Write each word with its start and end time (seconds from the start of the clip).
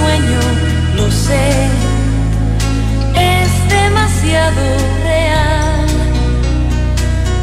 sueño, 0.00 0.40
lo 0.96 1.10
sé, 1.10 1.50
es 3.14 3.50
demasiado 3.68 4.62
real. 5.04 5.86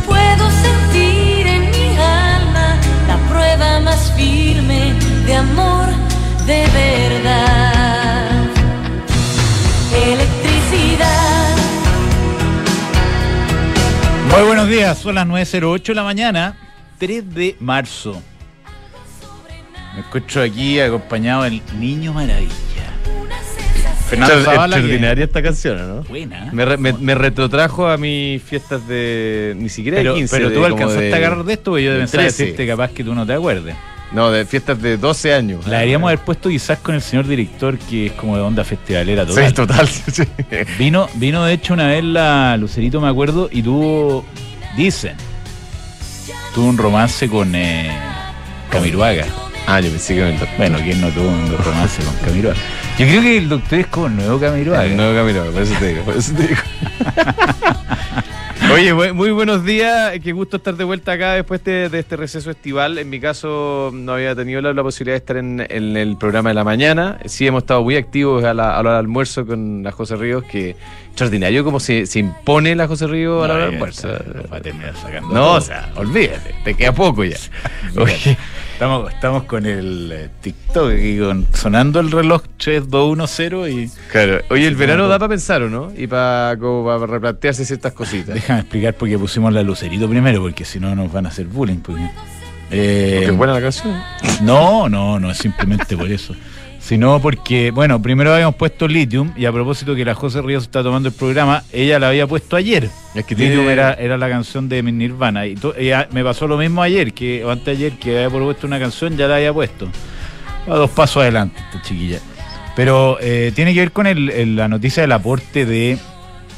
Puedo 0.05 0.45
sentir 0.65 1.47
en 1.47 1.61
mi 1.71 1.87
alma 1.97 2.67
la 3.07 3.17
prueba 3.29 3.79
más 3.79 4.11
firme 4.15 4.93
de 5.25 5.35
amor 5.35 5.87
de 6.45 6.61
verdad. 6.83 8.31
Electricidad. 10.13 11.55
Muy 14.31 14.43
buenos 14.47 14.67
días, 14.67 14.97
son 14.97 15.15
las 15.15 15.27
9.08 15.27 15.83
de 15.83 15.95
la 15.95 16.03
mañana, 16.03 16.57
3 16.97 17.33
de 17.33 17.55
marzo. 17.59 18.21
Me 19.97 20.03
encuentro 20.03 20.43
aquí 20.43 20.79
acompañado 20.79 21.41
del 21.43 21.59
Niño 21.79 22.13
Maravilla. 22.13 22.53
Fernando 24.07 24.35
Extra- 24.35 24.53
Zavala, 24.53 24.75
que- 24.75 24.79
extraordinaria 24.81 25.25
esta 25.25 25.41
canción, 25.41 25.77
¿no? 25.97 26.03
Buena. 26.03 26.49
Me, 26.53 26.65
re- 26.65 26.77
me- 26.77 26.93
me 26.93 27.15
retrotrajo 27.15 27.87
a 27.87 27.97
mis 27.97 28.41
fiestas 28.43 28.87
de. 28.87 29.55
Ni 29.57 29.69
siquiera 29.69 29.97
Pero, 29.97 30.13
de 30.13 30.19
15. 30.19 30.37
pero 30.37 30.51
tú 30.53 30.63
alcanzaste 30.65 31.03
de- 31.05 31.13
a 31.13 31.17
agarrar 31.17 31.43
de 31.43 31.53
esto, 31.53 31.71
porque 31.71 31.83
yo 31.85 31.93
de 31.93 31.99
pensaba 31.99 32.23
13. 32.25 32.43
decirte 32.43 32.67
capaz 32.67 32.91
que 32.91 33.03
tú 33.03 33.15
no 33.15 33.25
te 33.25 33.33
acuerdes. 33.33 33.75
No, 34.11 34.29
de 34.31 34.45
fiestas 34.45 34.79
de 34.81 34.97
12 34.97 35.33
años. 35.33 35.65
La 35.67 35.77
deberíamos 35.79 36.07
haber 36.09 36.19
puesto 36.19 36.47
quizás 36.47 36.77
con 36.77 36.93
el 36.95 37.01
señor 37.01 37.25
director, 37.27 37.77
que 37.79 38.05
es 38.05 38.11
como 38.13 38.37
de 38.37 38.43
onda 38.43 38.63
festivalera 38.63 39.25
total. 39.25 39.47
Sí, 39.47 39.53
total. 39.53 39.87
sí. 40.13 40.23
Vino, 40.77 41.09
vino 41.15 41.43
de 41.43 41.53
hecho 41.53 41.73
una 41.73 41.87
vez 41.87 42.03
la 42.03 42.55
Lucerito, 42.55 43.01
me 43.01 43.09
acuerdo, 43.09 43.49
y 43.51 43.63
tuvo, 43.63 44.23
dicen, 44.77 45.15
tuvo 46.53 46.67
un 46.67 46.77
romance 46.77 47.27
con 47.27 47.53
eh, 47.55 47.91
Camiruaga. 48.69 49.25
Ah, 49.69 49.81
yo 49.81 49.89
pensé 49.89 50.15
que 50.15 50.21
me 50.23 50.39
Bueno, 50.57 50.77
¿quién 50.81 51.01
no 51.01 51.09
tuvo 51.09 51.27
un 51.27 51.51
romance 51.57 52.01
con 52.01 52.15
Camiroaga? 52.25 52.57
Yo 52.97 53.05
creo 53.05 53.21
que 53.21 53.37
el 53.37 53.49
doctor 53.49 53.79
es 53.79 53.87
como 53.87 54.07
el 54.07 54.15
nuevo 54.15 54.39
Camiroaga. 54.39 54.85
El 54.85 54.95
nuevo 54.95 55.13
camino, 55.13 55.43
por 55.51 55.61
eso 55.61 55.73
te 55.77 55.87
digo. 55.89 56.03
Por 56.03 56.15
eso 56.15 56.33
te 56.33 56.47
digo. 56.47 56.55
Oye, 58.73 58.93
muy 59.13 59.31
buenos 59.31 59.63
días. 59.65 60.13
Qué 60.23 60.31
gusto 60.31 60.57
estar 60.57 60.75
de 60.75 60.83
vuelta 60.83 61.13
acá 61.13 61.33
después 61.33 61.63
de, 61.63 61.89
de 61.89 61.99
este 61.99 62.15
receso 62.15 62.49
estival. 62.49 62.97
En 62.97 63.09
mi 63.09 63.19
caso, 63.19 63.91
no 63.93 64.13
había 64.13 64.35
tenido 64.35 64.61
la, 64.61 64.73
la 64.73 64.83
posibilidad 64.83 65.15
de 65.15 65.19
estar 65.19 65.37
en, 65.37 65.65
en 65.69 65.97
el 65.97 66.17
programa 66.17 66.49
de 66.49 66.55
la 66.55 66.63
mañana. 66.63 67.17
Sí, 67.25 67.47
hemos 67.47 67.63
estado 67.63 67.83
muy 67.83 67.95
activos 67.95 68.43
a 68.43 68.53
la, 68.53 68.71
a 68.71 68.73
la 68.73 68.79
hora 68.79 68.89
del 68.91 68.99
almuerzo 68.99 69.45
con 69.45 69.83
la 69.83 69.91
José 69.91 70.15
Ríos, 70.15 70.43
que 70.43 70.75
extraordinario 71.07 71.63
como 71.63 71.79
se, 71.79 72.05
se 72.05 72.19
impone 72.19 72.75
la 72.75 72.87
José 72.87 73.07
Ríos 73.07 73.43
a 73.43 73.47
la 73.47 73.53
hora 73.55 73.65
del 73.65 73.73
almuerzo. 73.75 74.09
Va 74.51 74.57
a 74.57 74.61
terminar 74.61 74.95
sacando. 74.95 75.27
No, 75.29 75.33
todo. 75.33 75.53
o 75.55 75.61
sea, 75.61 75.91
olvídate, 75.95 76.55
te 76.63 76.73
queda 76.73 76.93
poco 76.93 77.23
ya. 77.23 77.37
Oye, 77.97 78.37
Estamos, 78.77 79.11
estamos 79.11 79.43
con 79.45 79.65
el 79.65 80.11
eh, 80.11 80.29
TikTok 80.39 80.91
aquí 80.93 81.17
con, 81.17 81.47
sonando 81.51 81.99
el 81.99 82.11
reloj 82.11 82.43
3210 82.57 83.73
y 83.73 83.89
claro. 84.11 84.39
Oye, 84.51 84.67
el 84.67 84.75
verano 84.75 85.03
como- 85.03 85.09
da 85.09 85.17
para 85.17 85.29
pensar, 85.29 85.63
¿o 85.63 85.69
no? 85.69 85.91
Y 85.97 86.05
para 86.05 86.53
replantearse 86.55 87.65
ciertas 87.65 87.93
cositas. 87.93 88.35
déjame 88.35 88.59
explicar 88.59 88.93
por 88.93 89.09
qué 89.09 89.17
pusimos 89.17 89.51
la 89.51 89.63
lucerito 89.63 90.07
primero, 90.07 90.41
porque 90.43 90.63
si 90.63 90.79
no 90.79 90.93
nos 90.93 91.11
van 91.11 91.25
a 91.25 91.29
hacer 91.29 91.47
bullying. 91.47 91.77
porque- 91.77 92.07
Eh, 92.69 93.13
Porque 93.15 93.31
es 93.31 93.37
buena 93.37 93.53
la 93.53 93.61
canción. 93.61 93.99
No, 94.43 94.87
no, 94.89 95.19
no 95.19 95.31
es 95.31 95.37
simplemente 95.37 95.97
por 95.97 96.11
eso. 96.11 96.35
Sino 96.87 97.19
porque, 97.21 97.71
bueno, 97.71 98.01
primero 98.01 98.33
habíamos 98.33 98.55
puesto 98.55 98.87
Lithium 98.87 99.33
y 99.35 99.43
a 99.43 99.51
propósito 99.51 99.93
que 99.93 100.05
la 100.05 100.15
José 100.15 100.41
Ríos 100.41 100.63
está 100.63 100.81
tomando 100.81 101.09
el 101.09 101.13
programa, 101.15 101.63
ella 101.73 101.99
la 101.99 102.07
había 102.07 102.25
puesto 102.27 102.55
ayer. 102.55 102.89
Es 103.13 103.25
que 103.25 103.35
Lithium 103.35 103.57
tiene- 103.65 103.73
era, 103.73 103.93
era 103.95 104.17
la 104.17 104.29
canción 104.29 104.69
de 104.69 104.81
Nirvana. 104.83 105.45
Y 105.47 105.55
to- 105.55 105.75
ella- 105.75 106.07
me 106.13 106.23
pasó 106.23 106.47
lo 106.47 106.57
mismo 106.57 106.81
ayer, 106.81 107.11
que 107.11 107.43
o 107.43 107.51
antes 107.51 107.75
ayer, 107.77 107.91
que 107.99 108.15
había 108.15 108.29
propuesto 108.29 108.67
una 108.67 108.79
canción, 108.79 109.17
ya 109.17 109.27
la 109.27 109.35
había 109.35 109.51
puesto. 109.51 109.89
A 110.65 110.75
dos 110.75 110.89
pasos 110.91 111.23
adelante, 111.23 111.59
esta 111.59 111.81
chiquilla. 111.81 112.19
Pero 112.73 113.17
eh, 113.19 113.51
tiene 113.53 113.73
que 113.73 113.81
ver 113.81 113.91
con 113.91 114.07
el- 114.07 114.29
el- 114.29 114.55
la 114.55 114.69
noticia 114.69 115.01
del 115.01 115.11
aporte 115.11 115.65
de, 115.65 115.97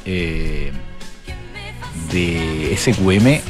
eh, 0.05 0.71
de 2.11 2.73
SQM 2.77 3.41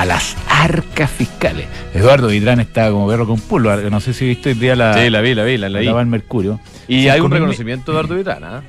a 0.00 0.04
las 0.06 0.34
arcas 0.48 1.10
fiscales. 1.10 1.66
Eduardo 1.92 2.28
Vitrán 2.28 2.58
está 2.60 2.90
como 2.90 3.06
perro 3.06 3.26
con 3.26 3.38
pulo. 3.38 3.76
No 3.90 4.00
sé 4.00 4.14
si 4.14 4.26
viste 4.26 4.48
hoy 4.50 4.54
día 4.54 4.74
la, 4.74 4.94
Sí, 4.94 5.10
la 5.10 5.20
vi, 5.20 5.34
la 5.34 5.44
vi, 5.44 5.58
la 5.58 5.68
la 5.68 5.92
va 5.92 6.00
el 6.00 6.06
Mercurio. 6.06 6.58
Y 6.88 7.08
hay 7.08 7.20
un 7.20 7.26
5.000 7.30 7.34
reconocimiento 7.34 7.92
de 7.92 7.98
Eduardo 7.98 8.14
Vitrana. 8.16 8.62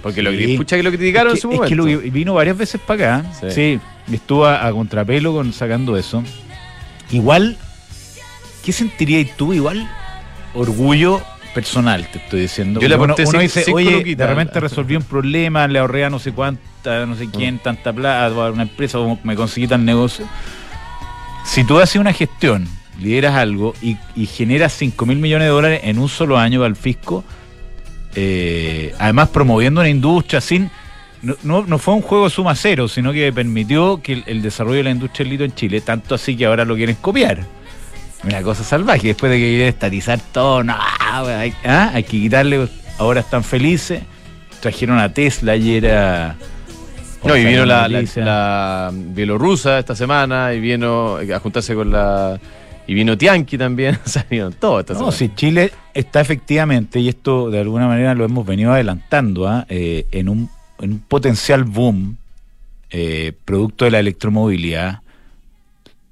Porque 0.00 0.22
lo 0.22 0.30
Sí. 0.30 0.36
que 0.38 0.52
escucha 0.52 0.76
que 0.76 0.84
lo 0.84 0.90
criticaron 0.90 1.32
es 1.36 1.42
en 1.44 1.50
que, 1.50 1.56
su 1.56 1.62
es 1.64 1.68
que 1.68 1.74
momento. 1.74 1.96
lo 1.96 2.02
que 2.02 2.10
vino 2.10 2.34
varias 2.34 2.56
veces 2.56 2.80
para 2.86 3.18
acá. 3.18 3.32
Sí. 3.40 3.50
Sí. 3.50 3.80
y 4.08 4.14
estuvo 4.14 4.46
a, 4.46 4.64
a 4.64 4.70
contrapelo 4.70 5.32
con 5.32 5.52
sacando 5.52 5.96
eso. 5.96 6.22
Igual, 7.10 7.56
¿qué 8.64 8.70
sentirías 8.70 9.36
tú? 9.36 9.52
Igual, 9.52 9.88
orgullo 10.54 11.20
personal, 11.52 12.06
te 12.12 12.18
estoy 12.18 12.42
diciendo. 12.42 12.80
Yo 12.80 12.88
le 12.88 12.96
Porque 12.96 13.22
uno, 13.22 13.30
uno 13.30 13.40
dice, 13.40 13.64
oye, 13.72 14.14
de 14.14 14.26
repente 14.26 14.60
resolví 14.60 14.94
un 14.94 15.02
problema, 15.02 15.66
le 15.66 15.78
ahorré 15.80 16.04
a 16.04 16.10
no 16.10 16.18
sé 16.20 16.30
cuánta, 16.32 17.06
no 17.06 17.16
sé 17.16 17.28
quién, 17.30 17.58
tanta 17.58 17.92
plata 17.92 18.26
a 18.26 18.50
una 18.52 18.62
empresa, 18.62 18.98
me 19.24 19.34
conseguí 19.34 19.66
tal 19.66 19.84
negocio. 19.84 20.26
Si 21.46 21.64
tú 21.64 21.78
haces 21.78 21.96
una 21.96 22.12
gestión, 22.12 22.68
lideras 23.00 23.34
algo 23.34 23.74
y, 23.80 23.96
y 24.14 24.26
generas 24.26 24.72
5 24.74 25.06
mil 25.06 25.18
millones 25.18 25.46
de 25.46 25.50
dólares 25.50 25.80
en 25.84 25.98
un 25.98 26.08
solo 26.08 26.36
año 26.36 26.62
al 26.64 26.76
fisco, 26.76 27.24
eh, 28.18 28.94
además 28.98 29.28
promoviendo 29.28 29.80
una 29.80 29.90
industria 29.90 30.40
sin... 30.40 30.70
No, 31.42 31.78
fue 31.78 31.94
un 31.94 32.02
juego 32.02 32.30
suma 32.30 32.54
cero, 32.54 32.88
sino 32.88 33.12
que 33.12 33.32
permitió 33.32 34.00
que 34.00 34.22
el, 34.26 34.42
desarrollo 34.42 34.76
de 34.76 34.84
la 34.84 34.90
industria 34.90 35.24
del 35.24 35.30
litio 35.30 35.44
en 35.46 35.54
Chile, 35.54 35.80
tanto 35.80 36.14
así 36.14 36.36
que 36.36 36.46
ahora 36.46 36.64
lo 36.64 36.76
quieren 36.76 36.96
copiar. 37.00 37.40
Una 38.22 38.42
cosa 38.42 38.62
salvaje, 38.62 39.08
después 39.08 39.32
de 39.32 39.38
que 39.38 39.48
quieren 39.48 39.68
estatizar 39.68 40.20
todo, 40.32 40.62
no, 40.62 40.76
hay, 40.78 41.52
ah, 41.64 41.90
hay 41.92 42.04
que 42.04 42.10
quitarle, 42.12 42.68
ahora 42.98 43.20
están 43.20 43.42
felices, 43.42 44.02
trajeron 44.60 44.98
a 44.98 45.12
Tesla 45.12 45.52
ayer 45.52 45.90
a... 45.92 46.36
No, 47.24 47.36
y 47.36 47.44
vino 47.44 47.64
la, 47.66 47.88
la, 47.88 47.98
noticia. 48.00 48.24
la 48.24 48.90
bielorrusa 48.92 49.78
esta 49.78 49.94
semana 49.96 50.52
y 50.54 50.60
vino 50.60 51.16
a 51.16 51.38
juntarse 51.40 51.74
con 51.74 51.90
la. 51.90 52.38
Y 52.86 52.94
vino 52.94 53.18
Tianqui 53.18 53.58
también. 53.58 53.98
O 54.04 54.08
sea, 54.08 54.24
vino 54.30 54.50
todo 54.52 54.80
esta 54.80 54.92
No, 54.92 54.98
semana. 55.10 55.16
si 55.16 55.34
Chile 55.34 55.72
está 55.92 56.20
efectivamente, 56.20 57.00
y 57.00 57.08
esto 57.08 57.50
de 57.50 57.60
alguna 57.60 57.88
manera 57.88 58.14
lo 58.14 58.24
hemos 58.24 58.46
venido 58.46 58.72
adelantando, 58.72 59.48
¿ah? 59.48 59.66
Eh, 59.68 60.06
en, 60.12 60.28
un, 60.28 60.48
en 60.80 60.92
un 60.92 60.98
potencial 61.00 61.64
boom 61.64 62.16
eh, 62.90 63.32
producto 63.44 63.84
de 63.86 63.90
la 63.90 63.98
electromovilidad, 63.98 65.00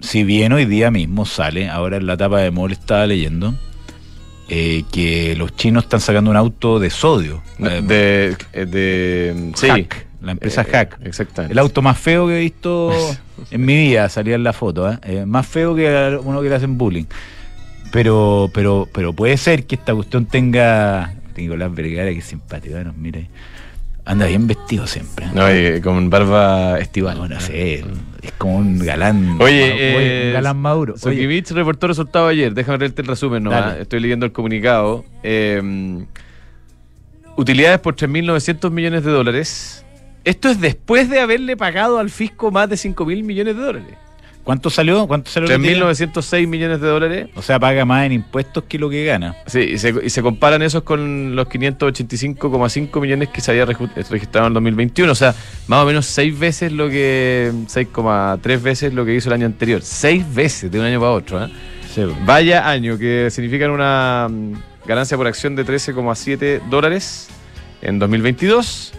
si 0.00 0.25
bien 0.25 0.53
hoy 0.53 0.65
día 0.65 0.91
mismo 0.91 1.25
sale, 1.26 1.69
ahora 1.69 1.98
en 1.98 2.06
la 2.06 2.15
etapa 2.15 2.41
de 2.41 2.50
Mol 2.50 2.72
estaba 2.72 3.06
leyendo, 3.06 3.54
eh, 4.48 4.82
que 4.92 5.36
los 5.36 5.54
chinos 5.56 5.84
están 5.84 6.00
sacando 6.00 6.31
un 6.31 6.36
auto 6.36 6.78
de 6.81 6.91
sodio. 6.91 7.41
De. 7.59 8.36
de 8.53 9.53
sí. 9.54 9.69
Hack, 9.69 10.06
la 10.24 10.32
empresa 10.32 10.62
Eh, 10.62 10.70
Hack. 10.70 10.98
Exactamente. 11.04 11.52
El 11.52 11.58
auto 11.58 11.82
más 11.82 11.98
feo 11.98 12.26
que 12.26 12.36
he 12.36 12.40
visto 12.40 12.90
en 13.50 13.64
mi 13.64 13.74
vida, 13.76 14.08
salía 14.08 14.34
en 14.34 14.44
la 14.44 14.52
foto, 14.52 14.90
¿eh? 14.90 14.98
Eh, 15.02 15.26
más 15.26 15.46
feo 15.46 15.74
que 15.74 16.18
uno 16.22 16.42
que 16.42 16.48
le 16.48 16.54
hacen 16.54 16.76
bullying. 16.78 17.04
Pero, 17.92 18.50
pero, 18.52 18.88
pero 18.92 19.12
puede 19.12 19.36
ser 19.36 19.64
que 19.66 19.76
esta 19.76 19.94
cuestión 19.94 20.26
tenga. 20.26 21.14
Nicolás 21.36 21.74
Vergara, 21.74 22.10
que 22.10 22.18
es 22.18 22.24
simpático, 22.24 22.78
nos 22.78 22.96
mira. 22.96 23.20
Anda 24.06 24.26
bien 24.26 24.46
vestido 24.46 24.86
siempre. 24.86 25.26
No, 25.32 25.52
y 25.54 25.80
con 25.80 26.10
barba 26.10 26.78
estival. 26.78 27.16
No, 27.16 27.28
no 27.28 27.41
sé, 27.41 27.84
es 28.22 28.32
como 28.36 28.56
un 28.56 28.78
galán. 28.78 29.41
Oye, 29.41 30.26
un 30.28 30.32
galán 30.34 30.58
maduro. 30.58 30.98
Sokivich 30.98 31.50
reportó 31.52 31.86
resultado 31.86 32.28
ayer. 32.28 32.52
Déjame 32.52 32.78
leerte 32.78 33.00
el 33.02 33.08
resumen 33.08 33.42
nomás. 33.44 33.64
Dale. 33.66 33.82
Estoy 33.82 34.00
leyendo 34.00 34.26
el 34.26 34.32
comunicado. 34.32 35.04
Utilidades 37.36 37.80
por 37.80 37.96
3.900 37.96 38.70
millones 38.70 39.04
de 39.04 39.10
dólares. 39.10 39.84
Esto 40.24 40.48
es 40.48 40.60
después 40.60 41.10
de 41.10 41.20
haberle 41.20 41.56
pagado 41.56 41.98
al 41.98 42.10
fisco 42.10 42.50
más 42.50 42.68
de 42.68 42.76
5.000 42.76 43.22
millones 43.22 43.56
de 43.56 43.62
dólares. 43.62 43.94
¿Cuánto 44.44 44.68
salió? 44.68 45.06
¿Cuánto 45.06 45.30
salió? 45.30 45.48
la 45.48 45.56
tira? 45.56 45.86
3.906 45.90 46.46
millones 46.46 46.80
de 46.80 46.86
dólares. 46.86 47.28
O 47.34 47.40
sea, 47.40 47.58
paga 47.58 47.86
más 47.86 48.04
en 48.04 48.12
impuestos 48.12 48.64
que 48.64 48.78
lo 48.78 48.90
que 48.90 49.04
gana. 49.04 49.34
Sí, 49.46 49.60
y 49.60 49.78
se, 49.78 49.94
y 50.04 50.10
se 50.10 50.22
comparan 50.22 50.60
esos 50.60 50.82
con 50.82 51.34
los 51.34 51.48
585,5 51.48 53.00
millones 53.00 53.30
que 53.30 53.41
se 53.41 53.50
había 53.50 53.65
registrado 53.65 54.47
en 54.47 54.50
el 54.50 54.54
2021. 54.54 55.10
O 55.10 55.15
sea, 55.15 55.34
más 55.66 55.82
o 55.82 55.86
menos 55.86 56.04
seis 56.04 56.38
veces 56.38 56.72
lo 56.72 56.91
que. 56.91 57.53
6,3 57.68 58.60
veces 58.60 58.92
lo 58.92 59.06
que 59.06 59.15
hizo 59.15 59.30
el 59.30 59.34
año 59.34 59.47
anterior. 59.47 59.80
Seis 59.82 60.22
veces 60.34 60.70
de 60.70 60.78
un 60.78 60.84
año 60.84 61.00
para 61.00 61.12
otro. 61.12 61.42
¿eh? 61.42 61.50
Vaya 62.27 62.68
año, 62.68 62.98
que 62.98 63.30
significan 63.30 63.70
una 63.70 64.28
mm, 64.30 64.53
ganancia 64.86 65.16
por 65.16 65.27
acción 65.27 65.56
de 65.56 65.65
13,7 65.65 66.68
dólares 66.68 67.28
en 67.80 67.98
2022. 67.98 68.92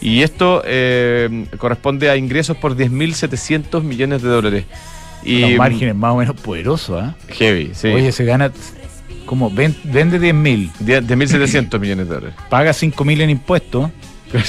Y 0.00 0.22
esto 0.22 0.62
eh, 0.64 1.46
corresponde 1.58 2.08
a 2.10 2.16
ingresos 2.16 2.56
por 2.56 2.76
10.700 2.76 3.82
millones 3.82 4.22
de 4.22 4.28
dólares. 4.28 4.64
Y, 5.24 5.40
Los 5.40 5.52
márgenes 5.56 5.94
más 5.96 6.12
o 6.12 6.16
menos 6.16 6.36
poderosos, 6.40 7.02
¿ah? 7.02 7.16
Heavy, 7.28 7.72
sí. 7.74 7.88
Oye, 7.88 8.12
se 8.12 8.24
gana 8.24 8.52
como 9.26 9.50
ven- 9.50 9.76
vende 9.84 10.18
10 10.18 10.34
mil, 10.34 10.70
10 10.80 11.04
10.700 11.06 11.78
millones 11.80 12.08
de 12.08 12.14
dólares. 12.14 12.36
paga 12.48 12.72
5 12.72 13.04
mil 13.04 13.20
en 13.20 13.30
impuestos 13.30 13.90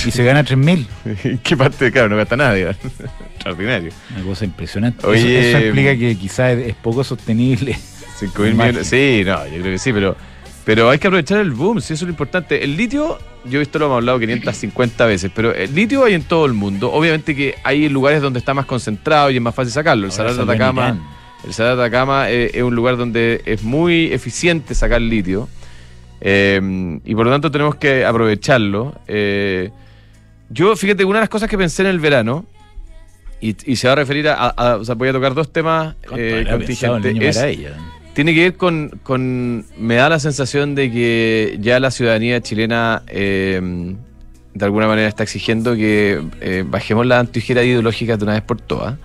y 0.06 0.12
se 0.12 0.24
gana 0.24 0.44
3 0.44 0.57
mil. 0.57 0.88
¿Qué 1.44 1.57
parte? 1.57 1.92
Claro, 1.92 2.10
no 2.10 2.18
gasta 2.18 2.38
nadie. 2.38 2.69
Extraordinario. 3.36 3.92
Una 4.16 4.24
cosa 4.25 4.46
impresionante. 4.46 5.06
Oye, 5.07 5.50
eso, 5.50 5.57
eso 5.57 5.68
implica 5.68 5.98
que 5.98 6.16
quizás 6.18 6.51
es, 6.57 6.68
es 6.68 6.75
poco 6.75 7.04
sostenible. 7.04 7.78
5 8.19 8.42
mil 8.42 8.51
El 8.51 8.56
millones. 8.57 8.88
Sí, 8.88 9.24
no, 9.25 9.46
yo 9.48 9.54
creo 9.62 9.63
que 9.63 9.78
sí, 9.80 9.92
pero, 9.92 10.16
Pero 10.69 10.88
hay 10.92 11.00
que 11.00 11.07
aprovechar 11.07 11.39
el 11.39 11.50
boom, 11.50 11.81
sí, 11.81 11.94
eso 11.95 12.04
es 12.06 12.07
lo 12.10 12.10
importante. 12.12 12.63
El 12.63 12.77
litio, 12.77 13.18
yo 13.45 13.60
esto 13.60 13.80
lo 13.80 13.86
hemos 13.86 13.95
hablado 13.95 14.19
550 14.19 15.06
veces, 15.07 15.31
pero 15.33 15.51
el 15.51 15.74
litio 15.74 16.04
hay 16.04 16.13
en 16.13 16.21
todo 16.21 16.45
el 16.45 16.54
mundo. 16.54 16.92
Obviamente 16.92 17.36
que 17.36 17.56
hay 17.63 17.89
lugares 17.89 18.21
donde 18.21 18.38
está 18.38 18.54
más 18.54 18.68
concentrado 18.68 19.31
y 19.31 19.38
es 19.38 19.42
más 19.42 19.56
fácil 19.56 19.74
sacarlo. 19.74 20.06
El 20.06 20.12
Salar 20.12 20.33
de 20.33 20.44
Atacama, 20.54 20.89
el 21.44 21.54
Salar 21.56 21.75
de 21.75 21.81
Atacama 21.81 22.30
eh, 22.30 22.51
es 22.54 22.62
un 22.62 22.75
lugar 22.75 22.98
donde 22.98 23.42
es 23.45 23.63
muy 23.63 24.13
eficiente 24.13 24.75
sacar 24.75 25.01
litio. 25.01 25.50
eh, 26.21 27.00
y 27.04 27.15
por 27.15 27.25
lo 27.25 27.31
tanto 27.31 27.50
tenemos 27.50 27.74
que 27.74 28.06
aprovecharlo. 28.06 28.94
Eh, 29.07 29.72
yo, 30.51 30.75
fíjate, 30.75 31.04
una 31.04 31.18
de 31.18 31.24
las 31.24 31.30
cosas 31.30 31.50
que 31.50 31.57
pensé 31.57 31.81
en 31.81 31.88
el 31.88 32.00
verano, 32.00 32.45
y, 33.42 33.56
y 33.72 33.75
se 33.75 33.88
va 33.88 33.94
a 33.94 33.95
referir 33.95 34.27
a, 34.30 34.36
a- 34.50 34.75
o 34.75 34.86
sea, 34.86 34.94
voy 34.94 35.07
a 35.10 35.13
tocar 35.13 35.33
dos 35.33 35.51
temas 35.51 35.95
¿Cuánto 36.07 36.18
eh, 36.24 36.45
contingentes. 36.48 37.38
Es-? 37.38 37.72
Tiene 38.19 38.33
que 38.33 38.42
ver 38.42 38.56
con, 38.56 38.89
con- 39.01 39.63
Me 39.80 39.95
da 39.95 40.10
la 40.10 40.19
sensación 40.19 40.75
de 40.75 40.92
que 40.92 41.57
ya 41.62 41.80
la 41.80 41.89
ciudadanía 41.89 42.42
chilena 42.42 43.01
eh, 43.07 43.62
de 44.54 44.66
alguna 44.66 44.88
manera 44.88 45.07
está 45.07 45.24
exigiendo 45.24 45.74
que 45.75 46.21
eh, 46.42 46.66
bajemos 46.68 47.06
la 47.06 47.19
antijera 47.19 47.63
ideológica 47.63 48.18
de 48.18 48.24
una 48.25 48.33
vez 48.33 48.42
por 48.42 48.60
todas 48.60 48.95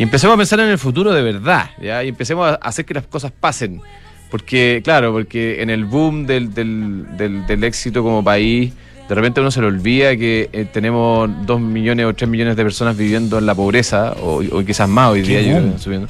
y 0.00 0.02
empecemos 0.02 0.34
a 0.34 0.36
pensar 0.36 0.58
en 0.58 0.68
el 0.68 0.78
futuro 0.78 1.12
de 1.12 1.22
verdad, 1.22 1.70
¿ya? 1.80 2.02
Y 2.02 2.08
empecemos 2.08 2.48
a 2.48 2.54
hacer 2.56 2.84
que 2.84 2.94
las 2.94 3.06
cosas 3.06 3.30
pasen. 3.30 3.80
Porque, 4.32 4.80
claro, 4.82 5.12
porque 5.12 5.62
en 5.62 5.70
el 5.70 5.84
boom 5.84 6.26
del, 6.26 6.52
del, 6.52 7.04
del- 7.16 7.46
del 7.46 7.62
éxito 7.62 8.02
como 8.02 8.24
país, 8.24 8.72
de 9.08 9.14
repente 9.14 9.40
uno 9.40 9.52
se 9.52 9.60
le 9.60 9.68
olvida 9.68 10.16
que 10.16 10.48
eh, 10.52 10.66
tenemos 10.72 11.30
dos 11.46 11.60
millones 11.60 12.06
o 12.06 12.12
tres 12.14 12.28
millones 12.28 12.56
de 12.56 12.64
personas 12.64 12.96
viviendo 12.96 13.38
en 13.38 13.46
la 13.46 13.54
pobreza, 13.54 14.14
o, 14.20 14.42
o 14.50 14.64
quizás 14.64 14.88
más 14.88 15.10
hoy 15.12 15.22
¿Qué 15.22 15.38
día, 15.38 15.60
yo 15.60 15.78
subiendo. 15.78 16.08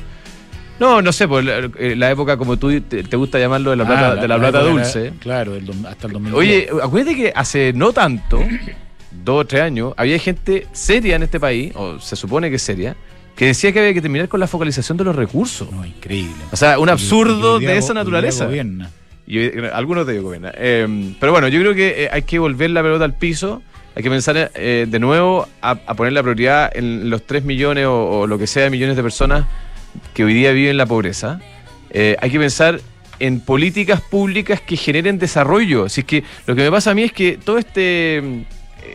No, 0.80 1.00
no 1.00 1.12
sé, 1.12 1.28
por 1.28 1.42
la, 1.44 1.58
eh, 1.78 1.94
la 1.96 2.10
época 2.10 2.36
como 2.36 2.56
tú 2.56 2.80
te, 2.80 3.04
te 3.04 3.16
gusta 3.16 3.38
llamarlo 3.38 3.70
de 3.70 3.76
la 3.76 3.86
plata, 3.86 4.10
Ah, 4.10 4.14
de 4.16 4.28
la 4.28 4.38
plata 4.38 4.60
dulce. 4.60 5.06
era- 5.06 5.16
Claro, 5.20 5.56
dom- 5.60 5.86
hasta 5.86 6.06
el 6.08 6.12
2010. 6.14 6.34
Oye, 6.34 6.68
acuérdate 6.82 7.16
que 7.16 7.32
hace 7.34 7.72
no 7.72 7.92
tanto, 7.92 8.40
dos 9.24 9.42
o 9.42 9.44
tres 9.46 9.62
años, 9.62 9.94
había 9.96 10.18
gente 10.18 10.66
seria 10.72 11.16
en 11.16 11.22
este 11.22 11.38
país, 11.38 11.72
o 11.76 11.98
se 12.00 12.16
supone 12.16 12.50
que 12.50 12.58
seria, 12.58 12.96
que 13.36 13.46
decía 13.46 13.72
que 13.72 13.78
había 13.80 13.94
que 13.94 14.00
terminar 14.02 14.28
con 14.28 14.40
la 14.40 14.46
focalización 14.48 14.98
de 14.98 15.04
los 15.04 15.14
recursos. 15.14 15.70
No, 15.70 15.84
increíble. 15.86 16.34
O 16.52 16.56
sea, 16.56 16.78
un 16.78 16.88
absurdo 16.88 17.58
de 17.60 17.76
esa 17.76 17.94
naturaleza. 17.94 18.46
gobierna. 18.46 18.90
Y 19.26 19.38
eh, 19.38 19.70
algunos 19.72 20.06
de 20.06 20.12
ellos 20.14 20.24
gobiernan. 20.24 20.52
Eh, 20.56 21.14
pero 21.18 21.32
bueno, 21.32 21.48
yo 21.48 21.58
creo 21.60 21.74
que 21.74 22.04
eh, 22.04 22.08
hay 22.12 22.22
que 22.22 22.38
volver 22.38 22.70
la 22.70 22.82
pelota 22.82 23.04
al 23.04 23.14
piso. 23.14 23.62
Hay 23.96 24.02
que 24.02 24.10
pensar 24.10 24.50
eh, 24.54 24.86
de 24.88 24.98
nuevo 24.98 25.48
a, 25.62 25.70
a 25.86 25.94
poner 25.94 26.12
la 26.12 26.22
prioridad 26.22 26.70
en 26.76 27.08
los 27.10 27.22
3 27.24 27.44
millones 27.44 27.86
o, 27.86 27.94
o 28.20 28.26
lo 28.26 28.38
que 28.38 28.46
sea 28.48 28.64
de 28.64 28.70
millones 28.70 28.96
de 28.96 29.02
personas 29.02 29.46
que 30.12 30.24
hoy 30.24 30.34
día 30.34 30.52
viven 30.52 30.76
la 30.76 30.86
pobreza. 30.86 31.40
Eh, 31.90 32.16
hay 32.20 32.30
que 32.30 32.38
pensar 32.38 32.80
en 33.18 33.40
políticas 33.40 34.00
públicas 34.00 34.60
que 34.60 34.76
generen 34.76 35.18
desarrollo. 35.18 35.86
Es 35.86 36.04
que 36.04 36.24
lo 36.46 36.54
que 36.54 36.62
me 36.62 36.70
pasa 36.70 36.90
a 36.90 36.94
mí 36.94 37.02
es 37.02 37.12
que 37.12 37.38
todo 37.38 37.58
este, 37.58 38.46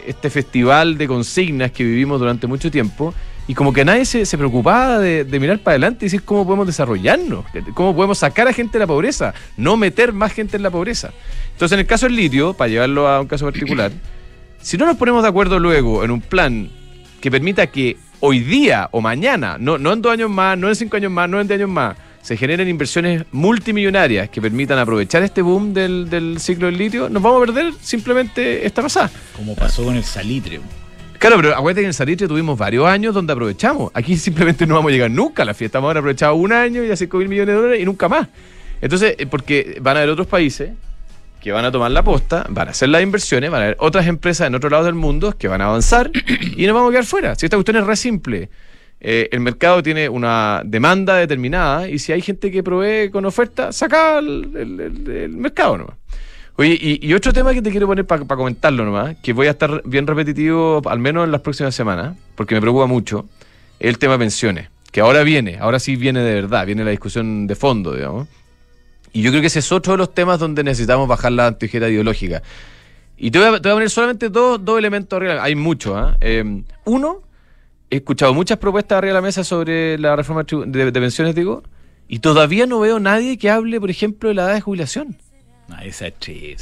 este 0.06 0.30
festival 0.30 0.98
de 0.98 1.08
consignas 1.08 1.72
que 1.72 1.84
vivimos 1.84 2.20
durante 2.20 2.48
mucho 2.48 2.70
tiempo, 2.70 3.14
y 3.48 3.56
como 3.56 3.74
que 3.74 3.84
nadie 3.84 4.06
se, 4.06 4.28
se 4.28 4.38
preocupaba 4.38 5.00
de, 5.00 5.24
de 5.24 5.40
mirar 5.40 5.58
para 5.58 5.74
adelante 5.74 6.06
y 6.06 6.08
decir 6.08 6.22
cómo 6.24 6.46
podemos 6.46 6.68
desarrollarnos, 6.68 7.46
cómo 7.74 7.96
podemos 7.96 8.20
sacar 8.20 8.48
a 8.48 8.54
gente 8.54 8.74
de 8.74 8.80
la 8.80 8.88
pobreza, 8.88 9.34
no 9.58 9.76
meter 9.76 10.14
más 10.14 10.34
gente 10.34 10.58
en 10.58 10.62
la 10.62 10.70
pobreza. 10.70 11.12
Entonces, 11.54 11.74
en 11.74 11.80
el 11.80 11.88
caso 11.88 12.06
del 12.06 12.16
litio, 12.16 12.54
para 12.54 12.70
llevarlo 12.70 13.08
a 13.08 13.20
un 13.20 13.28
caso 13.28 13.46
particular, 13.46 13.92
si 14.62 14.78
no 14.78 14.86
nos 14.86 14.98
ponemos 14.98 15.24
de 15.24 15.30
acuerdo 15.30 15.58
luego 15.58 16.04
en 16.04 16.12
un 16.12 16.22
plan 16.22 16.70
que 17.22 17.32
permita 17.32 17.66
que 17.68 17.98
hoy 18.20 18.40
día 18.40 18.90
o 18.92 19.02
mañana, 19.02 19.58
no, 19.60 19.78
no 19.78 19.94
en 19.94 20.02
dos 20.02 20.14
años 20.14 20.30
más, 20.30 20.58
no 20.58 20.70
en 20.70 20.76
cinco 20.76 20.98
años 20.98 21.12
más, 21.12 21.30
no 21.30 21.40
en 21.40 21.48
diez 21.48 21.60
años 21.60 21.70
más, 21.70 21.98
se 22.22 22.38
generen 22.38 22.68
inversiones 22.68 23.24
multimillonarias 23.32 24.30
que 24.30 24.42
permitan 24.42 24.78
aprovechar 24.78 25.24
este 25.24 25.42
boom 25.42 25.74
del, 25.74 26.10
del 26.10 26.40
ciclo 26.40 26.68
del 26.68 26.78
litio, 26.78 27.10
nos 27.10 27.24
vamos 27.24 27.42
a 27.42 27.46
perder 27.46 27.74
simplemente 27.82 28.66
esta 28.66 28.82
pasada. 28.82 29.10
Como 29.36 29.56
pasó 29.56 29.84
con 29.84 29.96
el 29.96 30.04
salitre. 30.04 30.60
Claro, 31.20 31.36
pero 31.36 31.54
acuérdate 31.54 31.82
que 31.82 31.88
en 31.88 31.94
Salitre 31.94 32.30
tuvimos 32.30 32.58
varios 32.58 32.88
años 32.88 33.14
donde 33.14 33.34
aprovechamos. 33.34 33.92
Aquí 33.94 34.16
simplemente 34.18 34.66
no 34.66 34.76
vamos 34.76 34.90
a 34.90 34.94
llegar 34.94 35.12
nunca 35.12 35.44
a 35.44 35.46
la 35.46 35.54
fiesta. 35.54 35.78
Vamos 35.78 35.90
a 35.90 35.92
haber 35.92 36.00
aprovechado 36.00 36.36
un 36.36 36.54
año 36.54 36.82
y 36.82 36.90
a 36.90 36.96
5 36.96 37.18
mil 37.18 37.28
millones 37.28 37.56
de 37.56 37.62
dólares 37.62 37.82
y 37.82 37.86
nunca 37.86 38.08
más. 38.08 38.30
Entonces, 38.82 39.16
eh, 39.18 39.26
porque 39.26 39.78
van 39.82 39.98
a 39.98 40.00
haber 40.00 40.12
otros 40.12 40.28
países 40.28 40.72
que 41.42 41.52
van 41.52 41.66
a 41.66 41.72
tomar 41.72 41.92
la 41.92 42.04
posta, 42.04 42.46
van 42.50 42.68
a 42.68 42.72
hacer 42.72 42.90
las 42.90 43.02
inversiones, 43.02 43.50
van 43.50 43.62
a 43.62 43.66
haber 43.66 43.78
otras 43.80 44.08
empresas 44.08 44.48
en 44.48 44.56
otros 44.56 44.72
lados 44.72 44.86
del 44.86 44.96
mundo 44.96 45.36
que 45.38 45.48
van 45.48 45.62
a 45.62 45.66
avanzar 45.66 46.12
y 46.58 46.66
nos 46.66 46.74
vamos 46.76 46.90
a 46.90 46.92
quedar 46.92 47.06
fuera. 47.06 47.36
Si 47.36 47.46
esta 47.46 47.58
cuestión 47.58 47.78
es 47.78 47.86
re 47.86 47.96
simple. 47.96 48.50
Eh, 49.02 49.30
el 49.32 49.40
mercado 49.40 49.82
tiene 49.82 50.10
una 50.10 50.62
demanda 50.66 51.16
determinada 51.16 51.88
y 51.88 52.00
si 52.00 52.12
hay 52.12 52.22
gente 52.22 52.52
que 52.52 52.62
provee 52.64 53.10
con 53.10 53.24
oferta, 53.26 53.72
saca 53.72 54.20
el, 54.20 54.52
el- 54.58 54.80
el- 54.82 55.10
el 55.10 55.30
mercado 55.38 55.78
nomás. 55.78 55.96
Oye, 56.58 56.78
y, 56.82 57.00
y 57.08 57.14
otro 57.14 57.32
tema 57.32 57.54
que 57.54 57.62
te 57.62 57.72
quiero 57.72 57.88
poner 57.88 58.06
para 58.06 58.26
comentarlo 58.26 58.84
nomás, 58.84 59.16
que 59.24 59.32
voy 59.32 59.48
a 59.48 59.52
estar 59.52 59.82
bien 59.86 60.06
repetitivo 60.06 60.82
al 60.90 61.00
menos 61.00 61.24
en 61.24 61.32
las 61.32 61.40
próximas 61.40 61.74
semanas, 61.74 62.18
porque 62.36 62.56
me 62.56 62.60
preocupa 62.60 62.88
mucho, 62.88 63.30
es 63.80 63.88
el 63.88 63.98
tema 63.98 64.14
de 64.14 64.20
pensiones, 64.20 64.70
que 64.92 65.00
ahora 65.00 65.24
viene, 65.24 65.58
ahora 65.62 65.80
sí 65.80 65.96
viene 65.96 66.20
de 66.20 66.34
verdad, 66.34 66.66
viene 66.66 66.84
la 66.84 66.92
discusión 66.92 67.48
de 67.48 67.56
fondo, 67.56 67.94
digamos. 67.96 68.28
Y 69.14 69.22
yo 69.22 69.32
creo 69.32 69.42
que 69.42 69.48
ese 69.48 69.60
es 69.60 69.72
otro 69.72 69.94
de 69.94 69.98
los 69.98 70.14
temas 70.14 70.40
donde 70.40 70.64
necesitamos 70.64 71.08
bajar 71.08 71.32
la 71.32 71.48
antijera 71.48 71.90
ideológica. 71.90 72.42
Y 73.18 73.32
te 73.32 73.40
voy 73.40 73.48
a, 73.48 73.62
poner 73.62 73.90
solamente 73.90 74.30
dos, 74.30 74.64
dos 74.64 74.78
elementos 74.80 75.22
la- 75.22 75.44
Hay 75.44 75.56
muchos. 75.56 75.94
¿ah? 75.96 76.16
Eh, 76.22 76.64
uno, 76.86 77.22
he 77.90 77.98
escuchado 77.98 78.34
muchas 78.34 78.58
propuestas 78.58 78.98
arriba 78.98 79.14
de 79.14 79.20
la 79.20 79.22
mesa 79.22 79.44
sobre 79.44 79.98
la 79.98 80.16
reforma 80.16 80.44
de 80.44 80.92
pensiones, 80.92 81.36
digo, 81.36 81.64
y 82.08 82.20
todavía 82.20 82.66
no 82.66 82.80
veo 82.80 83.00
nadie 83.00 83.38
que 83.38 83.50
hable, 83.50 83.80
por 83.80 83.90
ejemplo, 83.90 84.30
de 84.30 84.36
la 84.36 84.44
edad 84.44 84.54
de 84.54 84.62
jubilación. 84.62 85.18
Esa 85.84 86.08
es 86.08 86.14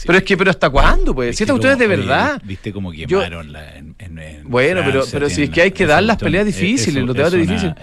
Pero 0.06 0.18
es 0.18 0.24
que, 0.24 0.38
pero 0.38 0.52
¿hasta 0.52 0.70
cuándo? 0.70 1.14
Pues, 1.14 1.36
si 1.36 1.44
¿Viste 1.44 1.44
esta 1.44 1.54
cuestión 1.54 1.74
es 1.74 1.80
de 1.80 1.88
verdad. 1.88 2.42
¿Viste 2.44 2.72
cómo 2.72 2.94
Yo- 2.94 3.06
quemaron 3.20 3.52
la, 3.52 3.76
en, 3.78 3.96
en- 4.00 4.20
en 4.20 4.44
Bueno, 4.50 4.82
pero- 4.86 5.02
Francia, 5.02 5.12
pero 5.20 5.30
si 5.30 5.44
es 5.44 5.50
que 5.50 5.62
hay 5.62 5.72
que 5.72 5.86
dar 5.86 6.04
las 6.04 6.18
peleas 6.18 6.48
Es- 6.48 6.56
difíciles, 6.56 6.98
es- 6.98 7.08
los 7.08 7.16
es 7.16 7.18
debates 7.18 7.40
difíciles. 7.48 7.76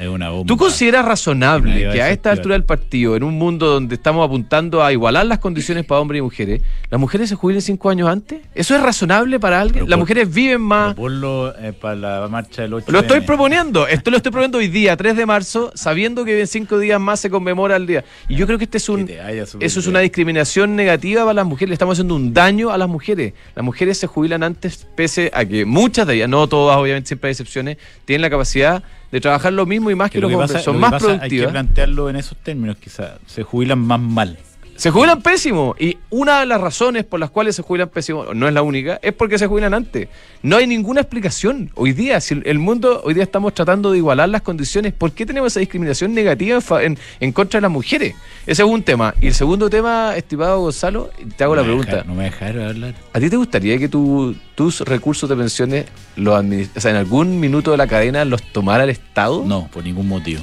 ¿Tú 0.46 0.56
consideras 0.56 1.04
razonable 1.04 1.90
que 1.92 2.02
a 2.02 2.10
esta 2.10 2.30
altura 2.30 2.54
del 2.54 2.64
partido, 2.64 3.16
en 3.16 3.22
un 3.22 3.34
mundo 3.38 3.66
donde 3.66 3.94
estamos 3.94 4.24
apuntando 4.24 4.82
a 4.82 4.92
igualar 4.92 5.26
las 5.26 5.38
condiciones 5.38 5.84
para 5.84 6.00
hombres 6.00 6.18
y 6.18 6.22
mujeres, 6.22 6.60
las 6.90 7.00
mujeres 7.00 7.28
se 7.28 7.34
jubilen 7.34 7.62
cinco 7.62 7.90
años 7.90 8.08
antes? 8.08 8.40
¿Eso 8.54 8.74
es 8.76 8.82
razonable 8.82 9.38
para 9.40 9.60
alguien? 9.60 9.74
Pero 9.84 9.86
las 9.86 9.96
por- 9.96 10.02
mujeres 10.04 10.32
viven 10.32 10.60
más. 10.60 10.94
Ponlo 10.94 11.54
eh, 11.58 11.72
para 11.72 11.94
la 11.96 12.28
marcha 12.28 12.62
del 12.62 12.74
8 12.74 12.90
Lo 12.92 13.00
estoy 13.00 13.20
proponiendo, 13.20 13.86
esto 13.86 14.10
lo 14.10 14.16
estoy 14.16 14.30
proponiendo 14.32 14.58
hoy 14.58 14.68
día, 14.68 14.96
3 14.96 15.16
de 15.16 15.26
marzo, 15.26 15.72
sabiendo 15.74 16.24
que 16.24 16.40
en 16.40 16.46
cinco 16.46 16.78
días 16.78 17.00
más 17.00 17.20
se 17.20 17.30
conmemora 17.30 17.76
el 17.76 17.86
día. 17.86 18.04
Y 18.28 18.36
yo 18.36 18.46
creo 18.46 18.58
que 18.58 18.64
este 18.64 18.78
es 18.78 18.88
un, 18.88 19.08
eso 19.08 19.58
es 19.80 19.86
una 19.86 20.00
discriminación 20.00 20.76
negativa 20.76 21.13
para 21.22 21.34
las 21.34 21.46
mujeres, 21.46 21.68
le 21.70 21.74
estamos 21.74 21.94
haciendo 21.94 22.14
un 22.16 22.34
daño 22.34 22.70
a 22.70 22.78
las 22.78 22.88
mujeres. 22.88 23.32
Las 23.54 23.64
mujeres 23.64 23.98
se 23.98 24.06
jubilan 24.06 24.42
antes, 24.42 24.86
pese 24.94 25.30
a 25.34 25.44
que 25.44 25.64
muchas 25.64 26.06
de 26.06 26.14
ellas, 26.16 26.28
no 26.28 26.46
todas, 26.48 26.76
obviamente 26.76 27.08
siempre 27.08 27.28
hay 27.28 27.32
excepciones, 27.32 27.78
tienen 28.04 28.22
la 28.22 28.30
capacidad 28.30 28.82
de 29.12 29.20
trabajar 29.20 29.52
lo 29.52 29.64
mismo 29.66 29.90
y 29.90 29.94
más 29.94 30.10
que, 30.10 30.14
Que 30.14 30.20
lo 30.20 30.28
los 30.28 30.30
que 30.30 30.34
hombres, 30.36 30.52
pasa- 30.52 30.64
son 30.64 30.74
lo 30.74 30.80
más 30.80 30.90
pasa, 30.92 31.06
Hay 31.06 31.12
que 31.12 31.18
productivas. 31.20 31.52
plantearlo 31.52 32.10
en 32.10 32.16
esos 32.16 32.36
términos, 32.38 32.76
quizás. 32.78 33.12
Se 33.26 33.42
jubilan 33.42 33.78
más 33.78 34.00
mal. 34.00 34.38
Se 34.76 34.90
jubilan 34.90 35.22
pésimo. 35.22 35.74
Y 35.78 35.98
una 36.10 36.40
de 36.40 36.46
las 36.46 36.60
razones 36.60 37.04
por 37.04 37.20
las 37.20 37.30
cuales 37.30 37.54
se 37.56 37.62
jubilan 37.62 37.88
pésimo, 37.88 38.34
no 38.34 38.48
es 38.48 38.54
la 38.54 38.62
única, 38.62 38.98
es 39.02 39.12
porque 39.12 39.38
se 39.38 39.46
jubilan 39.46 39.72
antes. 39.72 40.08
No 40.42 40.56
hay 40.56 40.66
ninguna 40.66 41.00
explicación. 41.00 41.70
Hoy 41.74 41.92
día, 41.92 42.20
si 42.20 42.40
el 42.44 42.58
mundo, 42.58 43.00
hoy 43.04 43.14
día 43.14 43.22
estamos 43.22 43.54
tratando 43.54 43.92
de 43.92 43.98
igualar 43.98 44.28
las 44.28 44.42
condiciones, 44.42 44.92
¿por 44.92 45.12
qué 45.12 45.24
tenemos 45.26 45.52
esa 45.52 45.60
discriminación 45.60 46.12
negativa 46.12 46.58
en, 46.82 46.98
en- 47.20 47.32
contra 47.32 47.58
de 47.58 47.62
las 47.62 47.70
mujeres? 47.70 48.14
Ese 48.46 48.62
es 48.62 48.68
un 48.68 48.82
tema. 48.82 49.14
Y 49.20 49.28
el 49.28 49.34
segundo 49.34 49.70
tema, 49.70 50.14
estimado 50.16 50.60
Gonzalo, 50.60 51.10
te 51.36 51.44
hago 51.44 51.54
No 51.54 51.60
la 51.62 51.66
pregunta. 51.66 51.90
dejar- 51.92 52.06
no 52.06 52.14
me 52.14 52.24
dejaron 52.24 52.64
hablar. 52.68 52.94
¿A 53.12 53.20
ti 53.20 53.30
te 53.30 53.36
gustaría 53.36 53.78
que 53.78 53.88
tu- 53.88 54.34
tus 54.54 54.80
recursos 54.80 55.28
de 55.30 55.36
pensiones, 55.36 55.86
los 56.16 56.34
o 56.76 56.80
sea, 56.80 56.90
en 56.90 56.96
algún 56.96 57.38
minuto 57.40 57.70
de 57.70 57.76
la 57.76 57.86
cadena, 57.86 58.24
los 58.24 58.42
tomara 58.52 58.84
el 58.84 58.90
Estado? 58.90 59.44
No, 59.46 59.68
por 59.72 59.84
ningún 59.84 60.08
motivo. 60.08 60.42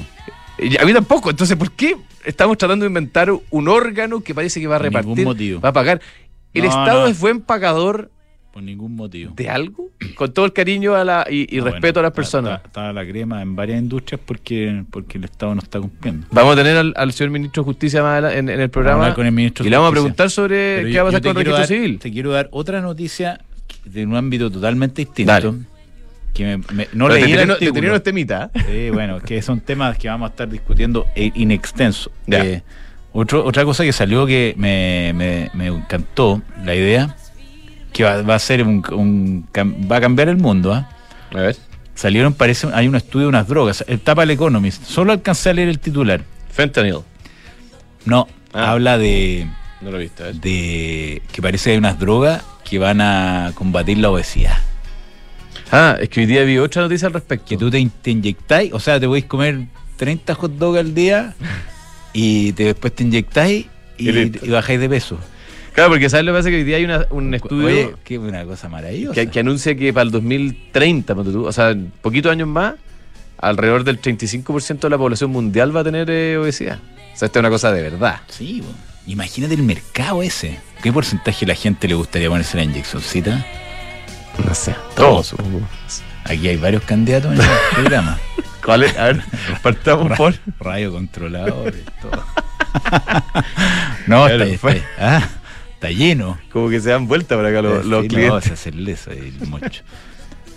A 0.80 0.84
mí 0.84 0.92
tampoco. 0.92 1.30
Entonces, 1.30 1.56
¿por 1.56 1.72
qué 1.72 1.96
estamos 2.24 2.56
tratando 2.58 2.84
de 2.84 2.88
inventar 2.88 3.30
un 3.50 3.68
órgano 3.68 4.20
que 4.20 4.34
parece 4.34 4.60
que 4.60 4.66
va 4.66 4.76
a 4.76 4.78
Por 4.78 4.86
ningún 4.90 5.02
repartir, 5.02 5.24
motivo. 5.26 5.60
va 5.60 5.68
a 5.70 5.72
pagar? 5.72 6.00
¿El 6.54 6.62
No, 6.64 6.68
Estado 6.68 7.00
no. 7.02 7.06
es 7.06 7.18
buen 7.18 7.40
pagador 7.40 8.10
Por 8.52 8.62
ningún 8.62 8.94
motivo. 8.94 9.32
de 9.34 9.48
algo? 9.48 9.88
Con 10.14 10.32
todo 10.34 10.44
el 10.44 10.52
cariño 10.52 10.94
a 10.94 11.04
la, 11.04 11.26
y, 11.30 11.46
y 11.56 11.58
No, 11.60 11.64
respeto 11.64 11.94
bueno, 11.94 12.00
a 12.00 12.02
las 12.02 12.12
personas. 12.12 12.56
Está, 12.56 12.66
está 12.68 12.92
la 12.92 13.06
crema 13.06 13.40
en 13.40 13.56
varias 13.56 13.80
industrias 13.80 14.20
porque, 14.24 14.84
porque 14.90 15.16
el 15.18 15.24
Estado 15.24 15.54
no 15.54 15.62
está 15.62 15.80
cumpliendo. 15.80 16.26
Vamos 16.30 16.52
a 16.52 16.56
tener 16.56 16.76
al, 16.76 16.92
al 16.96 17.12
señor 17.12 17.30
ministro 17.30 17.62
de 17.62 17.64
Justicia 17.64 18.02
más 18.02 18.32
en, 18.34 18.48
en 18.50 18.60
el 18.60 18.68
programa 18.68 19.00
hablar 19.04 19.14
con 19.14 19.24
el 19.26 19.32
ministro 19.32 19.64
y 19.66 19.70
le 19.70 19.76
vamos 19.76 19.88
a 19.88 19.92
preguntar 19.92 20.30
sobre 20.30 20.76
Pero 20.76 20.86
qué 20.88 20.92
yo- 20.92 21.02
va 21.04 21.08
a 21.08 21.12
pasar 21.12 21.22
con 21.22 21.30
el 21.30 21.34
registro 21.36 21.58
dar- 21.58 21.66
civil. 21.68 21.98
Te 21.98 22.12
quiero 22.12 22.30
dar 22.32 22.48
otra 22.52 22.80
noticia 22.82 23.40
de 23.86 24.04
un 24.06 24.14
ámbito 24.16 24.50
totalmente 24.50 25.02
distinto. 25.02 25.32
Dale. 25.32 25.52
Que 26.32 26.44
me- 26.44 26.64
me- 26.72 26.88
no 26.94 27.08
Pero 27.08 27.14
leí 27.20 27.34
te 27.34 27.42
el 27.42 27.72
te 27.72 27.80
unos 27.88 28.02
temitas. 28.02 28.50
¿eh? 28.68 28.90
Bueno, 28.92 29.20
que 29.20 29.42
son 29.42 29.60
temas 29.60 29.98
que 29.98 30.08
vamos 30.08 30.28
a 30.28 30.30
estar 30.30 30.48
discutiendo 30.48 31.06
e- 31.14 31.30
in 31.34 31.50
extenso. 31.50 32.10
Eh, 32.26 32.62
otro, 33.12 33.44
otra 33.44 33.64
cosa 33.64 33.84
que 33.84 33.92
salió 33.92 34.24
que 34.26 34.54
me, 34.56 35.12
me- 35.14 35.50
me 35.52 35.66
encantó, 35.66 36.40
la 36.64 36.74
idea, 36.74 37.14
que 37.92 38.04
va, 38.04 38.22
va 38.22 38.36
a 38.36 38.38
ser 38.38 38.62
un, 38.62 38.82
un 38.92 39.46
va 39.90 39.96
a 39.96 40.00
cambiar 40.00 40.28
el 40.30 40.38
mundo. 40.38 40.72
¿ah? 40.72 40.88
A 41.34 41.38
ver. 41.40 41.56
Salieron, 41.94 42.32
parece, 42.32 42.66
hay 42.72 42.88
un 42.88 42.94
estudio 42.96 43.26
de 43.26 43.28
unas 43.28 43.46
drogas, 43.46 43.84
el 43.86 44.00
tapa 44.00 44.22
el 44.22 44.30
Economist, 44.30 44.82
solo 44.84 45.12
alcancé 45.12 45.50
a 45.50 45.52
leer 45.52 45.68
el 45.68 45.78
titular. 45.78 46.22
Fentanyl. 46.50 47.00
No, 48.06 48.26
Ah. 48.54 48.70
habla 48.72 48.96
de 48.98 49.46
No 49.82 49.90
lo 49.90 49.98
he 49.98 50.02
visto, 50.02 50.26
¿eh? 50.26 50.32
de 50.34 51.22
que 51.30 51.42
parece 51.42 51.64
que 51.64 51.70
hay 51.72 51.78
unas 51.78 51.98
drogas 51.98 52.42
que 52.64 52.78
van 52.78 53.00
a 53.02 53.52
combatir 53.54 53.98
la 53.98 54.10
obesidad. 54.10 54.56
Ah, 55.72 55.96
es 56.00 56.08
que 56.10 56.20
hoy 56.20 56.26
día 56.26 56.42
vi 56.44 56.58
otra 56.58 56.82
noticia 56.82 57.08
al 57.08 57.14
respecto. 57.14 57.46
Que 57.48 57.56
tú 57.56 57.70
te, 57.70 57.78
in- 57.78 57.90
te 58.02 58.10
inyectáis, 58.10 58.72
o 58.72 58.78
sea, 58.78 59.00
te 59.00 59.06
podéis 59.06 59.24
comer 59.24 59.60
30 59.96 60.34
hot 60.34 60.52
dogs 60.58 60.78
al 60.78 60.94
día 60.94 61.34
y 62.12 62.52
te- 62.52 62.64
después 62.66 62.94
te 62.94 63.04
inyectáis 63.04 63.66
y, 63.98 64.08
Y 64.10 64.50
bajáis 64.50 64.78
de 64.80 64.88
peso. 64.88 65.18
Claro, 65.72 65.88
porque 65.90 66.10
¿sabes 66.10 66.26
lo 66.26 66.32
que 66.32 66.38
pasa? 66.38 66.50
Que 66.50 66.56
hoy 66.56 66.64
día 66.64 66.76
hay 66.76 66.84
una- 66.84 67.06
un 67.10 67.32
estudio 67.34 67.66
Oye, 67.66 67.92
qué 68.04 68.18
una 68.18 68.44
cosa 68.44 68.68
maravillosa. 68.68 69.14
que, 69.14 69.28
que 69.30 69.40
anuncia 69.40 69.74
que 69.74 69.92
para 69.94 70.04
el 70.04 70.10
2030, 70.10 71.14
ponte 71.14 71.32
tú, 71.32 71.46
o 71.46 71.52
sea, 71.52 71.74
poquitos 72.02 72.30
años 72.30 72.48
más, 72.48 72.74
alrededor 73.38 73.82
del 73.84 73.98
35% 74.00 74.80
de 74.80 74.90
la 74.90 74.98
población 74.98 75.30
mundial 75.30 75.74
va 75.74 75.80
a 75.80 75.84
tener 75.84 76.10
eh, 76.10 76.36
obesidad. 76.36 76.78
O 77.14 77.16
sea, 77.16 77.26
esta 77.26 77.38
es 77.38 77.40
una 77.40 77.48
cosa 77.50 77.72
de 77.72 77.82
verdad. 77.82 78.20
Sí, 78.28 78.60
bo. 78.60 78.68
imagínate 79.06 79.54
el 79.54 79.62
mercado 79.62 80.22
ese. 80.22 80.58
¿Qué 80.82 80.92
porcentaje 80.92 81.46
de 81.46 81.52
la 81.52 81.54
gente 81.58 81.88
le 81.88 81.94
gustaría 81.94 82.28
ponerse 82.28 82.56
la 82.58 82.64
inyeccióncita? 82.64 83.46
No 84.46 84.54
sé. 84.54 84.74
Todos. 84.96 85.26
supongo. 85.28 85.60
Aquí 86.24 86.48
hay 86.48 86.56
varios 86.56 86.82
candidatos 86.84 87.32
en 87.34 87.40
el 87.40 87.46
programa. 87.74 88.18
¿Cuál 88.64 88.84
es? 88.84 88.96
A 88.96 89.04
ver, 89.06 89.22
partamos 89.62 90.16
por. 90.16 90.34
Radio 90.60 90.92
controlador 90.92 91.74
y 91.74 92.00
todo. 92.00 92.24
no, 94.06 94.28
está, 94.28 94.58
fue. 94.58 94.76
está- 94.76 95.16
ah, 95.18 95.28
está 95.74 95.90
lleno. 95.90 96.38
Como 96.52 96.68
que 96.70 96.80
se 96.80 96.90
dan 96.90 97.06
vuelta 97.08 97.36
por 97.36 97.44
acá 97.46 97.60
los, 97.62 97.84
los 97.84 98.02
no, 98.02 98.08
clientes. 98.08 98.28
vamos 98.30 98.46
a 98.48 98.52
hacerle 98.54 98.92
eso 98.92 99.10
el 99.10 99.34
mocho. 99.48 99.82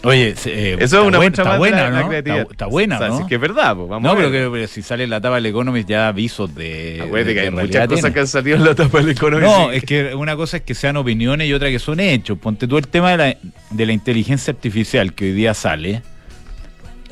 Oye, 0.05 0.35
eh, 0.45 0.77
Eso 0.79 1.01
es 1.01 1.07
una 1.07 1.17
buen- 1.17 1.29
muestra 1.33 1.43
está 1.43 1.57
buena, 1.57 1.89
¿no? 1.89 2.11
Está, 2.11 2.41
está 2.41 2.65
buena, 2.67 2.95
O 2.95 2.99
sea, 2.99 3.07
¿no? 3.09 3.17
sí 3.19 3.23
que 3.27 3.35
es 3.35 3.41
verdad, 3.41 3.75
pues, 3.75 3.89
vamos 3.89 4.03
no, 4.03 4.11
a 4.11 4.15
pero, 4.15 4.29
ver. 4.31 4.43
que, 4.45 4.49
pero 4.51 4.67
si 4.67 4.81
sale 4.81 5.03
en 5.05 5.09
la 5.09 5.19
tapa 5.21 5.35
del 5.35 5.47
Economist 5.47 5.89
ya 5.89 6.07
avisos 6.07 6.53
de. 6.55 7.01
Acuérdate 7.03 7.29
de 7.29 7.33
que 7.33 7.39
hay 7.41 7.51
muchas 7.51 7.87
cosas 7.87 8.01
tiene. 8.01 8.13
que 8.13 8.19
han 8.19 8.27
salido 8.27 8.57
en 8.57 8.63
la 8.65 8.75
tapa 8.75 8.97
del 8.99 9.09
Economist. 9.09 9.47
No, 9.51 9.71
es 9.71 9.83
que 9.83 10.15
una 10.15 10.35
cosa 10.35 10.57
es 10.57 10.63
que 10.63 10.73
sean 10.75 10.97
opiniones 10.97 11.47
y 11.47 11.53
otra 11.53 11.69
que 11.69 11.79
son 11.79 11.99
hechos. 11.99 12.37
Ponte 12.37 12.67
tú 12.67 12.77
el 12.77 12.87
tema 12.87 13.11
de 13.11 13.17
la, 13.17 13.37
de 13.71 13.85
la 13.85 13.91
inteligencia 13.93 14.51
artificial 14.53 15.13
que 15.13 15.25
hoy 15.25 15.31
día 15.33 15.53
sale. 15.53 16.01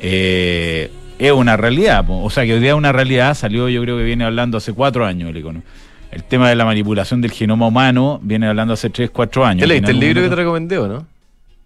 eh, 0.00 0.90
es 1.18 1.32
una 1.32 1.56
realidad. 1.56 2.04
po. 2.06 2.22
O 2.22 2.30
sea, 2.30 2.44
que 2.44 2.54
hoy 2.54 2.60
día 2.60 2.70
es 2.70 2.76
una 2.76 2.92
realidad. 2.92 3.34
Salió, 3.34 3.68
yo 3.68 3.80
creo 3.82 3.96
que 3.96 4.02
viene 4.04 4.24
hablando 4.24 4.58
hace 4.58 4.72
cuatro 4.72 5.04
años 5.06 5.30
el 5.30 5.36
Economist. 5.36 5.66
El 6.10 6.22
tema 6.24 6.48
de 6.48 6.54
la 6.54 6.64
manipulación 6.64 7.20
del 7.20 7.32
genoma 7.32 7.66
humano 7.66 8.20
viene 8.22 8.46
hablando 8.46 8.74
hace 8.74 8.88
tres, 8.90 9.10
cuatro 9.10 9.44
años. 9.44 9.60
¿Te 9.62 9.66
leíste 9.66 9.90
el 9.90 9.98
libro 10.00 10.22
que 10.22 10.28
te 10.28 10.34
recomendé 10.36 10.78
o 10.78 10.86
no? 10.86 11.06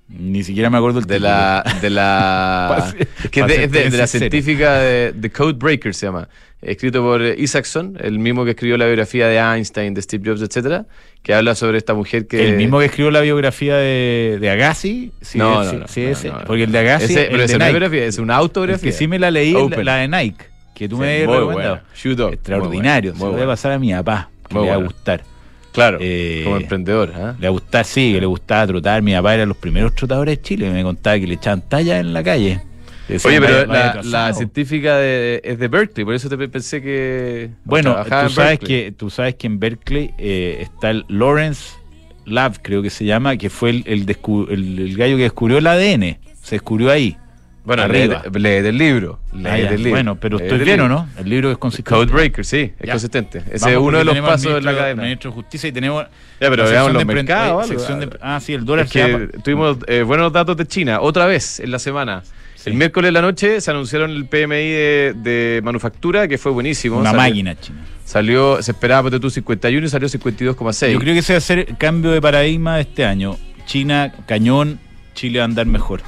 Ni 0.08 0.42
siquiera 0.42 0.70
me 0.70 0.78
acuerdo 0.78 1.00
el 1.00 1.04
De 1.06 1.14
título. 1.16 1.28
la. 1.30 1.64
De 1.82 1.90
la 1.90 2.94
que 3.30 3.42
de, 3.44 3.64
es 3.64 3.70
de- 3.72 3.90
de 3.90 3.98
la 3.98 4.06
científica 4.06 4.78
de 4.78 5.12
The 5.20 5.30
Code 5.30 5.52
Breaker 5.54 5.94
se 5.94 6.06
llama. 6.06 6.28
Escrito 6.60 7.02
por 7.02 7.22
Isaacson, 7.22 7.96
el 8.00 8.18
mismo 8.18 8.44
que 8.44 8.50
escribió 8.50 8.76
la 8.78 8.86
biografía 8.86 9.28
de 9.28 9.36
Einstein, 9.38 9.94
de 9.94 10.02
Steve 10.02 10.28
Jobs, 10.28 10.42
etcétera, 10.42 10.86
que 11.22 11.32
habla 11.32 11.54
sobre 11.54 11.78
esta 11.78 11.94
mujer 11.94 12.26
que. 12.26 12.48
El 12.48 12.56
mismo 12.56 12.80
que 12.80 12.86
escribió 12.86 13.10
la 13.12 13.20
biografía 13.20 13.76
de, 13.76 14.38
de 14.40 14.50
Agassi. 14.50 15.12
Sí, 15.20 15.38
No, 15.38 15.62
es- 15.62 15.72
no, 15.72 15.78
no, 15.80 15.88
sí, 15.88 16.06
no. 16.24 16.40
Porque 16.46 16.64
el 16.64 16.72
de 16.72 16.78
Agassi. 16.80 17.04
Ese- 17.12 17.20
el 17.24 17.26
pero 17.28 17.38
de 17.38 17.44
es 17.44 17.52
Nike. 17.58 17.70
biografía, 17.70 18.04
es 18.06 18.18
una 18.18 18.36
autobiografía. 18.36 18.90
que 18.90 18.96
sí 18.96 19.06
me 19.06 19.18
la 19.20 19.30
leí, 19.30 19.54
la, 19.84 19.96
de 19.96 20.08
Nike, 20.08 20.44
que 20.74 20.88
tú 20.88 20.96
Sí, 20.96 21.02
me 21.02 21.20
recomendado. 21.26 21.80
Extraordinario, 22.32 23.12
muy 23.12 23.20
se 23.20 23.26
lo 23.26 23.32
voy 23.32 23.42
a 23.42 23.46
pasar 23.46 23.72
a 23.72 23.78
mi 23.78 23.92
papá, 23.92 24.30
que 24.48 24.54
Muy 24.54 24.64
le 24.64 24.70
va 24.70 24.76
a 24.76 24.78
gustar. 24.82 25.22
Claro, 25.78 25.98
Eh, 26.00 26.42
como 26.44 26.56
emprendedor. 26.56 27.12
¿ah? 27.14 27.34
Le 27.38 27.46
va 27.46 27.48
a 27.48 27.50
gustar, 27.50 27.84
sí, 27.84 28.12
que 28.12 28.20
le 28.20 28.26
gustaba 28.26 28.66
trotar. 28.66 29.00
Mi 29.02 29.12
papá 29.14 29.34
era 29.34 29.46
los 29.46 29.56
primeros 29.56 29.94
trotadores 29.94 30.36
de 30.36 30.42
Chile, 30.42 30.70
me 30.70 30.82
contaba 30.82 31.18
que 31.18 31.26
le 31.26 31.34
echaban 31.34 31.62
talla 31.68 31.98
en 31.98 32.12
la 32.12 32.22
calle. 32.22 32.60
Decían, 33.08 33.30
Oye, 33.32 33.40
pero 33.40 33.54
"Vaya- 33.54 33.66
vaya 33.68 33.82
la, 33.84 33.88
atrasado". 33.90 34.28
la 34.28 34.34
científica 34.34 34.96
de- 34.98 35.40
es 35.42 35.58
de 35.58 35.68
Berkeley, 35.68 36.04
por 36.04 36.14
eso 36.14 36.28
te 36.28 36.36
pe- 36.36 36.48
pensé 36.48 36.82
que. 36.82 37.50
Bueno, 37.64 37.96
tú 38.04 38.28
sabes, 38.34 38.58
que, 38.58 38.92
tú 38.94 39.08
sabes 39.08 39.34
que 39.36 39.46
en 39.46 39.58
Berkeley 39.58 40.10
eh, 40.18 40.58
está 40.60 40.90
el 40.90 41.06
Lawrence 41.08 41.72
Lab, 42.26 42.60
creo 42.60 42.82
que 42.82 42.90
se 42.90 43.06
llama, 43.06 43.38
que 43.38 43.48
fue 43.48 43.70
el, 43.70 43.82
el- 43.86 44.06
el 44.78 44.96
gallo 44.96 45.16
que 45.16 45.22
descubrió 45.22 45.56
el 45.58 45.66
ADN. 45.66 46.18
Se 46.42 46.56
descubrió 46.56 46.90
ahí. 46.90 47.16
Bueno, 47.68 47.82
arriba. 47.84 48.22
lee, 48.32 48.40
lee 48.40 48.62
del 48.62 48.76
libro. 48.78 49.20
Lee 49.32 49.46
Ah, 49.46 49.54
del 49.56 49.76
libro. 49.76 49.90
Bueno, 49.90 50.16
pero 50.16 50.38
estoy 50.38 50.58
bien, 50.58 50.80
¿o 50.80 50.84
libro. 50.84 50.88
no? 50.88 51.08
El 51.20 51.28
libro 51.28 51.52
es 51.52 51.58
consistente. 51.58 51.90
Code 51.94 52.10
Breaker, 52.12 52.44
sí, 52.44 52.72
es 52.78 52.86
Ya. 52.86 52.92
consistente. 52.94 53.38
Ese 53.38 53.66
Vamos, 53.66 53.70
es 53.70 53.76
uno 53.78 53.98
de 53.98 54.04
los 54.04 54.18
pasos 54.20 54.42
de 54.42 54.48
la 54.48 54.56
ministro- 54.72 54.78
cadena. 54.78 55.02
Ministro 55.02 55.30
de 55.30 55.34
Justicia 55.36 55.68
y 55.68 55.72
tenemos. 55.72 56.04
Ya, 56.40 56.50
pero 56.50 56.64
veamos 56.68 56.92
los 56.94 57.04
mercados, 57.06 57.66
sección 57.68 58.00
de- 58.00 58.08
ah, 58.20 58.40
sí, 58.40 58.54
el 58.54 58.64
dólar 58.64 58.86
Es 58.86 58.92
que 58.92 59.28
tuvimos 59.44 59.76
eh, 59.86 60.02
buenos 60.02 60.32
datos 60.32 60.56
de 60.56 60.66
China, 60.66 61.00
otra 61.00 61.26
vez 61.26 61.60
en 61.60 61.70
la 61.70 61.78
semana. 61.78 62.22
Sí. 62.56 62.70
El 62.70 62.74
miércoles 62.76 63.08
de 63.08 63.12
la 63.12 63.22
noche 63.22 63.60
se 63.60 63.70
anunciaron 63.70 64.10
el 64.10 64.24
PMI 64.26 64.70
de, 64.70 65.14
de 65.16 65.60
manufactura, 65.62 66.26
que 66.26 66.38
fue 66.38 66.50
buenísimo. 66.50 66.96
Una 66.98 67.10
Salió- 67.10 67.22
máquina 67.22 67.54
china. 67.60 67.78
Salió, 68.04 68.60
se 68.62 68.72
esperaba, 68.72 69.10
tú, 69.10 69.28
51 69.30 69.86
y 69.86 69.88
salió 69.90 70.08
52,6. 70.08 70.92
Yo 70.94 70.98
creo 70.98 71.12
que 71.12 71.20
ese 71.20 71.34
va 71.34 71.36
a 71.36 71.40
ser 71.40 71.58
el 71.68 71.76
cambio 71.76 72.10
de 72.10 72.20
paradigma 72.22 72.76
de 72.76 72.80
este 72.82 73.04
año. 73.04 73.36
China, 73.66 74.12
cañón, 74.26 74.80
Chile 75.14 75.38
va 75.40 75.44
a 75.44 75.46
andar 75.46 75.66
mejor. 75.66 76.00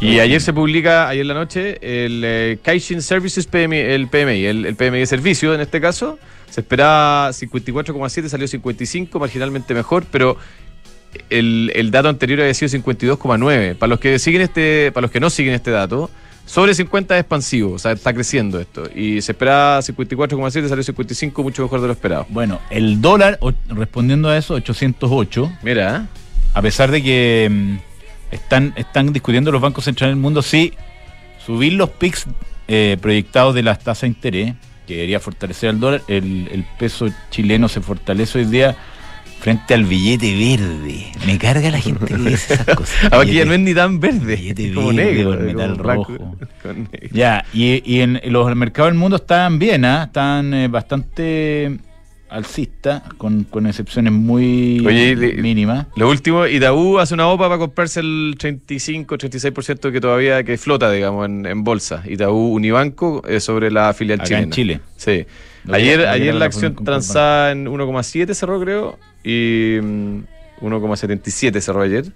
Y 0.00 0.18
ayer 0.18 0.40
se 0.40 0.52
publica, 0.54 1.08
ayer 1.08 1.22
en 1.22 1.28
la 1.28 1.34
noche, 1.34 1.78
el 1.82 2.22
eh, 2.24 2.58
Caixin 2.62 3.02
Services 3.02 3.46
PMI, 3.46 3.76
el 3.76 4.08
PMI, 4.08 4.44
el, 4.46 4.64
el 4.64 4.74
PMI 4.74 5.00
de 5.00 5.06
servicio 5.06 5.54
en 5.54 5.60
este 5.60 5.80
caso. 5.80 6.18
Se 6.48 6.62
esperaba 6.62 7.28
54,7, 7.30 8.28
salió 8.28 8.48
55, 8.48 9.18
marginalmente 9.18 9.74
mejor, 9.74 10.06
pero 10.10 10.38
el, 11.28 11.70
el 11.74 11.90
dato 11.90 12.08
anterior 12.08 12.40
había 12.40 12.54
sido 12.54 12.70
52,9. 12.70 13.76
Para 13.76 13.90
los 13.90 14.00
que 14.00 14.18
siguen 14.18 14.40
este, 14.40 14.90
para 14.92 15.02
los 15.02 15.10
que 15.10 15.20
no 15.20 15.28
siguen 15.28 15.52
este 15.52 15.70
dato, 15.70 16.10
sobre 16.46 16.74
50 16.74 17.14
es 17.14 17.20
expansivo, 17.20 17.74
o 17.74 17.78
sea, 17.78 17.92
está 17.92 18.12
creciendo 18.12 18.58
esto. 18.58 18.84
Y 18.94 19.20
se 19.20 19.32
esperaba 19.32 19.80
54,7, 19.80 20.68
salió 20.68 20.82
55, 20.82 21.42
mucho 21.42 21.62
mejor 21.62 21.80
de 21.80 21.86
lo 21.86 21.92
esperado. 21.92 22.26
Bueno, 22.30 22.58
el 22.70 23.00
dólar, 23.00 23.38
respondiendo 23.68 24.28
a 24.28 24.36
eso, 24.36 24.54
808. 24.54 25.52
Mira, 25.62 26.08
a 26.54 26.62
pesar 26.62 26.90
de 26.90 27.02
que 27.02 27.48
mm, 27.50 27.89
están, 28.30 28.72
están 28.76 29.12
discutiendo 29.12 29.52
los 29.52 29.60
bancos 29.60 29.84
centrales 29.84 30.14
del 30.14 30.22
mundo 30.22 30.42
si 30.42 30.74
subir 31.44 31.72
los 31.74 31.90
PICs 31.90 32.26
eh, 32.68 32.96
proyectados 33.00 33.54
de 33.54 33.62
las 33.62 33.80
tasas 33.80 34.02
de 34.02 34.08
interés, 34.08 34.54
que 34.86 34.94
debería 34.94 35.20
fortalecer 35.20 35.70
al 35.70 35.80
dólar, 35.80 36.02
el, 36.08 36.48
el 36.52 36.64
peso 36.78 37.08
chileno 37.30 37.68
se 37.68 37.80
fortalece 37.80 38.38
hoy 38.38 38.44
día 38.44 38.76
frente 39.40 39.72
al 39.74 39.84
billete 39.84 40.34
verde. 40.34 41.12
Me 41.26 41.38
carga 41.38 41.70
la 41.70 41.80
gente 41.80 42.04
que 42.04 42.14
dice 42.14 42.54
esas 42.54 42.66
cosas. 42.76 43.04
Ahora 43.10 43.22
aquí 43.22 43.32
ya 43.32 43.44
no 43.44 43.54
es 43.54 43.60
ni 43.60 43.74
tan 43.74 43.98
verde, 43.98 44.36
billete 44.36 44.74
como 44.74 44.88
verde 44.88 45.04
negro. 45.14 45.30
con 45.30 45.46
metal 45.46 45.70
como 45.72 45.82
blanco 45.82 46.12
rojo. 46.12 46.36
con 46.62 46.88
negro. 46.92 47.08
Ya, 47.10 47.44
y, 47.52 47.82
y 47.90 48.00
en 48.02 48.20
los 48.26 48.54
mercados 48.54 48.92
del 48.92 48.98
mundo 48.98 49.16
están 49.16 49.58
bien, 49.58 49.84
¿ah? 49.84 50.04
están 50.04 50.52
eh, 50.54 50.68
bastante 50.68 51.78
alcistas, 52.30 53.02
con, 53.18 53.44
con 53.44 53.66
excepciones 53.66 54.12
muy 54.12 54.84
Oye, 54.86 55.16
mínimas. 55.34 55.86
Lo 55.96 56.08
último, 56.08 56.46
Itaú 56.46 56.98
hace 56.98 57.14
una 57.14 57.28
OPA 57.28 57.48
para 57.48 57.58
comprarse 57.58 58.00
el 58.00 58.36
35, 58.38 59.18
36% 59.18 59.92
que 59.92 60.00
todavía 60.00 60.42
que 60.44 60.56
flota, 60.56 60.90
digamos, 60.90 61.26
en, 61.26 61.44
en 61.46 61.64
bolsa. 61.64 62.02
Itaú 62.06 62.54
Unibanco 62.54 63.22
eh, 63.26 63.40
sobre 63.40 63.70
la 63.70 63.92
filial 63.92 64.20
Acá 64.20 64.26
chilena. 64.28 64.44
en 64.44 64.50
Chile. 64.50 64.80
Sí. 64.96 65.26
Lo 65.64 65.74
ayer 65.74 66.06
ayer 66.06 66.32
la 66.32 66.40
la 66.40 66.46
acción 66.46 66.74
transada 66.76 67.50
en 67.52 67.66
1,7 67.66 68.32
cerró, 68.34 68.60
creo, 68.60 68.98
y 69.22 69.78
mm, 69.82 70.18
1,77 70.62 71.60
cerró 71.60 71.82
ayer. 71.82 72.06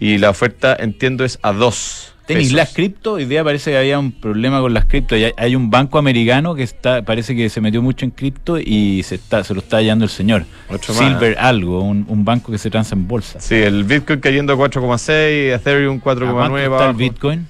Y 0.00 0.18
la 0.18 0.30
oferta, 0.30 0.76
entiendo, 0.78 1.24
es 1.24 1.38
a 1.42 1.52
2. 1.52 2.14
Tenis, 2.28 2.52
las 2.52 2.72
cripto, 2.74 3.12
hoy 3.14 3.24
día 3.24 3.42
parece 3.42 3.70
que 3.72 3.78
había 3.78 3.98
un 3.98 4.12
problema 4.12 4.60
con 4.60 4.72
las 4.74 4.84
cripto. 4.84 5.14
Hay, 5.14 5.32
hay 5.36 5.56
un 5.56 5.70
banco 5.70 5.98
americano 5.98 6.54
que 6.54 6.62
está, 6.62 7.02
parece 7.02 7.34
que 7.34 7.48
se 7.48 7.60
metió 7.60 7.82
mucho 7.82 8.04
en 8.04 8.10
cripto 8.12 8.58
y 8.58 9.02
se 9.02 9.16
está, 9.16 9.42
se 9.44 9.54
lo 9.54 9.60
está 9.60 9.78
hallando 9.78 10.04
el 10.04 10.10
señor. 10.10 10.44
Más. 10.70 10.80
Silver 10.84 11.36
algo, 11.38 11.80
un, 11.82 12.04
un 12.08 12.24
banco 12.24 12.52
que 12.52 12.58
se 12.58 12.70
transa 12.70 12.94
en 12.94 13.08
bolsa. 13.08 13.40
Sí, 13.40 13.54
el 13.56 13.84
Bitcoin 13.84 14.20
cayendo 14.20 14.52
a 14.52 14.56
4,6, 14.56 15.54
Ethereum 15.54 15.96
¿A 15.98 16.00
cuánto 16.00 16.24
4,9. 16.26 16.60
está 16.72 16.90
el. 16.90 16.96
Bitcoin? 16.96 17.46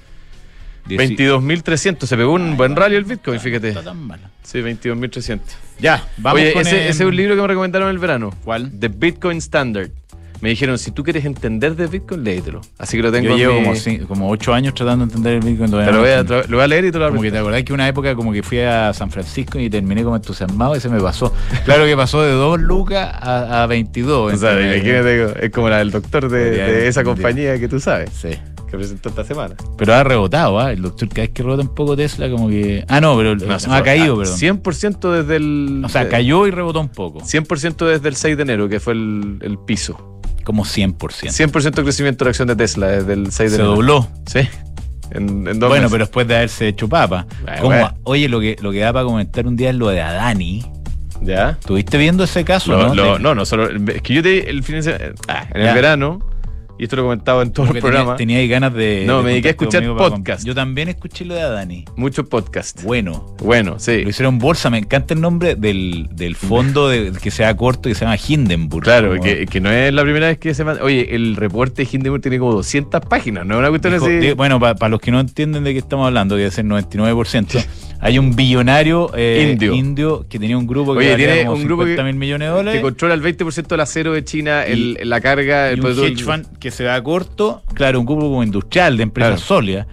22.300. 0.87 2.05
Se 2.05 2.17
pegó 2.17 2.33
un 2.33 2.49
Ay, 2.51 2.55
buen 2.55 2.75
rally 2.75 2.95
el 2.95 3.03
Bitcoin, 3.05 3.37
está- 3.37 3.47
fíjate. 3.49 3.73
no 3.73 3.79
está 3.79 3.91
tan 3.91 4.07
mal. 4.07 4.19
Sí, 4.43 4.59
22.300. 4.59 5.39
Ya, 5.79 6.03
vamos 6.17 6.41
Oye, 6.41 6.53
con 6.53 6.61
ese, 6.63 6.83
el- 6.83 6.89
ese 6.89 7.03
es 7.03 7.07
un 7.09 7.15
libro 7.15 7.35
que 7.35 7.41
me 7.41 7.47
recomendaron 7.47 7.89
en 7.89 7.93
el 7.93 7.99
verano. 7.99 8.33
¿Cuál? 8.43 8.71
The 8.79 8.87
Bitcoin 8.87 9.37
Standard. 9.37 9.91
Me 10.41 10.49
dijeron, 10.49 10.77
si 10.77 10.91
tú 10.91 11.03
quieres 11.03 11.25
entender 11.25 11.75
de 11.75 11.87
Bitcoin, 11.87 12.23
léetelo. 12.23 12.61
Así 12.77 12.95
que 12.95 13.03
lo 13.03 13.11
tengo 13.11 13.29
Yo 13.29 13.37
llevo 13.37 13.55
mi- 13.55 13.63
como, 13.65 13.75
cin- 13.75 14.07
como 14.07 14.29
ocho 14.29 14.53
años 14.53 14.73
tratando 14.73 15.05
de 15.05 15.09
entender 15.11 15.33
el 15.33 15.39
Bitcoin. 15.41 15.69
Te 15.71 15.77
lo 15.77 15.91
no 15.91 15.99
voy, 15.99 16.09
a, 16.09 16.19
entiendo. 16.19 16.43
tra- 16.43 16.47
lo 16.47 16.57
voy 16.57 16.63
a 16.63 16.67
leer 16.67 16.85
y 16.85 16.91
te 16.91 16.99
lo 16.99 17.09
Como 17.09 17.21
que 17.21 17.31
te 17.31 17.37
acordás 17.37 17.63
que 17.63 17.73
una 17.73 17.87
época 17.87 18.15
como 18.15 18.31
que 18.31 18.41
fui 18.41 18.59
a 18.59 18.93
San 18.93 19.11
Francisco 19.11 19.59
y 19.59 19.69
terminé 19.69 20.03
como 20.03 20.15
entusiasmado 20.15 20.75
y 20.75 20.79
se 20.79 20.87
me 20.89 21.01
pasó. 21.01 21.33
Claro 21.65 21.85
que 21.85 21.95
pasó 21.97 22.21
de 22.23 22.31
2 22.31 22.61
lucas 22.61 23.09
a, 23.13 23.63
a 23.63 23.67
22. 23.67 24.33
O 24.33 24.37
sea, 24.37 24.53
imagínate, 24.75 25.45
es 25.45 25.51
como 25.51 25.69
la 25.69 25.79
del 25.79 25.91
doctor 25.91 26.29
de, 26.29 26.87
esa 26.87 27.03
compañía 27.03 27.59
que 27.59 27.67
tú 27.67 27.79
sabes, 27.79 28.09
Sí. 28.11 28.29
que 28.69 28.77
presentó 28.77 29.09
esta 29.09 29.23
semana. 29.25 29.55
Pero 29.77 29.93
ha 29.93 30.03
rebotado, 30.03 30.57
¿ah? 30.59 30.71
El 30.71 30.81
doctor 30.83 31.09
cada 31.09 31.21
vez 31.21 31.29
que 31.31 31.43
rebota 31.43 31.63
un 31.63 31.75
poco 31.75 31.97
Tesla 31.97 32.29
como 32.29 32.47
que... 32.49 32.85
Ah, 32.87 33.01
no, 33.01 33.17
pero 33.17 33.35
no, 33.35 33.53
ha 33.55 33.83
caído, 33.83 34.17
perdón. 34.17 34.37
100% 34.37 35.11
desde 35.21 35.35
el... 35.35 35.81
O 35.83 35.89
sea, 35.89 36.07
cayó 36.07 36.47
y 36.47 36.51
rebotó 36.51 36.79
un 36.79 36.89
poco. 36.89 37.19
100% 37.21 37.85
desde 37.87 38.07
el 38.07 38.15
6 38.15 38.37
de 38.37 38.43
enero, 38.43 38.69
que 38.69 38.79
fue 38.79 38.93
el, 38.93 39.39
el 39.41 39.57
piso. 39.59 40.08
Como 40.49 40.65
100%. 40.65 40.95
100% 40.97 41.83
crecimiento 41.83 42.25
de 42.25 42.27
la 42.27 42.29
acción 42.31 42.47
de 42.47 42.55
Tesla 42.55 42.87
desde 42.87 43.13
el 43.13 43.31
6 43.31 43.37
de 43.37 43.49
Se 43.49 43.55
enero. 43.61 43.75
dobló. 43.75 44.07
Sí. 44.25 44.39
En, 45.11 45.47
en 45.47 45.59
dos 45.59 45.69
Bueno, 45.69 45.83
meses. 45.83 45.91
pero 45.91 46.05
después 46.05 46.27
de 46.27 46.35
haberse 46.37 46.67
hecho 46.69 46.89
papa. 46.89 47.27
Como- 47.59 47.67
bueno. 47.69 47.95
Oye, 48.03 48.27
lo 48.29 48.39
que, 48.39 48.55
lo 48.59 48.71
que 48.71 48.79
da 48.79 48.91
para 48.91 49.05
comentar 49.05 49.45
un 49.45 49.55
día 49.55 49.69
es 49.69 49.75
lo 49.75 49.89
de 49.89 50.01
Adani. 50.01 50.65
¿Ya? 51.21 51.51
¿Estuviste 51.51 51.99
viendo 51.99 52.23
ese 52.23 52.43
caso? 52.43 52.71
Lo- 52.71 52.87
no, 52.87 52.95
lo- 52.95 53.19
no, 53.19 53.35
no, 53.35 53.45
solo. 53.45 53.69
Es 53.91 54.01
que 54.01 54.11
yo 54.15 54.23
te. 54.23 54.49
El 54.49 54.63
fin 54.63 54.77
de 54.77 54.81
semana- 54.81 55.05
ah, 55.27 55.45
en 55.53 55.61
Ya. 55.61 55.69
el 55.69 55.75
verano, 55.75 56.19
y 56.79 56.83
esto 56.85 56.95
lo 56.95 57.01
he 57.01 57.05
comentado 57.05 57.41
en 57.43 57.51
todos 57.51 57.67
porque 57.67 57.81
los 57.81 57.89
programas, 57.89 58.17
tenía, 58.17 58.37
tenía 58.37 58.39
ahí 58.39 58.47
ganas 58.47 58.73
de. 58.73 59.03
No, 59.05 59.17
de 59.17 59.23
me 59.25 59.29
dediqué 59.31 59.49
a 59.49 59.51
escuchar 59.51 59.85
podcast. 59.95 60.45
Yo 60.45 60.55
también 60.55 60.87
escuché 60.89 61.25
lo 61.25 61.35
de 61.35 61.41
Adani. 61.41 61.85
muchos 61.97 62.25
podcasts. 62.27 62.83
Bueno. 62.83 63.35
Bueno, 63.43 63.75
sí. 63.79 64.01
Lo 64.03 64.09
hicieron 64.09 64.39
bolsa, 64.39 64.69
me 64.69 64.77
encanta 64.79 65.13
el 65.13 65.21
nombre 65.21 65.55
del, 65.55 66.07
del 66.13 66.35
fondo 66.35 66.87
de, 66.89 67.11
que 67.11 67.29
sea 67.31 67.55
corto 67.55 67.89
y 67.89 67.93
se 67.95 68.05
llama 68.05 68.17
Hindenburg. 68.27 68.83
Claro, 68.83 69.09
Como- 69.09 69.21
que, 69.23 69.45
que 69.45 69.59
no 69.61 69.69
es 69.71 69.93
la 69.93 70.03
primera 70.03 70.27
vez 70.27 70.37
que 70.37 70.53
se 70.53 70.63
manda. 70.63 70.83
Oye, 70.83 71.13
el 71.13 71.35
reporte 71.35 71.83
de 71.83 71.89
Hindenburg 71.91 72.21
tiene 72.21 72.39
como 72.39 72.53
200 72.53 73.01
páginas, 73.05 73.45
¿no? 73.45 73.55
es 73.55 73.59
Una 73.59 73.69
cuestión 73.69 73.93
Dijo- 73.93 74.05
así. 74.05 74.31
bueno, 74.33 74.59
para 74.59 74.89
los 74.89 75.01
que 75.01 75.11
no 75.11 75.19
entienden 75.19 75.63
de 75.65 75.73
qué 75.73 75.79
estamos 75.79 76.07
hablando, 76.07 76.35
que 76.37 76.45
es 76.45 76.57
el 76.57 76.65
99%, 76.67 77.65
hay 78.01 78.17
un 78.17 78.35
billonario 78.35 79.11
eh, 79.15 79.57
Indio. 79.73 80.25
que 80.29 80.39
tenía 80.39 80.57
un 80.57 80.65
grupo 80.67 80.93
que 80.93 80.99
Oye, 80.99 81.15
tiene 81.17 81.45
como 81.45 81.53
un 81.57 81.63
grupo 81.65 81.83
50 81.83 82.01
que- 82.03 82.07
mil 82.11 82.15
millones 82.15 82.47
de 82.47 82.51
que 82.53 82.57
dólares. 82.57 82.81
controla 82.81 83.13
el 83.13 83.21
20% 83.21 83.67
del 83.67 83.79
acero 83.81 84.13
de 84.13 84.23
China, 84.23 84.63
Y- 84.67 84.71
el- 84.99 85.09
la 85.09 85.19
carga, 85.21 85.69
y 85.69 85.73
el 85.73 85.79
un 85.79 85.85
producto- 85.85 86.07
hedge 86.07 86.23
fund 86.23 86.45
que 86.59 86.68
se 86.71 86.85
va 86.85 87.01
corto, 87.03 87.61
claro, 87.73 87.99
un 87.99 88.05
grupo 88.05 88.21
como 88.23 88.43
industrial 88.43 88.97
de 88.97 89.03
empresas 89.03 89.31
Claro. 89.41 89.45
sólidas. 89.45 89.87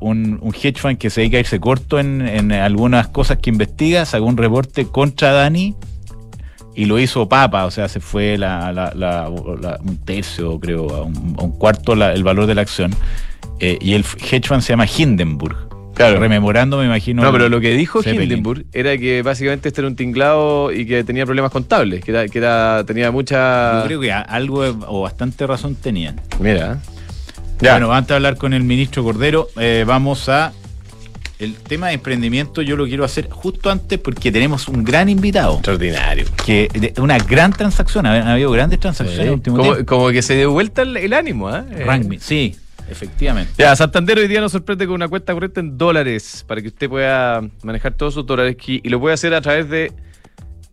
Un, 0.00 0.38
un 0.42 0.52
hedge 0.54 0.80
fund 0.80 0.98
que 0.98 1.08
se 1.08 1.20
dedica 1.20 1.36
a 1.36 1.40
irse 1.40 1.60
corto 1.60 2.00
en, 2.00 2.26
en 2.26 2.50
algunas 2.50 3.06
cosas 3.08 3.38
que 3.38 3.48
investiga, 3.50 4.04
sacó 4.04 4.24
un 4.24 4.36
reporte 4.36 4.86
contra 4.86 5.30
Dani 5.32 5.74
y 6.74 6.84
lo 6.86 6.98
hizo 6.98 7.28
papa, 7.28 7.64
o 7.64 7.70
sea, 7.70 7.86
se 7.88 8.00
fue 8.00 8.36
la, 8.38 8.72
la- 8.72 8.92
la- 8.94 9.28
un 9.28 9.98
tercio, 10.04 10.58
creo, 10.58 10.88
a 10.94 11.02
un, 11.02 11.36
a 11.38 11.42
un 11.44 11.52
cuarto 11.52 11.94
la- 11.94 12.12
el 12.12 12.24
valor 12.24 12.46
de 12.46 12.54
la 12.56 12.62
acción. 12.62 12.92
Eh, 13.60 13.78
y 13.80 13.94
el 13.94 14.04
hedge 14.30 14.48
fund 14.48 14.62
se 14.62 14.70
llama 14.72 14.86
Hindenburg. 14.86 15.56
Claro. 15.98 16.18
Rememorando, 16.20 16.78
me 16.78 16.86
imagino. 16.86 17.22
No, 17.22 17.30
pero 17.32 17.48
lo 17.50 17.60
que 17.60 17.74
dijo 17.74 18.02
Zeppelin. 18.02 18.22
Hindenburg 18.22 18.64
era 18.72 18.96
que 18.96 19.20
básicamente 19.22 19.68
este 19.68 19.80
era 19.82 19.88
un 19.88 19.96
tinglado 19.96 20.72
y 20.72 20.86
que 20.86 21.04
tenía 21.04 21.26
problemas 21.26 21.50
contables, 21.52 22.02
que 22.02 22.12
era, 22.12 22.26
que 22.28 22.38
era 22.38 22.84
tenía 22.86 23.10
mucha. 23.10 23.80
Yo 23.80 23.86
creo 23.86 24.00
que 24.00 24.12
algo 24.12 24.64
o 24.86 25.02
bastante 25.02 25.46
razón 25.46 25.74
tenían. 25.74 26.20
Mira. 26.40 26.80
Ya. 27.60 27.72
Bueno, 27.72 27.92
antes 27.92 28.08
de 28.10 28.14
hablar 28.14 28.36
con 28.36 28.54
el 28.54 28.62
ministro 28.62 29.02
Cordero, 29.04 29.48
eh, 29.58 29.84
vamos 29.86 30.28
a. 30.28 30.52
El 31.40 31.54
tema 31.54 31.88
de 31.88 31.94
emprendimiento 31.94 32.62
yo 32.62 32.76
lo 32.76 32.84
quiero 32.86 33.04
hacer 33.04 33.28
justo 33.30 33.70
antes 33.70 33.98
porque 34.00 34.32
tenemos 34.32 34.66
un 34.66 34.82
gran 34.82 35.08
invitado. 35.08 35.54
Extraordinario. 35.54 36.24
Que 36.44 36.68
de- 36.72 37.00
una 37.00 37.16
gran 37.18 37.52
transacción, 37.52 38.06
ha, 38.06 38.12
ha 38.28 38.32
habido 38.32 38.50
grandes 38.50 38.80
transacciones 38.80 39.20
en 39.20 39.26
el 39.28 39.34
último 39.34 39.56
Como, 39.58 39.72
tiempo. 39.74 39.94
como 39.96 40.08
que 40.10 40.22
se 40.22 40.34
dio 40.36 40.50
vuelta 40.50 40.82
el, 40.82 40.96
el 40.96 41.12
ánimo. 41.12 41.48
Eh, 41.54 41.84
Rangmi, 41.86 42.18
sí, 42.18 42.56
efectivamente. 42.90 43.52
Ya, 43.58 43.74
Santander 43.76 44.18
hoy 44.18 44.28
día 44.28 44.40
nos 44.40 44.52
sorprende 44.52 44.86
con 44.86 44.94
una 44.94 45.08
cuenta 45.08 45.32
corriente 45.32 45.60
en 45.60 45.76
dólares 45.78 46.44
para 46.46 46.60
que 46.62 46.68
usted 46.68 46.88
pueda 46.88 47.42
manejar 47.62 47.92
todos 47.94 48.14
sus 48.14 48.26
dólares 48.26 48.54
aquí 48.54 48.80
y 48.84 48.88
lo 48.88 49.00
puede 49.00 49.14
hacer 49.14 49.34
a 49.34 49.40
través 49.40 49.68
de, 49.68 49.92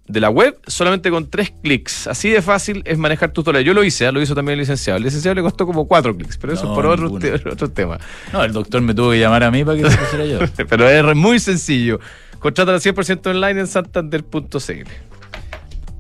de 0.08 0.20
la 0.20 0.30
web 0.30 0.58
solamente 0.68 1.10
con 1.10 1.30
tres 1.30 1.52
clics. 1.64 2.08
Así 2.08 2.30
de 2.30 2.42
fácil 2.42 2.82
es 2.86 2.98
manejar 2.98 3.32
tus 3.32 3.44
dólares. 3.44 3.66
Yo 3.66 3.74
lo 3.74 3.84
hice, 3.84 4.06
¿ah? 4.08 4.12
lo 4.12 4.22
hizo 4.22 4.36
también 4.36 4.54
el 4.54 4.60
licenciado. 4.60 4.98
El 4.98 5.04
licenciado 5.04 5.36
le 5.36 5.42
costó 5.42 5.66
como 5.66 5.88
cuatro 5.88 6.16
clics, 6.16 6.38
pero 6.38 6.54
eso 6.54 6.64
es 6.64 6.70
por 6.76 6.86
otro, 6.86 7.06
ninguno. 7.06 7.20
te- 7.40 7.50
otro 7.50 7.70
tema. 7.70 7.98
No, 8.34 8.44
el 8.44 8.52
doctor 8.54 8.82
me 8.82 8.94
tuvo 8.94 9.12
que 9.12 9.20
llamar 9.20 9.44
a 9.44 9.52
mí 9.52 9.64
para 9.64 9.78
que 9.82 9.90
se 9.90 9.98
pusiera 9.98 10.26
yo. 10.26 10.40
Pero 10.70 10.90
es 10.90 11.16
muy 11.16 11.40
sencillo. 11.40 12.00
Contrátalo 12.40 12.78
100% 12.78 13.28
online 13.28 13.62
en 13.62 13.68
santander.cl. 13.68 14.88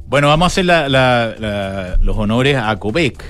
Bueno, 0.07 0.27
vamos 0.27 0.45
a 0.45 0.48
hacer 0.48 0.65
la- 0.65 0.88
la- 0.88 1.34
la- 1.39 1.98
los 2.01 2.15
honores 2.15 2.55
a 2.57 2.75
Copec, 2.77 3.24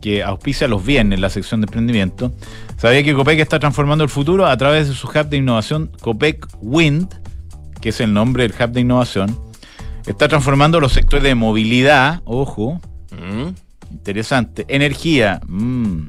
que 0.00 0.22
auspicia 0.22 0.68
los 0.68 0.84
viernes 0.84 1.16
en 1.16 1.20
la 1.20 1.30
sección 1.30 1.60
de 1.60 1.66
emprendimiento. 1.66 2.32
Sabía 2.76 3.02
que 3.02 3.14
Copec 3.14 3.38
está 3.38 3.58
transformando 3.58 4.04
el 4.04 4.10
futuro 4.10 4.46
a 4.46 4.56
través 4.56 4.88
de 4.88 4.94
su 4.94 5.06
hub 5.08 5.28
de 5.28 5.36
innovación 5.36 5.90
Copec 6.00 6.46
Wind, 6.60 7.08
que 7.80 7.90
es 7.90 8.00
el 8.00 8.12
nombre 8.12 8.46
del 8.46 8.54
hub 8.58 8.72
de 8.72 8.80
innovación. 8.80 9.38
Está 10.06 10.28
transformando 10.28 10.80
los 10.80 10.92
sectores 10.92 11.22
de 11.22 11.34
movilidad, 11.34 12.22
ojo, 12.24 12.80
interesante, 13.90 14.64
energía, 14.68 15.40
mm, 15.46 16.08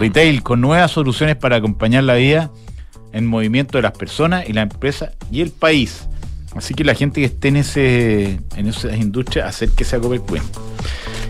retail, 0.00 0.42
con 0.42 0.60
nuevas 0.60 0.90
soluciones 0.90 1.36
para 1.36 1.56
acompañar 1.56 2.04
la 2.04 2.14
vida 2.14 2.50
en 3.12 3.26
movimiento 3.26 3.78
de 3.78 3.82
las 3.82 3.92
personas 3.92 4.48
y 4.48 4.52
la 4.52 4.62
empresa 4.62 5.12
y 5.30 5.40
el 5.40 5.50
país. 5.50 6.08
Así 6.56 6.74
que 6.74 6.84
la 6.84 6.94
gente 6.94 7.20
que 7.20 7.26
esté 7.26 7.48
en 7.48 7.56
ese 7.56 8.40
en 8.56 8.66
esas 8.66 8.96
industrias, 8.96 9.46
acérquese 9.48 9.96
a 9.96 10.00
Copec 10.00 10.30
Wind. 10.30 10.77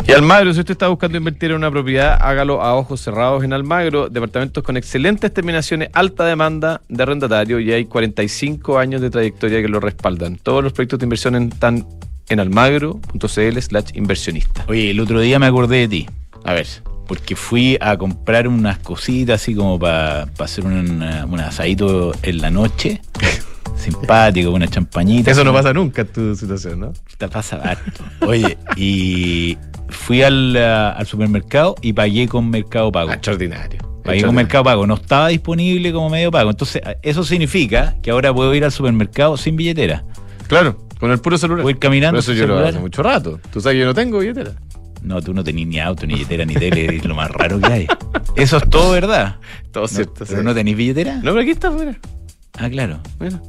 Y 0.08 0.12
Almagro, 0.12 0.54
si 0.54 0.60
usted 0.60 0.72
está 0.72 0.88
buscando 0.88 1.18
invertir 1.18 1.50
en 1.50 1.58
una 1.58 1.70
propiedad, 1.70 2.16
hágalo 2.18 2.62
a 2.62 2.74
ojos 2.74 2.98
cerrados 2.98 3.44
en 3.44 3.52
Almagro. 3.52 4.08
Departamentos 4.08 4.64
con 4.64 4.78
excelentes 4.78 5.34
terminaciones, 5.34 5.90
alta 5.92 6.24
demanda 6.24 6.80
de 6.88 7.02
arrendatario 7.02 7.60
y 7.60 7.70
hay 7.72 7.84
45 7.84 8.78
años 8.78 9.02
de 9.02 9.10
trayectoria 9.10 9.60
que 9.60 9.68
lo 9.68 9.80
respaldan. 9.80 10.36
Todos 10.36 10.64
los 10.64 10.72
proyectos 10.72 10.98
de 11.00 11.04
inversión 11.04 11.34
están 11.34 11.86
en 12.30 12.40
almagro.cl 12.40 13.58
slash 13.60 13.90
inversionista. 13.96 14.64
Oye, 14.66 14.92
el 14.92 15.00
otro 15.00 15.20
día 15.20 15.38
me 15.38 15.44
acordé 15.44 15.80
de 15.80 15.88
ti, 15.88 16.06
A 16.44 16.54
ver. 16.54 16.66
porque 17.06 17.36
fui 17.36 17.76
a 17.78 17.98
comprar 17.98 18.48
unas 18.48 18.78
cositas 18.78 19.42
así 19.42 19.54
como 19.54 19.78
para 19.78 20.22
hacer 20.38 20.64
un, 20.64 21.02
un 21.02 21.40
asadito 21.40 22.14
en 22.22 22.38
la 22.38 22.50
noche. 22.50 23.02
Simpático, 23.78 24.50
una 24.50 24.66
champañita. 24.68 25.30
Eso 25.30 25.44
no 25.44 25.52
pasa 25.52 25.72
nunca 25.72 26.02
en 26.02 26.08
tu 26.08 26.34
situación, 26.34 26.80
¿no? 26.80 26.92
Te 27.16 27.28
pasa 27.28 27.56
harto. 27.56 28.04
Oye, 28.26 28.58
y 28.76 29.56
fui 29.88 30.22
al, 30.22 30.56
al 30.56 31.06
supermercado 31.06 31.74
y 31.80 31.92
pagué 31.92 32.28
con 32.28 32.50
Mercado 32.50 32.90
Pago. 32.92 33.12
Extraordinario. 33.12 33.78
Pagué 34.04 34.22
con 34.22 34.34
Mercado 34.34 34.64
Pago. 34.64 34.86
No 34.86 34.94
estaba 34.94 35.28
disponible 35.28 35.92
como 35.92 36.08
medio 36.10 36.30
pago. 36.30 36.50
Entonces, 36.50 36.82
eso 37.02 37.24
significa 37.24 37.94
que 38.02 38.10
ahora 38.10 38.32
puedo 38.32 38.54
ir 38.54 38.64
al 38.64 38.72
supermercado 38.72 39.36
sin 39.36 39.56
billetera. 39.56 40.04
Claro, 40.46 40.78
con 40.98 41.10
el 41.10 41.18
puro 41.18 41.36
celular. 41.38 41.68
Ir 41.68 41.78
caminando 41.78 42.20
eso 42.20 42.32
yo 42.32 42.46
lo 42.46 42.58
hago 42.58 42.68
hace 42.68 42.78
mucho 42.78 43.02
rato. 43.02 43.38
Tú 43.52 43.60
sabes 43.60 43.74
que 43.76 43.80
yo 43.80 43.86
no 43.86 43.94
tengo 43.94 44.18
billetera. 44.18 44.52
No, 45.02 45.22
tú 45.22 45.32
no 45.32 45.44
tenés 45.44 45.66
ni 45.66 45.78
auto, 45.78 46.06
ni 46.06 46.14
billetera, 46.14 46.44
ni 46.44 46.54
tele. 46.54 46.96
Es 46.96 47.04
lo 47.04 47.14
más 47.14 47.30
raro 47.30 47.60
que 47.60 47.66
hay. 47.72 47.86
Eso 48.34 48.56
es 48.56 48.68
todo 48.68 48.90
verdad. 48.92 49.36
Todo 49.70 49.84
No, 49.84 49.88
cierto. 49.88 50.24
¿Pero 50.26 50.38
sí. 50.40 50.44
no 50.44 50.54
tenés 50.54 50.76
billetera? 50.76 51.16
No, 51.16 51.22
pero 51.32 51.40
aquí 51.40 51.50
está, 51.50 51.70
mira. 51.70 51.96
Ah, 52.58 52.68
claro. 52.68 52.98
Mira. 53.20 53.40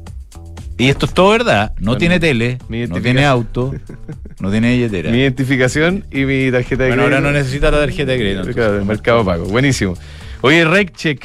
Y 0.80 0.88
esto 0.88 1.06
es 1.06 1.14
todo 1.14 1.30
verdad. 1.32 1.74
No 1.78 1.88
Bueno, 1.88 1.98
tiene 1.98 2.20
tele, 2.20 2.58
no 2.70 3.02
tiene 3.02 3.26
auto, 3.26 3.76
no 4.40 4.50
tiene 4.50 4.72
billetera. 4.72 5.12
Mi 5.12 5.20
identificación 5.20 6.06
y 6.10 6.24
mi 6.24 6.50
tarjeta 6.52 6.84
de 6.84 6.90
Bueno, 6.90 7.04
ahora 7.04 7.18
no 7.18 7.24
crédito. 7.24 7.40
necesita 7.40 7.70
la 7.72 7.80
tarjeta 7.80 8.12
de 8.14 8.18
crédito. 8.18 8.54
Claro, 8.54 8.86
mercado 8.86 9.26
pago. 9.26 9.46
Buenísimo. 9.46 9.96
Oye, 10.42 10.64
RecCheck. 10.64 11.22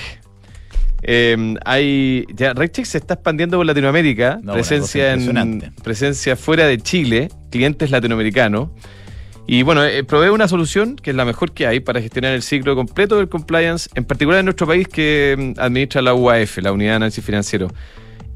Eh, 1.07 1.55
hay 1.64 2.25
ya 2.35 2.53
RecCheck 2.53 2.85
se 2.85 2.99
está 2.99 3.14
expandiendo 3.14 3.57
por 3.59 3.67
Latinoamérica, 3.67 4.40
No, 4.43 4.55
presencia 4.55 5.12
en 5.12 5.73
presencia 5.85 6.35
fuera 6.35 6.67
de 6.67 6.79
Chile, 6.79 7.29
clientes 7.51 7.90
latinoamericanos. 7.93 8.71
Y 9.47 9.62
bueno, 9.62 9.85
eh, 9.85 10.03
provee 10.03 10.31
una 10.31 10.49
solución 10.49 10.97
que 10.97 11.11
es 11.11 11.17
la 11.17 11.25
mejor 11.27 11.53
que 11.53 11.67
hay 11.67 11.79
para 11.79 12.01
gestionar 12.01 12.33
el 12.33 12.43
ciclo 12.43 12.75
completo 12.75 13.19
del 13.19 13.29
compliance, 13.29 13.88
en 13.95 14.05
particular 14.05 14.40
en 14.40 14.47
nuestro 14.47 14.67
país 14.67 14.88
que 14.88 15.55
mm, 15.57 15.61
administra 15.61 16.03
la 16.03 16.14
UAF, 16.14 16.59
la 16.59 16.73
Unidad 16.73 16.93
de 16.93 16.97
Análisis 16.97 17.25
Financiero. 17.25 17.69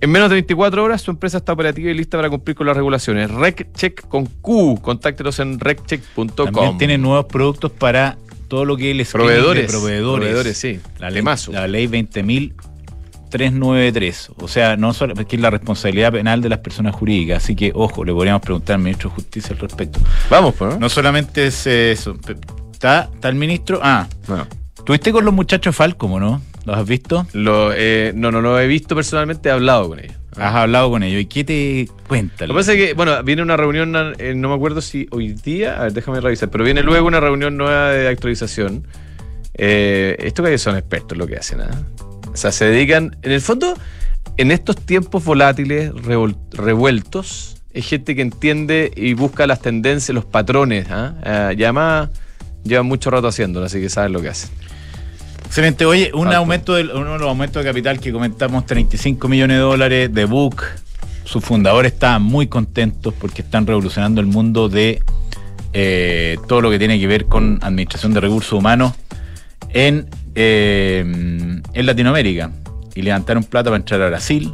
En 0.00 0.10
menos 0.10 0.28
de 0.30 0.34
24 0.34 0.84
horas 0.84 1.02
su 1.02 1.10
empresa 1.10 1.38
está 1.38 1.52
operativa 1.52 1.90
y 1.90 1.94
lista 1.94 2.16
para 2.16 2.30
cumplir 2.30 2.56
con 2.56 2.66
las 2.66 2.76
regulaciones. 2.76 3.30
RecCheck 3.30 4.06
con 4.08 4.26
Q. 4.26 4.78
Contáctelos 4.80 5.38
en 5.40 5.58
reccheck.com. 5.58 6.28
También 6.28 6.78
tiene 6.78 6.98
nuevos 6.98 7.26
productos 7.26 7.72
para 7.72 8.16
todo 8.46 8.64
lo 8.64 8.76
que 8.76 8.90
es 8.90 8.96
el 8.98 9.04
screening 9.04 9.26
Proveedores. 9.28 9.62
de 9.66 9.68
proveedores. 9.68 10.28
Proveedores, 10.28 10.56
sí. 10.56 10.78
La 10.98 11.10
ley, 11.10 11.22
la 11.50 11.66
ley 11.66 11.86
20.393. 11.88 14.30
O 14.38 14.46
sea, 14.48 14.76
no 14.76 14.94
solo 14.94 15.14
que 15.14 15.36
es 15.36 15.42
la 15.42 15.50
responsabilidad 15.50 16.12
penal 16.12 16.40
de 16.40 16.48
las 16.48 16.60
personas 16.60 16.94
jurídicas. 16.94 17.42
Así 17.44 17.54
que, 17.56 17.72
ojo, 17.74 18.04
le 18.04 18.12
podríamos 18.12 18.40
preguntar 18.42 18.76
al 18.76 18.82
ministro 18.82 19.10
de 19.10 19.16
Justicia 19.16 19.50
al 19.52 19.58
respecto. 19.58 19.98
Vamos, 20.30 20.54
pues, 20.54 20.74
¿no? 20.74 20.80
No 20.80 20.88
solamente 20.88 21.46
es 21.48 21.66
eso. 21.66 22.16
¿Está, 22.72 23.10
está 23.12 23.28
el 23.28 23.34
ministro? 23.34 23.80
Ah, 23.82 24.06
Bueno. 24.26 24.46
¿tuviste 24.84 25.10
con 25.12 25.24
los 25.24 25.34
muchachos 25.34 25.74
Falcom, 25.76 26.18
no? 26.20 26.40
¿Los 26.68 26.76
has 26.76 26.86
visto? 26.86 27.26
Lo, 27.32 27.72
eh, 27.74 28.12
no, 28.14 28.30
no 28.30 28.42
lo 28.42 28.60
he 28.60 28.66
visto 28.66 28.94
personalmente, 28.94 29.48
he 29.48 29.52
hablado 29.52 29.88
con 29.88 30.00
ellos. 30.00 30.14
Has 30.36 30.54
hablado 30.54 30.90
con 30.90 31.02
ellos. 31.02 31.22
¿Y 31.22 31.24
qué 31.24 31.42
te 31.42 31.88
cuentan? 32.06 32.46
Lo 32.46 32.52
que 32.52 32.58
pasa 32.58 32.74
es 32.74 32.78
que, 32.78 32.92
bueno, 32.92 33.22
viene 33.22 33.40
una 33.40 33.56
reunión, 33.56 33.96
eh, 34.18 34.34
no 34.36 34.50
me 34.50 34.54
acuerdo 34.54 34.82
si 34.82 35.06
hoy 35.10 35.32
día, 35.32 35.80
a 35.80 35.84
ver, 35.84 35.94
déjame 35.94 36.20
revisar, 36.20 36.50
pero 36.50 36.64
viene 36.64 36.82
luego 36.82 37.06
una 37.06 37.20
reunión 37.20 37.56
nueva 37.56 37.88
de 37.88 38.06
actualización. 38.06 38.86
Eh, 39.54 40.14
esto 40.18 40.42
que 40.42 40.58
son 40.58 40.76
expertos 40.76 41.16
lo 41.16 41.26
que 41.26 41.36
hacen, 41.36 41.62
¿ah? 41.62 41.70
O 42.30 42.36
sea, 42.36 42.52
se 42.52 42.66
dedican, 42.66 43.16
en 43.22 43.32
el 43.32 43.40
fondo, 43.40 43.72
en 44.36 44.50
estos 44.50 44.76
tiempos 44.76 45.24
volátiles, 45.24 45.90
revueltos, 46.52 47.62
es 47.72 47.86
gente 47.86 48.14
que 48.14 48.20
entiende 48.20 48.92
y 48.94 49.14
busca 49.14 49.46
las 49.46 49.62
tendencias, 49.62 50.14
los 50.14 50.26
patrones, 50.26 50.86
¿ah? 50.90 51.14
Eh, 51.24 51.54
y 51.56 51.64
además 51.64 52.10
llevan 52.62 52.84
mucho 52.84 53.10
rato 53.10 53.26
haciéndolo, 53.26 53.64
así 53.64 53.80
que 53.80 53.88
saben 53.88 54.12
lo 54.12 54.20
que 54.20 54.28
hacen. 54.28 54.50
Excelente. 55.48 55.86
Oye, 55.86 56.10
un 56.12 56.26
Alto. 56.26 56.38
aumento 56.40 56.74
del, 56.74 56.90
uno 56.90 57.14
de 57.14 57.18
los 57.20 57.28
aumentos 57.28 57.64
de 57.64 57.70
capital 57.70 57.98
que 57.98 58.12
comentamos, 58.12 58.66
35 58.66 59.28
millones 59.28 59.56
de 59.56 59.62
dólares 59.62 60.12
de 60.12 60.26
Book. 60.26 60.62
Sus 61.24 61.42
fundadores 61.42 61.94
estaban 61.94 62.22
muy 62.22 62.48
contentos 62.48 63.14
porque 63.18 63.40
están 63.40 63.66
revolucionando 63.66 64.20
el 64.20 64.26
mundo 64.26 64.68
de 64.68 65.02
eh, 65.72 66.36
todo 66.48 66.60
lo 66.60 66.70
que 66.70 66.78
tiene 66.78 67.00
que 67.00 67.06
ver 67.06 67.24
con 67.24 67.58
administración 67.62 68.12
de 68.12 68.20
recursos 68.20 68.52
humanos 68.52 68.92
en, 69.70 70.10
eh, 70.34 71.00
en 71.72 71.86
Latinoamérica. 71.86 72.52
Y 72.94 73.00
levantaron 73.00 73.42
plata 73.42 73.70
para 73.70 73.78
entrar 73.78 74.02
a 74.02 74.08
Brasil. 74.08 74.52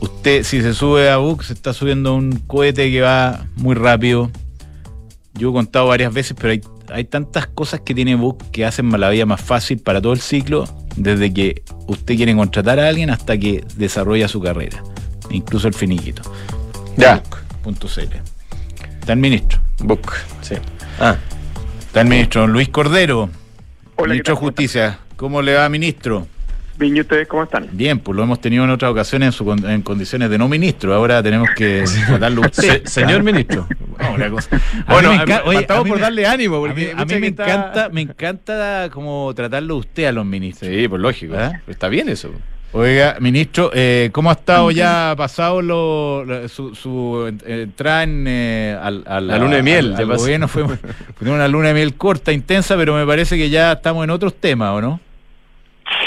Usted 0.00 0.16
Usted, 0.16 0.42
si 0.42 0.60
se 0.60 0.74
sube 0.74 1.08
a 1.08 1.16
Book, 1.16 1.44
se 1.44 1.54
está 1.54 1.72
subiendo 1.72 2.14
un 2.14 2.40
cohete 2.46 2.90
que 2.90 3.00
va 3.00 3.46
muy 3.56 3.74
rápido. 3.74 4.30
Yo 5.32 5.48
he 5.48 5.52
contado 5.54 5.86
varias 5.86 6.12
veces, 6.12 6.36
pero 6.38 6.50
hay, 6.50 6.60
hay 6.92 7.04
tantas 7.04 7.46
cosas 7.46 7.80
que 7.80 7.94
tiene 7.94 8.14
Book 8.14 8.50
que 8.50 8.64
hacen 8.64 8.90
la 8.98 9.10
vida 9.10 9.26
más 9.26 9.40
fácil 9.40 9.78
para 9.78 10.00
todo 10.00 10.12
el 10.12 10.20
ciclo, 10.20 10.64
desde 10.96 11.32
que 11.32 11.62
usted 11.86 12.16
quiere 12.16 12.34
contratar 12.34 12.78
a 12.80 12.88
alguien 12.88 13.10
hasta 13.10 13.36
que 13.38 13.64
desarrolla 13.76 14.28
su 14.28 14.40
carrera, 14.40 14.82
incluso 15.30 15.68
el 15.68 15.74
finiquito. 15.74 16.22
Ya. 16.96 17.22
Book.cl. 17.62 18.00
Está 19.00 19.12
el 19.12 19.18
ministro. 19.18 19.60
Book, 19.78 20.12
sí. 20.40 20.54
Ah, 20.98 21.16
Está 21.80 22.00
el 22.02 22.08
ministro 22.08 22.46
Luis 22.46 22.68
Cordero. 22.68 23.30
Hola, 23.96 24.10
ministro 24.10 24.34
de. 24.34 24.40
Justicia. 24.40 24.98
¿Cómo 25.16 25.40
le 25.40 25.54
va, 25.54 25.68
ministro? 25.68 26.26
Bien, 26.78 26.96
¿y 26.96 27.00
ustedes 27.00 27.26
cómo 27.26 27.42
están? 27.44 27.68
Bien, 27.72 27.98
pues 27.98 28.14
lo 28.16 28.22
hemos 28.22 28.40
tenido 28.40 28.64
en 28.64 28.70
otras 28.70 28.90
ocasiones 28.90 29.26
en, 29.28 29.32
su 29.32 29.44
con- 29.44 29.68
en 29.68 29.80
condiciones 29.82 30.28
de 30.28 30.36
no 30.38 30.46
ministro. 30.48 30.92
Ahora 30.94 31.22
tenemos 31.22 31.48
que 31.56 31.84
tratarlo 32.06 32.42
usted. 32.42 32.82
se- 32.84 32.86
señor 32.86 33.22
ministro. 33.22 33.66
No, 33.98 34.30
cosa. 34.30 34.60
Bueno, 34.86 35.10
oye, 35.10 35.18
mí 35.84 35.88
por 35.88 35.98
me- 35.98 36.02
darle 36.02 36.26
ánimo, 36.26 36.56
A 36.56 36.60
porque 36.60 36.74
mí, 36.74 36.86
a 36.94 37.04
mí 37.06 37.14
me 37.18 37.26
encanta, 37.28 37.88
me 37.90 38.00
encanta 38.02 38.90
como 38.92 39.32
tratarlo 39.34 39.76
usted 39.76 40.04
a 40.04 40.12
los 40.12 40.26
ministros. 40.26 40.70
Sí, 40.70 40.86
pues 40.86 41.00
lógico. 41.00 41.34
¿Ah? 41.38 41.60
Está 41.66 41.88
bien 41.88 42.08
eso. 42.10 42.30
Oiga, 42.72 43.16
ministro, 43.20 43.70
eh, 43.72 44.10
¿cómo 44.12 44.28
ha 44.28 44.34
estado 44.34 44.70
ya 44.70 45.14
pasado 45.16 45.62
lo, 45.62 46.24
lo- 46.26 46.46
su, 46.48 46.74
su 46.74 47.32
entrada 47.46 48.02
en, 48.02 48.24
eh, 48.28 48.76
al, 48.78 49.02
al- 49.06 49.28
La 49.28 49.38
luna 49.38 49.56
de 49.56 49.62
miel, 49.62 49.94
al- 49.96 50.10
al 50.10 50.16
gobierno? 50.18 50.46
Fue, 50.46 50.64
fue 50.66 51.30
una 51.30 51.48
luna 51.48 51.68
de 51.68 51.74
miel 51.74 51.94
corta, 51.94 52.32
intensa, 52.32 52.76
pero 52.76 52.94
me 52.94 53.06
parece 53.06 53.38
que 53.38 53.48
ya 53.48 53.72
estamos 53.72 54.04
en 54.04 54.10
otros 54.10 54.34
temas, 54.34 54.72
¿o 54.72 54.80
no? 54.82 55.00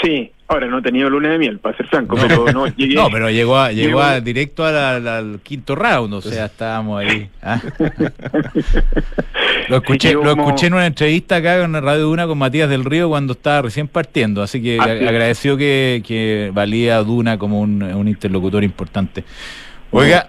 Sí, 0.02 0.30
ahora 0.50 0.66
no 0.66 0.78
he 0.78 0.82
tenido 0.82 1.08
luna 1.08 1.30
de 1.30 1.38
miel, 1.38 1.58
para 1.58 1.76
ser 1.76 1.86
franco, 1.86 2.16
No. 2.16 2.22
pero 2.26 2.52
no 2.52 2.66
llegué. 2.66 2.94
No, 2.94 3.08
pero 3.10 3.30
llegó, 3.30 3.56
a, 3.58 3.70
llegó 3.72 3.86
Llegó- 3.88 4.02
a- 4.02 4.20
directo 4.20 4.64
a 4.66 4.72
la- 4.72 4.98
la- 5.00 5.18
al 5.18 5.40
quinto 5.42 5.74
round, 5.76 6.12
o 6.14 6.20
sea, 6.20 6.46
estábamos 6.46 7.00
ahí. 7.00 7.28
¿ah? 7.42 7.60
lo 9.68 9.76
escuché, 9.76 10.12
lo 10.14 10.22
como- 10.22 10.46
escuché 10.46 10.66
en 10.66 10.74
una 10.74 10.86
entrevista 10.86 11.36
acá 11.36 11.62
en 11.62 11.72
Radio 11.74 12.02
Duna 12.02 12.26
con 12.26 12.38
Matías 12.38 12.68
del 12.68 12.84
Río 12.84 13.08
cuando 13.08 13.32
estaba 13.34 13.62
recién 13.62 13.88
partiendo, 13.88 14.42
así 14.42 14.60
que 14.62 14.78
Así 14.78 14.90
agradeció 14.90 15.56
que, 15.56 16.02
que 16.06 16.50
valía 16.52 16.98
Duna 17.02 17.38
como 17.38 17.60
un, 17.60 17.82
un 17.82 18.08
interlocutor 18.08 18.64
importante. 18.64 19.24
Oiga, 19.90 20.26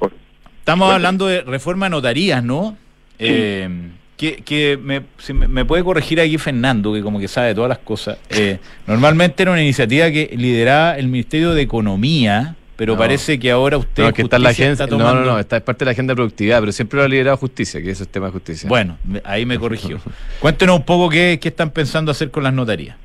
estamos 0.60 0.91
hablando 0.93 1.27
de 1.27 1.41
reforma 1.41 1.86
de 1.88 1.89
notarías, 1.91 2.43
¿no? 2.43 2.77
Eh, 3.19 3.69
que 4.21 4.36
que 4.43 4.77
me, 4.81 5.01
si 5.17 5.34
me, 5.34 5.65
puede 5.65 5.84
corregir 5.84 6.21
aquí 6.21 6.38
Fernando, 6.38 6.93
que 6.93 7.01
como 7.01 7.19
que 7.19 7.27
sabe 7.27 7.55
todas 7.55 7.69
las 7.69 7.79
cosas. 7.79 8.19
Eh, 8.29 8.60
normalmente 8.88 9.41
era 9.41 9.51
una 9.51 9.62
iniciativa 9.62 10.12
que 10.12 10.29
lideraba 10.38 10.97
el 10.97 11.07
Ministerio 11.07 11.53
de 11.55 11.63
Economía, 11.63 12.55
pero 12.75 12.93
No. 12.93 12.99
parece 12.99 13.39
que 13.39 13.49
ahora 13.49 13.77
usted 13.77 14.03
No, 14.03 14.10
es 14.10 14.15
que 14.15 14.21
está 14.21 14.36
en 14.38 14.43
la 14.43 14.49
agencia. 14.49 14.86
está 14.86 14.95
No, 14.95 15.13
no, 15.15 15.25
no, 15.25 15.39
está 15.39 15.57
es 15.57 15.63
parte 15.63 15.79
de 15.79 15.86
la 15.86 15.91
agenda 15.93 16.12
de 16.12 16.15
productividad, 16.15 16.60
pero 16.60 16.71
siempre 16.71 16.97
lo 16.97 17.03
ha 17.05 17.07
liderado 17.07 17.38
justicia, 17.38 17.81
que 17.81 17.89
eso 17.89 18.03
es 18.03 18.10
tema 18.10 18.27
de 18.27 18.34
justicia. 18.34 18.69
Bueno, 18.69 18.97
ahí 19.23 19.45
me 19.45 19.57
corrigió. 19.63 19.99
Cuéntenos 20.39 20.77
un 20.77 20.86
poco 20.86 21.10
qué, 21.10 21.39
qué 21.41 21.49
están 21.49 21.71
pensando 21.71 22.12
hacer 22.12 22.29
con 22.29 22.43
las 22.43 22.53
notarías. 22.53 22.95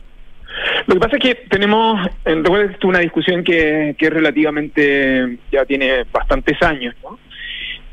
Lo 0.87 0.95
que 0.95 1.01
pasa 1.01 1.17
es 1.17 1.23
que 1.23 1.35
tenemos, 1.49 2.09
en 2.25 2.45
recuerda 2.45 2.67
que 2.69 2.73
esto 2.75 2.87
es 2.87 2.91
una 2.91 3.01
discusión 3.01 3.43
que, 3.43 3.97
que 3.99 4.09
relativamente 4.09 5.39
ya 5.51 5.65
tiene 5.65 6.05
bastantes 6.13 6.63
años, 6.63 6.95
¿no? 7.03 7.19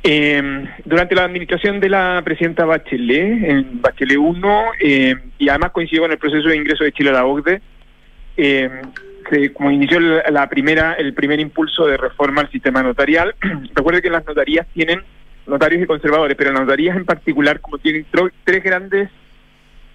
Eh, 0.05 0.67
durante 0.83 1.15
la 1.15 1.23
administración 1.23 1.79
de 1.79 1.87
la 1.87 2.21
presidenta 2.25 2.65
Bachelet, 2.65 3.43
en 3.49 3.81
Bachelet 3.81 4.17
1, 4.17 4.63
eh, 4.81 5.15
y 5.37 5.47
además 5.47 5.71
coincidió 5.71 6.01
con 6.01 6.11
el 6.11 6.17
proceso 6.17 6.49
de 6.49 6.57
ingreso 6.57 6.83
de 6.83 6.91
Chile 6.91 7.11
a 7.11 7.13
la 7.13 7.25
OCDE, 7.25 7.61
eh, 8.35 8.69
se, 9.29 9.53
como 9.53 9.71
inició 9.71 10.01
la, 10.01 10.49
primera, 10.49 10.93
el 10.95 11.13
primer 11.13 11.39
impulso 11.39 11.85
de 11.87 11.95
reforma 11.95 12.41
al 12.41 12.51
sistema 12.51 12.83
notarial. 12.83 13.33
Recuerde 13.73 14.01
que 14.01 14.09
las 14.09 14.25
notarías 14.25 14.67
tienen 14.73 15.01
notarios 15.47 15.81
y 15.81 15.87
conservadores, 15.87 16.35
pero 16.35 16.51
las 16.51 16.61
notarías 16.61 16.97
en 16.97 17.05
particular 17.05 17.61
como 17.61 17.77
tienen 17.77 18.05
tres 18.43 18.63
grandes 18.63 19.09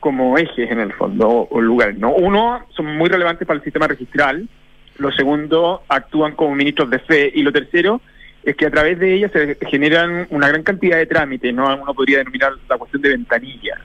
como 0.00 0.38
ejes 0.38 0.70
en 0.70 0.80
el 0.80 0.92
fondo 0.94 1.28
o, 1.28 1.48
o 1.50 1.60
lugares. 1.60 1.98
¿no? 1.98 2.12
Uno, 2.12 2.64
son 2.74 2.96
muy 2.96 3.10
relevantes 3.10 3.46
para 3.46 3.58
el 3.58 3.64
sistema 3.64 3.86
registral. 3.86 4.48
Lo 4.96 5.12
segundo, 5.12 5.82
actúan 5.88 6.34
como 6.34 6.54
ministros 6.54 6.88
de 6.88 6.98
fe. 7.00 7.32
Y 7.34 7.42
lo 7.42 7.52
tercero, 7.52 8.00
es 8.48 8.56
que 8.56 8.64
a 8.64 8.70
través 8.70 8.98
de 8.98 9.12
ellas 9.12 9.30
se 9.30 9.58
generan 9.66 10.26
una 10.30 10.48
gran 10.48 10.62
cantidad 10.62 10.96
de 10.96 11.04
trámites, 11.04 11.52
¿no? 11.54 11.66
Uno 11.82 11.92
podría 11.92 12.18
denominar 12.18 12.52
la 12.66 12.78
cuestión 12.78 13.02
de 13.02 13.10
ventanilla. 13.10 13.78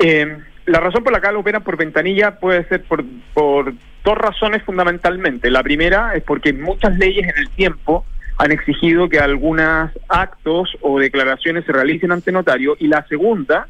Eh, 0.00 0.38
la 0.66 0.80
razón 0.80 1.04
por 1.04 1.12
la 1.12 1.20
cual 1.20 1.36
operan 1.36 1.62
por 1.62 1.76
ventanilla 1.76 2.40
puede 2.40 2.64
ser 2.64 2.82
por, 2.82 3.04
por 3.34 3.72
dos 4.02 4.18
razones 4.18 4.64
fundamentalmente. 4.64 5.52
La 5.52 5.62
primera 5.62 6.14
es 6.14 6.24
porque 6.24 6.52
muchas 6.52 6.98
leyes 6.98 7.28
en 7.28 7.38
el 7.38 7.48
tiempo 7.50 8.04
han 8.38 8.50
exigido 8.50 9.08
que 9.08 9.20
algunos 9.20 9.92
actos 10.08 10.76
o 10.80 10.98
declaraciones 10.98 11.64
se 11.64 11.72
realicen 11.72 12.10
ante 12.10 12.32
notario 12.32 12.76
y 12.80 12.88
la 12.88 13.06
segunda 13.06 13.68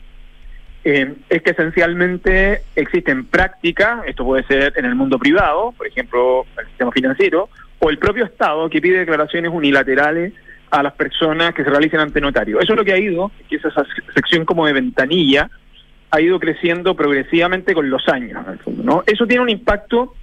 eh, 0.84 1.14
es 1.28 1.42
que 1.42 1.50
esencialmente 1.50 2.62
existen 2.74 3.26
prácticas, 3.26 4.00
esto 4.06 4.24
puede 4.24 4.44
ser 4.44 4.72
en 4.76 4.86
el 4.86 4.94
mundo 4.94 5.18
privado, 5.18 5.72
por 5.76 5.86
ejemplo, 5.86 6.46
el 6.58 6.66
sistema 6.68 6.90
financiero, 6.90 7.50
o 7.78 7.90
el 7.90 7.98
propio 7.98 8.24
Estado 8.24 8.68
que 8.68 8.80
pide 8.80 8.98
declaraciones 8.98 9.50
unilaterales 9.52 10.32
a 10.70 10.82
las 10.82 10.92
personas 10.94 11.54
que 11.54 11.64
se 11.64 11.70
realicen 11.70 12.00
ante 12.00 12.20
notario. 12.20 12.60
Eso 12.60 12.72
es 12.72 12.78
lo 12.78 12.84
que 12.84 12.92
ha 12.92 12.98
ido, 12.98 13.30
que 13.48 13.56
es 13.56 13.64
esa 13.64 13.84
sección 14.14 14.44
como 14.44 14.66
de 14.66 14.72
ventanilla, 14.74 15.50
ha 16.10 16.20
ido 16.20 16.38
creciendo 16.38 16.94
progresivamente 16.94 17.74
con 17.74 17.88
los 17.90 18.06
años, 18.08 18.42
¿no? 18.66 19.02
Eso 19.06 19.26
tiene 19.26 19.42
un 19.42 19.50
impacto 19.50 20.14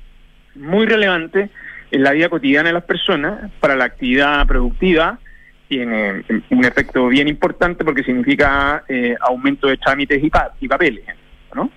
muy 0.55 0.85
relevante 0.85 1.49
en 1.91 2.03
la 2.03 2.11
vida 2.11 2.29
cotidiana 2.29 2.69
de 2.69 2.73
las 2.73 2.83
personas, 2.83 3.51
para 3.59 3.75
la 3.75 3.85
actividad 3.85 4.45
productiva, 4.47 5.19
tiene 5.67 6.23
eh, 6.29 6.41
un 6.49 6.65
efecto 6.65 7.07
bien 7.07 7.27
importante 7.27 7.83
porque 7.83 8.03
significa 8.03 8.83
eh, 8.87 9.15
aumento 9.19 9.67
de 9.67 9.77
trámites 9.77 10.23
y, 10.23 10.29
pa- 10.29 10.53
y 10.59 10.67
papeles, 10.67 11.05
¿no? 11.53 11.71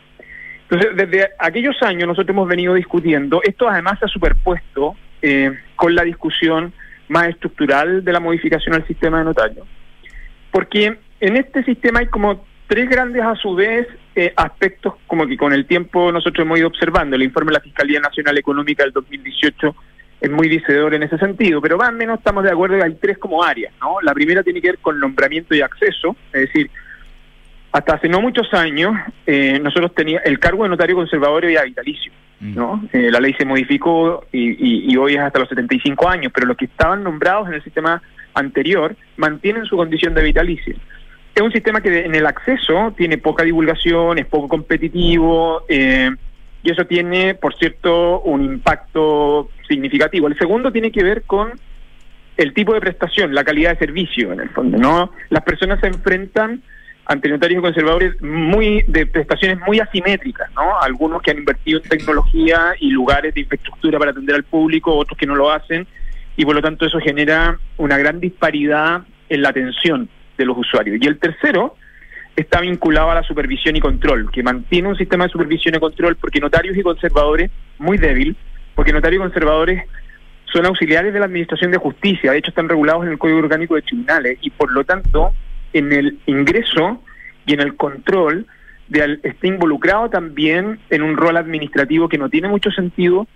Entonces, 0.70 0.96
desde 0.96 1.30
aquellos 1.38 1.82
años 1.82 2.06
nosotros 2.08 2.30
hemos 2.34 2.48
venido 2.48 2.74
discutiendo, 2.74 3.40
esto 3.42 3.68
además 3.68 3.98
se 3.98 4.04
ha 4.04 4.08
superpuesto 4.08 4.94
eh, 5.22 5.56
con 5.76 5.94
la 5.94 6.04
discusión 6.04 6.72
más 7.08 7.28
estructural 7.28 8.04
de 8.04 8.12
la 8.12 8.20
modificación 8.20 8.74
al 8.74 8.86
sistema 8.86 9.18
de 9.18 9.24
notario, 9.24 9.66
porque 10.50 10.98
en 11.20 11.36
este 11.36 11.64
sistema 11.64 12.00
hay 12.00 12.06
como 12.06 12.44
tres 12.66 12.88
grandes 12.88 13.22
a 13.22 13.34
su 13.34 13.54
vez 13.54 13.88
eh, 14.14 14.32
aspectos 14.36 14.94
como 15.06 15.26
que 15.26 15.36
con 15.36 15.52
el 15.52 15.66
tiempo 15.66 16.12
nosotros 16.12 16.44
hemos 16.44 16.58
ido 16.58 16.68
observando. 16.68 17.16
El 17.16 17.22
informe 17.22 17.50
de 17.50 17.58
la 17.58 17.64
Fiscalía 17.64 17.98
Nacional 17.98 18.36
Económica 18.36 18.84
del 18.84 18.92
2018 18.92 19.74
es 20.20 20.30
muy 20.30 20.48
disedor 20.48 20.94
en 20.94 21.04
ese 21.04 21.16
sentido, 21.18 21.60
pero 21.60 21.76
más 21.78 21.90
o 21.90 21.92
menos 21.92 22.18
estamos 22.18 22.44
de 22.44 22.50
acuerdo 22.50 22.76
que 22.76 22.84
hay 22.84 22.94
tres 22.94 23.18
como 23.18 23.42
áreas, 23.42 23.72
¿no? 23.80 24.00
La 24.02 24.12
primera 24.12 24.42
tiene 24.42 24.60
que 24.60 24.68
ver 24.68 24.78
con 24.78 24.98
nombramiento 24.98 25.54
y 25.54 25.60
acceso, 25.60 26.16
es 26.32 26.42
decir, 26.42 26.70
hasta 27.72 27.94
hace 27.94 28.08
no 28.08 28.20
muchos 28.20 28.52
años 28.54 28.94
eh, 29.26 29.60
nosotros 29.62 29.94
teníamos 29.94 30.26
el 30.26 30.38
cargo 30.38 30.64
de 30.64 30.70
notario 30.70 30.96
conservador 30.96 31.44
era 31.44 31.62
vitalicio, 31.62 32.12
¿no? 32.40 32.88
Eh, 32.92 33.10
la 33.10 33.20
ley 33.20 33.34
se 33.34 33.44
modificó 33.44 34.26
y, 34.32 34.96
hoy 34.96 35.14
es 35.14 35.20
hasta 35.20 35.40
los 35.40 35.48
75 35.48 36.08
años, 36.08 36.32
pero 36.34 36.46
los 36.46 36.56
que 36.56 36.66
estaban 36.66 37.02
nombrados 37.02 37.48
en 37.48 37.54
el 37.54 37.64
sistema 37.64 38.02
anterior 38.34 38.94
mantienen 39.16 39.64
su 39.64 39.76
condición 39.76 40.14
de 40.14 40.22
vitalicio. 40.22 40.76
Es 41.34 41.42
un 41.42 41.52
sistema 41.52 41.80
que 41.80 42.04
en 42.04 42.14
el 42.14 42.26
acceso 42.26 42.92
tiene 42.96 43.18
poca 43.18 43.44
divulgación, 43.44 44.18
es 44.18 44.26
poco 44.26 44.48
competitivo, 44.48 45.62
eh, 45.68 46.10
y 46.62 46.70
eso 46.70 46.84
tiene, 46.86 47.34
por 47.34 47.54
cierto, 47.56 48.20
un 48.22 48.44
impacto 48.44 49.50
significativo. 49.68 50.26
El 50.26 50.38
segundo 50.38 50.72
tiene 50.72 50.90
que 50.90 51.04
ver 51.04 51.22
con 51.22 51.52
el 52.36 52.52
tipo 52.54 52.74
de 52.74 52.80
prestación, 52.80 53.34
la 53.34 53.44
calidad 53.44 53.72
de 53.72 53.86
servicio, 53.86 54.32
en 54.32 54.40
el 54.40 54.48
fondo, 54.50 54.78
¿no? 54.78 55.12
Las 55.28 55.42
personas 55.42 55.80
se 55.80 55.88
enfrentan 55.88 56.62
ante 57.08 57.30
notarios 57.30 57.62
conservadores 57.62 58.20
muy 58.20 58.84
de 58.86 59.06
prestaciones 59.06 59.58
muy 59.66 59.80
asimétricas, 59.80 60.50
¿no? 60.54 60.78
Algunos 60.78 61.22
que 61.22 61.30
han 61.30 61.38
invertido 61.38 61.80
en 61.82 61.88
tecnología 61.88 62.74
y 62.78 62.90
lugares 62.90 63.32
de 63.32 63.40
infraestructura 63.40 63.98
para 63.98 64.10
atender 64.10 64.36
al 64.36 64.44
público, 64.44 64.94
otros 64.94 65.18
que 65.18 65.26
no 65.26 65.34
lo 65.34 65.50
hacen, 65.50 65.86
y 66.36 66.44
por 66.44 66.54
lo 66.54 66.60
tanto 66.60 66.84
eso 66.84 67.00
genera 67.00 67.58
una 67.78 67.96
gran 67.96 68.20
disparidad 68.20 69.04
en 69.30 69.42
la 69.42 69.48
atención 69.48 70.08
de 70.36 70.44
los 70.44 70.58
usuarios. 70.58 70.98
Y 71.00 71.06
el 71.06 71.18
tercero 71.18 71.76
está 72.36 72.60
vinculado 72.60 73.10
a 73.10 73.14
la 73.14 73.22
supervisión 73.22 73.74
y 73.74 73.80
control, 73.80 74.30
que 74.30 74.42
mantiene 74.42 74.88
un 74.88 74.96
sistema 74.96 75.24
de 75.24 75.30
supervisión 75.30 75.74
y 75.74 75.80
control 75.80 76.16
porque 76.16 76.40
notarios 76.40 76.76
y 76.76 76.82
conservadores 76.82 77.50
muy 77.78 77.96
débil, 77.96 78.36
porque 78.74 78.92
notarios 78.92 79.20
y 79.20 79.24
conservadores 79.24 79.82
son 80.44 80.66
auxiliares 80.66 81.14
de 81.14 81.20
la 81.20 81.24
Administración 81.24 81.70
de 81.70 81.78
Justicia, 81.78 82.32
de 82.32 82.38
hecho 82.38 82.50
están 82.50 82.68
regulados 82.68 83.04
en 83.04 83.12
el 83.12 83.18
Código 83.18 83.38
Orgánico 83.38 83.76
de 83.76 83.82
Tribunales 83.82 84.38
y 84.42 84.50
por 84.50 84.70
lo 84.70 84.84
tanto 84.84 85.32
en 85.72 85.92
el 85.92 86.18
ingreso 86.26 87.02
y 87.46 87.54
en 87.54 87.60
el 87.60 87.76
control 87.76 88.46
de 88.88 89.02
al- 89.02 89.20
está 89.22 89.46
involucrado 89.46 90.08
también 90.10 90.78
en 90.90 91.02
un 91.02 91.16
rol 91.16 91.36
administrativo 91.36 92.08
que 92.08 92.18
no 92.18 92.28
tiene 92.28 92.48
mucho 92.48 92.70
sentido 92.70 93.26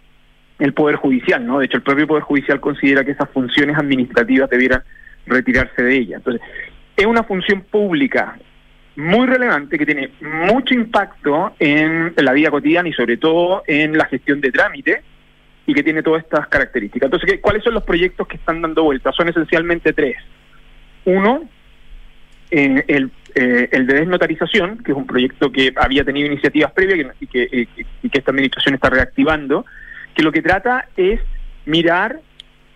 el 0.58 0.72
Poder 0.74 0.96
Judicial, 0.96 1.44
¿no? 1.46 1.58
De 1.58 1.66
hecho 1.66 1.76
el 1.78 1.82
propio 1.82 2.06
Poder 2.06 2.22
Judicial 2.22 2.60
considera 2.60 3.04
que 3.04 3.10
esas 3.12 3.28
funciones 3.30 3.76
administrativas 3.76 4.48
debieran 4.48 4.82
retirarse 5.26 5.82
de 5.82 5.96
ella. 5.96 6.16
Entonces, 6.16 6.42
es 6.96 7.06
una 7.06 7.22
función 7.24 7.62
pública 7.62 8.38
muy 8.96 9.26
relevante 9.26 9.78
que 9.78 9.86
tiene 9.86 10.10
mucho 10.20 10.74
impacto 10.74 11.54
en 11.58 12.12
la 12.16 12.32
vida 12.32 12.50
cotidiana 12.50 12.88
y 12.88 12.92
sobre 12.92 13.16
todo 13.16 13.62
en 13.66 13.96
la 13.96 14.04
gestión 14.06 14.40
de 14.40 14.52
trámites 14.52 15.00
y 15.66 15.74
que 15.74 15.82
tiene 15.82 16.02
todas 16.02 16.22
estas 16.24 16.46
características. 16.48 17.06
Entonces, 17.06 17.30
¿qué- 17.30 17.40
¿cuáles 17.40 17.62
son 17.64 17.74
los 17.74 17.84
proyectos 17.84 18.26
que 18.28 18.36
están 18.36 18.60
dando 18.60 18.84
vuelta? 18.84 19.10
Son 19.12 19.28
esencialmente 19.28 19.92
tres. 19.92 20.16
Uno, 21.04 21.48
eh, 22.52 22.84
el, 22.86 23.10
eh, 23.34 23.68
el 23.72 23.86
de 23.86 23.94
desnotarización, 23.94 24.78
que 24.84 24.92
es 24.92 24.96
un 24.96 25.06
proyecto 25.06 25.50
que 25.50 25.72
había 25.76 26.04
tenido 26.04 26.26
iniciativas 26.26 26.70
previas 26.72 26.98
que- 27.18 27.24
y, 27.24 27.26
que, 27.26 27.42
eh, 27.50 27.66
y 28.02 28.08
que 28.10 28.18
esta 28.18 28.30
administración 28.30 28.74
está 28.74 28.90
reactivando, 28.90 29.64
que 30.14 30.22
lo 30.22 30.30
que 30.30 30.42
trata 30.42 30.86
es 30.96 31.18
mirar 31.64 32.20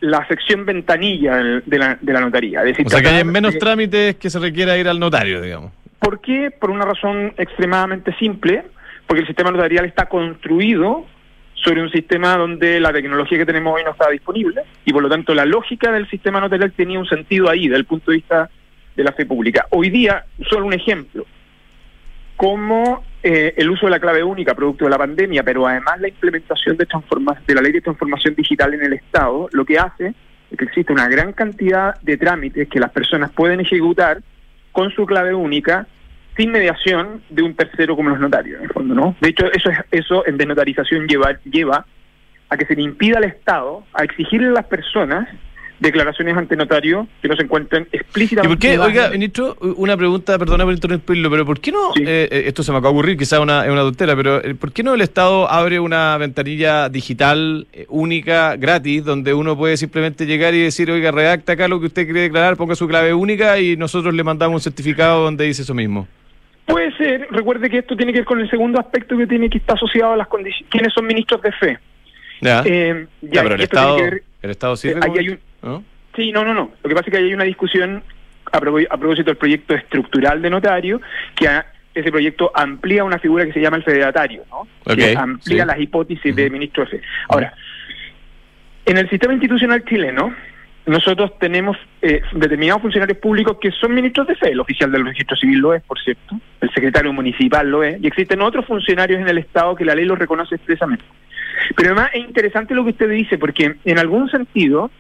la 0.01 0.27
sección 0.29 0.65
ventanilla 0.65 1.37
de 1.37 1.79
la, 1.79 1.99
de 2.01 2.13
la 2.13 2.21
notaría. 2.21 2.61
Es 2.61 2.67
decir, 2.69 2.87
O 2.87 2.91
sea 2.91 3.01
que 3.03 3.09
hay 3.09 3.25
menos 3.25 3.59
trámites 3.59 4.17
que 4.17 4.31
se 4.31 4.39
requiera 4.39 4.77
ir 4.79 4.89
al 4.89 4.99
notario, 4.99 5.41
digamos. 5.43 5.73
¿Por 5.99 6.21
qué? 6.21 6.51
Por 6.51 6.71
una 6.71 6.85
razón 6.85 7.35
extremadamente 7.37 8.15
simple, 8.19 8.65
porque 9.07 9.21
el 9.23 9.27
sistema 9.27 9.51
notarial 9.51 9.85
está 9.85 10.07
construido 10.07 11.07
sobre 11.55 11.83
un 11.83 11.91
sistema 11.91 12.37
donde 12.37 12.81
la 12.81 12.93
tecnología 12.93 13.39
que 13.39 13.47
tenemos 13.47 13.75
hoy 13.75 13.83
no 13.85 13.91
está 13.93 14.09
disponible 14.11 14.63
y 14.85 14.93
por 14.93 15.03
lo 15.03 15.09
tanto 15.09 15.35
la 15.35 15.45
lógica 15.47 15.91
del 15.91 16.09
sistema 16.09 16.39
notarial 16.41 16.73
tenía 16.73 16.99
un 16.99 17.07
sentido 17.09 17.49
ahí 17.51 17.63
desde 17.67 17.79
el 17.79 17.87
punto 17.87 18.11
de 18.11 18.19
vista 18.19 18.51
de 18.97 19.05
la 19.05 19.13
fe 19.13 19.27
pública. 19.27 19.67
Hoy 19.71 19.91
día, 19.91 20.25
solo 20.49 20.67
un 20.67 20.73
ejemplo, 20.73 21.27
como 22.37 23.05
eh, 23.23 23.55
el 23.57 23.71
uso 23.71 23.87
de 23.87 23.91
la 23.91 24.01
clave 24.01 24.23
única 24.23 24.55
producto 24.55 24.85
de 24.85 24.91
la 24.91 24.99
pandemia, 24.99 25.43
pero 25.43 25.67
además 25.67 26.01
la 26.01 26.09
implementación 26.09 26.77
de, 26.77 26.87
de 27.47 27.55
la 27.55 27.61
ley 27.61 27.73
de 27.73 27.81
transformación 27.81 28.35
digital 28.35 28.75
en 28.75 28.83
el 28.83 28.93
Estado, 28.95 29.49
lo 29.53 29.65
que 29.65 29.79
hace 29.79 30.15
es 30.51 30.59
que 30.59 30.65
existe 30.65 30.93
una 30.93 31.09
gran 31.09 31.33
cantidad 31.33 32.01
de 32.03 32.17
trámites 32.17 32.69
que 32.69 32.81
las 32.81 32.91
personas 32.91 33.33
pueden 33.33 33.61
ejecutar 33.61 34.21
con 34.73 34.91
su 34.91 35.07
clave 35.07 35.35
única 35.35 35.87
sin 36.37 36.53
mediación 36.53 37.23
de 37.31 37.43
un 37.43 37.55
tercero 37.55 37.97
como 37.97 38.11
los 38.11 38.21
notarios, 38.21 38.59
en 38.59 38.65
el 38.65 38.71
fondo, 38.71 38.95
¿no? 38.95 39.17
De 39.21 39.31
hecho, 39.31 39.51
eso 39.51 39.71
es, 39.71 39.79
eso 39.91 40.27
en 40.27 40.37
desnotarización 40.37 41.09
lleva, 41.09 41.39
lleva 41.45 41.87
a 42.51 42.57
que 42.57 42.67
se 42.67 42.77
le 42.77 42.83
impida 42.83 43.17
al 43.19 43.25
Estado 43.25 43.85
a 43.95 44.05
exigirle 44.05 44.49
a 44.49 44.53
las 44.53 44.67
personas 44.67 45.29
declaraciones 45.79 46.37
ante 46.37 46.57
notario 46.57 47.07
que 47.21 47.29
no 47.29 47.37
se 47.37 47.43
encuentren 47.43 47.87
¿Y 47.93 47.97
explícitamente 47.97 48.49
por 48.57 48.59
qué, 48.59 48.79
oiga, 48.79 49.11
ministro, 49.11 49.57
una 49.77 49.97
pregunta, 49.97 50.39
perdona 50.39 50.65
por 50.65 50.73
interrumpirlo, 50.73 51.31
pero 51.31 51.45
¿por 51.45 51.61
qué 51.61 51.71
no, 51.73 51.93
Sí. 51.95 52.03
eh, 52.07 52.29
eh, 52.31 52.43
esto 52.47 52.63
se 52.63 52.73
me 52.73 52.79
acaba 52.79 52.93
de 52.93 52.99
ocurrir, 52.99 53.17
quizás 53.19 53.41
una, 53.41 53.65
es 53.67 53.71
una 53.71 53.83
tontera, 53.83 54.17
pero 54.17 54.43
eh, 54.43 54.55
¿por 54.55 54.73
qué 54.73 54.83
no 54.83 54.95
el 54.95 55.01
Estado 55.03 55.51
abre 55.51 55.79
una 55.79 56.17
ventanilla 56.19 56.89
digital 56.89 57.67
eh, 57.73 57.85
única, 57.91 58.57
gratis, 58.57 59.05
donde 59.05 59.35
uno 59.35 59.57
puede 59.57 59.77
simplemente 59.77 60.25
llegar 60.27 60.55
y 60.55 60.61
decir, 60.63 60.91
oiga, 60.91 61.11
redacta 61.11 61.53
acá 61.53 61.69
lo 61.69 61.79
que 61.81 61.87
usted 61.87 62.05
quiere 62.05 62.23
declarar, 62.23 62.57
ponga 62.57 62.75
su 62.75 62.89
clave 62.89 63.13
única 63.13 63.59
y 63.59 63.77
nosotros 63.77 64.15
le 64.15 64.25
mandamos 64.25 64.55
un 64.55 64.61
certificado 64.63 65.25
donde 65.25 65.45
dice 65.45 65.63
eso 65.63 65.75
mismo? 65.75 66.09
Puede 66.65 66.91
ser, 66.97 67.29
recuerde 67.31 67.71
que 67.71 67.79
esto 67.79 67.97
tiene 67.97 68.13
que 68.13 68.21
ver 68.21 68.27
con 68.27 68.41
el 68.41 68.51
segundo 68.51 68.81
aspecto 68.81 69.17
que 69.17 69.27
tiene 69.27 69.49
que 69.51 69.59
estar 69.59 69.77
asociado 69.77 70.15
a 70.15 70.17
las 70.17 70.27
condiciones. 70.27 70.67
¿Quiénes 70.71 70.93
son 70.93 71.07
ministros 71.07 71.41
de 71.43 71.53
fe? 71.53 71.79
¿Ya? 72.41 72.63
Eh, 72.65 73.07
Ya, 73.23 73.31
ya, 73.31 73.43
pero 73.45 73.55
el 73.55 73.61
y 73.61 73.65
Estado, 73.65 73.97
ver- 73.97 74.23
el 74.43 74.51
Estado 74.51 74.77
sirve. 74.77 74.97
ahí 74.97 75.01
como- 75.09 75.19
hay 75.21 75.29
un- 75.29 75.39
¿no? 75.67 75.85
Sí, 76.15 76.33
no, 76.33 76.45
no, 76.45 76.55
no. 76.55 76.71
Lo 76.83 76.89
que 76.89 76.95
pasa 76.95 77.09
es 77.09 77.13
que 77.13 77.19
hay 77.19 77.35
una 77.35 77.45
discusión 77.45 78.03
a, 78.53 78.61
propósito 78.61 79.25
del 79.31 79.37
proyecto 79.37 79.75
estructural 79.75 80.41
de 80.41 80.49
notario, 80.51 81.01
que 81.35 81.49
a- 81.49 81.67
ese 81.95 82.11
proyecto 82.11 82.51
amplía 82.55 83.05
una 83.05 83.19
figura 83.19 83.45
que 83.47 83.53
se 83.55 83.61
llama 83.61 83.79
el 83.79 83.83
federatario, 83.83 84.45
¿no? 84.51 84.67
Que 84.95 85.17
amplía 85.17 85.63
sí. 85.63 85.69
las 85.69 85.81
hipótesis 85.81 86.35
de 86.37 86.45
Ujú. 86.45 86.53
ministro 86.53 86.85
de 86.85 86.91
fe. 86.91 87.01
Ahora, 87.29 87.55
en 88.85 88.99
el 88.99 89.09
sistema 89.11 89.33
institucional 89.33 89.83
chileno, 89.85 90.35
nosotros 90.87 91.37
tenemos 91.41 91.77
eh, 92.03 92.21
determinados 92.33 92.83
funcionarios 92.83 93.19
públicos 93.19 93.57
que 93.61 93.71
son 93.73 93.95
ministros 93.95 94.27
de 94.29 94.37
fe. 94.37 94.51
El 94.53 94.61
oficial 94.61 94.93
del 94.93 95.05
registro 95.07 95.37
civil 95.37 95.59
lo 95.59 95.75
es, 95.75 95.83
por 95.83 95.99
cierto. 95.99 96.39
El 96.61 96.71
secretario 96.71 97.13
municipal 97.13 97.69
lo 97.69 97.83
es. 97.83 98.01
Y 98.01 98.07
existen 98.07 98.41
otros 98.43 98.65
funcionarios 98.67 99.21
en 99.21 99.29
el 99.29 99.39
Estado 99.39 99.75
que 99.75 99.85
la 99.85 99.95
ley 99.97 100.05
los 100.05 100.19
reconoce 100.19 100.55
expresamente. 100.55 101.05
Pero 101.75 101.91
además 101.93 102.11
es 102.15 102.21
interesante 102.21 102.75
lo 102.75 102.85
que 102.85 102.91
usted 102.91 103.11
dice, 103.11 103.39
porque 103.39 103.75
en 103.85 103.99
algún 103.99 104.31
sentido 104.31 104.91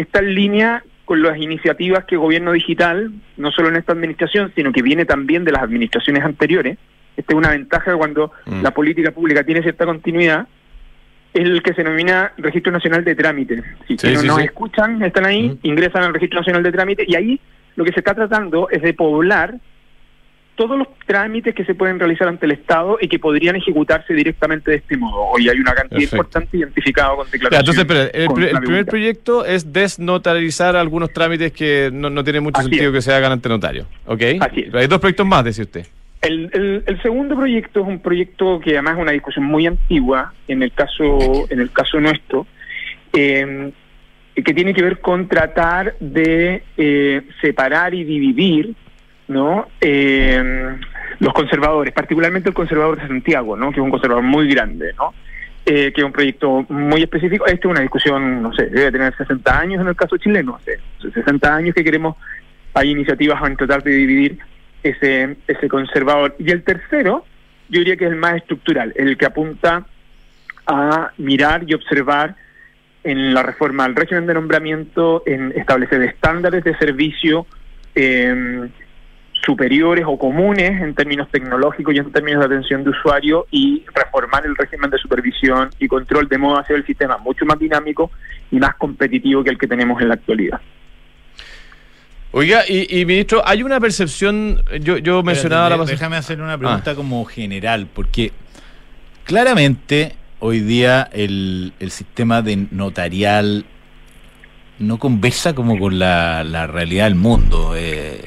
está 0.00 0.20
en 0.20 0.34
línea 0.34 0.82
con 1.04 1.22
las 1.22 1.38
iniciativas 1.38 2.04
que 2.04 2.16
Gobierno 2.16 2.52
Digital, 2.52 3.10
no 3.36 3.50
solo 3.50 3.68
en 3.68 3.76
esta 3.76 3.92
administración, 3.92 4.52
sino 4.54 4.72
que 4.72 4.82
viene 4.82 5.04
también 5.04 5.44
de 5.44 5.52
las 5.52 5.62
administraciones 5.62 6.22
anteriores. 6.24 6.78
Esta 7.16 7.32
es 7.32 7.36
una 7.36 7.50
ventaja 7.50 7.96
cuando 7.96 8.32
Mm. 8.46 8.62
la 8.62 8.70
política 8.70 9.10
pública 9.10 9.42
tiene 9.44 9.62
cierta 9.62 9.84
continuidad, 9.86 10.46
es 11.34 11.44
el 11.44 11.62
que 11.62 11.74
se 11.74 11.82
denomina 11.82 12.32
Registro 12.38 12.72
Nacional 12.72 13.04
de 13.04 13.14
Trámites. 13.14 13.62
Si 13.88 13.96
Sí, 13.98 14.16
sí, 14.16 14.26
nos 14.26 14.36
sí. 14.38 14.44
escuchan, 14.44 15.02
están 15.02 15.26
ahí, 15.26 15.48
Mm. 15.50 15.58
ingresan 15.62 16.02
al 16.04 16.14
Registro 16.14 16.40
Nacional 16.40 16.62
de 16.62 16.72
Trámites 16.72 17.08
y 17.08 17.14
ahí 17.16 17.40
lo 17.76 17.84
que 17.84 17.92
se 17.92 18.00
está 18.00 18.14
tratando 18.14 18.68
es 18.70 18.82
de 18.82 18.94
poblar 18.94 19.54
todos 20.60 20.76
los 20.76 20.88
trámites 21.06 21.54
que 21.54 21.64
se 21.64 21.74
pueden 21.74 21.98
realizar 21.98 22.28
ante 22.28 22.44
el 22.44 22.52
Estado 22.52 22.98
y 23.00 23.08
que 23.08 23.18
podrían 23.18 23.56
ejecutarse 23.56 24.12
directamente 24.12 24.70
de 24.72 24.76
este 24.76 24.94
modo. 24.98 25.22
Hoy 25.32 25.48
hay 25.48 25.58
una 25.58 25.72
cantidad 25.72 25.88
Perfecto. 26.00 26.16
importante 26.16 26.56
identificada 26.58 27.16
con 27.16 27.24
Ya, 27.26 27.32
declaración. 27.32 27.60
entonces, 27.60 27.80
espera, 27.82 28.04
el, 28.48 28.52
con 28.52 28.60
primer 28.64 28.84
proyecto 28.84 29.46
es 29.46 29.72
desnotarizar 29.72 30.76
algunos 30.76 31.14
trámites 31.14 31.52
que 31.52 31.88
no, 31.90 32.10
no 32.10 32.22
tiene 32.22 32.40
mucho 32.40 32.60
Así 32.60 32.68
sentido 32.68 32.90
es. 32.90 32.94
que 32.96 33.00
se 33.00 33.14
hagan 33.14 33.32
ante 33.32 33.48
notario. 33.48 33.86
¿Ok? 34.04 34.20
Así 34.40 34.60
es. 34.68 34.74
Hay 34.74 34.86
dos 34.86 34.98
proyectos 35.00 35.26
más, 35.26 35.44
decía 35.44 35.64
usted. 35.64 35.86
El, 36.20 36.50
el- 36.52 36.82
el 36.86 37.00
segundo 37.00 37.34
proyecto 37.36 37.80
es 37.80 37.86
un 37.86 37.98
proyecto 38.00 38.60
que 38.60 38.72
además 38.72 38.96
es 38.96 39.02
una 39.02 39.12
discusión 39.12 39.46
muy 39.46 39.66
antigua 39.66 40.34
en 40.46 40.62
el 40.62 40.72
caso 40.72 41.46
en 41.48 41.58
el 41.58 41.70
caso 41.70 41.98
nuestro, 42.00 42.46
eh, 43.14 43.72
que 44.34 44.52
tiene 44.54 44.74
que 44.74 44.82
ver 44.82 44.98
con 45.00 45.26
tratar 45.26 45.94
de 46.00 46.62
eh, 46.76 47.22
separar 47.40 47.94
y 47.94 48.04
dividir, 48.04 48.74
¿no? 49.30 49.68
Eh, 49.80 50.76
los 51.20 51.32
conservadores, 51.32 51.94
particularmente 51.94 52.48
el 52.48 52.54
conservador 52.54 53.00
de 53.00 53.06
Santiago, 53.06 53.56
¿no? 53.56 53.70
Que 53.70 53.76
es 53.76 53.84
un 53.84 53.90
conservador 53.90 54.24
muy 54.24 54.48
grande, 54.48 54.92
¿no? 54.98 55.14
Eh, 55.64 55.92
que 55.92 56.00
es 56.00 56.04
un 56.04 56.12
proyecto 56.12 56.66
muy 56.68 57.02
específico. 57.02 57.46
Esta 57.46 57.68
es 57.68 57.70
una 57.70 57.80
discusión, 57.80 58.42
no 58.42 58.52
sé, 58.52 58.66
debe 58.66 58.90
tener 58.90 59.16
60 59.16 59.58
años 59.58 59.80
en 59.82 59.88
el 59.88 59.94
caso 59.94 60.16
chileno, 60.16 60.58
no 60.58 60.60
sé, 60.60 60.80
60 61.12 61.54
años 61.54 61.74
que 61.76 61.84
queremos, 61.84 62.16
hay 62.74 62.90
iniciativas 62.90 63.40
en 63.46 63.56
tratar 63.56 63.84
de 63.84 63.92
dividir 63.92 64.38
ese, 64.82 65.36
ese 65.46 65.68
conservador. 65.68 66.34
Y 66.40 66.50
el 66.50 66.64
tercero, 66.64 67.24
yo 67.68 67.78
diría 67.78 67.96
que 67.96 68.06
es 68.06 68.10
el 68.10 68.16
más 68.16 68.34
estructural, 68.34 68.92
el 68.96 69.16
que 69.16 69.26
apunta 69.26 69.86
a 70.66 71.12
mirar 71.18 71.62
y 71.68 71.74
observar 71.74 72.34
en 73.04 73.32
la 73.32 73.44
reforma 73.44 73.84
al 73.84 73.94
régimen 73.94 74.26
de 74.26 74.34
nombramiento, 74.34 75.22
en 75.24 75.52
establecer 75.56 76.02
estándares 76.02 76.64
de 76.64 76.76
servicio 76.78 77.46
eh, 77.94 78.68
superiores 79.44 80.04
o 80.06 80.18
comunes 80.18 80.80
en 80.82 80.94
términos 80.94 81.28
tecnológicos 81.30 81.94
y 81.94 81.98
en 81.98 82.12
términos 82.12 82.40
de 82.40 82.46
atención 82.54 82.84
de 82.84 82.90
usuario 82.90 83.46
y 83.50 83.82
reformar 83.94 84.44
el 84.46 84.54
régimen 84.56 84.90
de 84.90 84.98
supervisión 84.98 85.70
y 85.78 85.88
control 85.88 86.28
de 86.28 86.36
modo 86.38 86.58
a 86.58 86.60
hacer 86.60 86.76
el 86.76 86.86
sistema 86.86 87.16
mucho 87.18 87.44
más 87.46 87.58
dinámico 87.58 88.10
y 88.50 88.56
más 88.58 88.74
competitivo 88.76 89.42
que 89.42 89.50
el 89.50 89.58
que 89.58 89.66
tenemos 89.66 90.00
en 90.02 90.08
la 90.08 90.14
actualidad. 90.14 90.60
Oiga, 92.32 92.62
y, 92.68 93.00
y, 93.00 93.04
ministro, 93.06 93.42
hay 93.44 93.62
una 93.64 93.80
percepción, 93.80 94.62
yo, 94.80 94.98
yo 94.98 95.22
mencionaba 95.22 95.68
la 95.70 95.76
pasada- 95.78 95.96
Déjame 95.96 96.16
hacer 96.16 96.40
una 96.40 96.56
pregunta 96.56 96.94
como 96.94 97.24
general, 97.24 97.88
porque 97.92 98.30
claramente 99.24 100.14
hoy 100.38 100.60
día 100.60 101.08
el, 101.12 101.72
el 101.80 101.90
sistema 101.90 102.40
de 102.42 102.66
notarial 102.70 103.64
no 104.78 104.98
conversa 104.98 105.54
como 105.54 105.78
con 105.78 105.98
la, 105.98 106.44
la 106.44 106.66
realidad 106.66 107.04
del 107.04 107.14
mundo. 107.16 107.72
eh. 107.76 108.22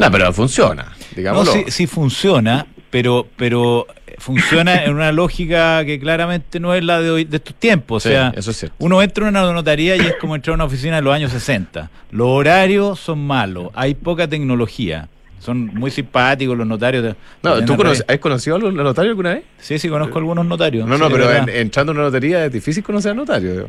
No, 0.00 0.10
pero 0.10 0.32
funciona, 0.32 0.84
No, 0.84 1.06
digámoslo. 1.16 1.52
sí, 1.52 1.64
sí 1.68 1.86
funciona, 1.86 2.66
pero, 2.90 3.26
pero 3.36 3.86
funciona 4.18 4.84
en 4.84 4.94
una 4.94 5.10
lógica 5.12 5.84
que 5.84 5.98
claramente 5.98 6.60
no 6.60 6.74
es 6.74 6.84
la 6.84 7.00
de, 7.00 7.10
hoy, 7.10 7.24
de 7.24 7.36
estos 7.38 7.54
tiempos. 7.56 8.06
O 8.06 8.08
sea, 8.08 8.32
eso 8.36 8.50
es 8.52 8.56
cierto. 8.58 8.76
uno 8.78 9.02
entra 9.02 9.24
en 9.28 9.36
una 9.36 9.52
notaría 9.52 9.96
y 9.96 10.00
es 10.00 10.14
como 10.20 10.34
entrar 10.36 10.52
a 10.52 10.54
una 10.56 10.64
oficina 10.64 10.96
de 10.96 11.02
los 11.02 11.14
años 11.14 11.32
60. 11.32 11.90
Los 12.10 12.28
horarios 12.28 13.00
son 13.00 13.26
malos, 13.26 13.70
hay 13.74 13.94
poca 13.94 14.28
tecnología. 14.28 15.08
Son 15.40 15.66
muy 15.74 15.90
simpáticos 15.90 16.56
los 16.56 16.66
notarios. 16.66 17.02
de- 17.02 17.16
No, 17.42 17.62
¿tú 17.66 17.76
conoces- 17.76 18.04
has 18.08 18.18
conocido 18.18 18.56
a 18.56 18.58
los 18.60 18.72
notarios 18.72 19.10
alguna 19.10 19.34
vez? 19.34 19.42
Sí, 19.58 19.78
sí, 19.78 19.90
conozco 19.90 20.16
algunos 20.18 20.46
notarios. 20.46 20.86
No, 20.88 20.96
no, 20.96 21.08
sí, 21.08 21.12
pero 21.12 21.30
en- 21.30 21.48
entrando 21.50 21.92
en 21.92 21.98
una 21.98 22.06
notaría 22.06 22.46
es 22.46 22.52
difícil 22.52 22.82
conocer 22.82 23.10
a 23.10 23.14
notarios. 23.14 23.66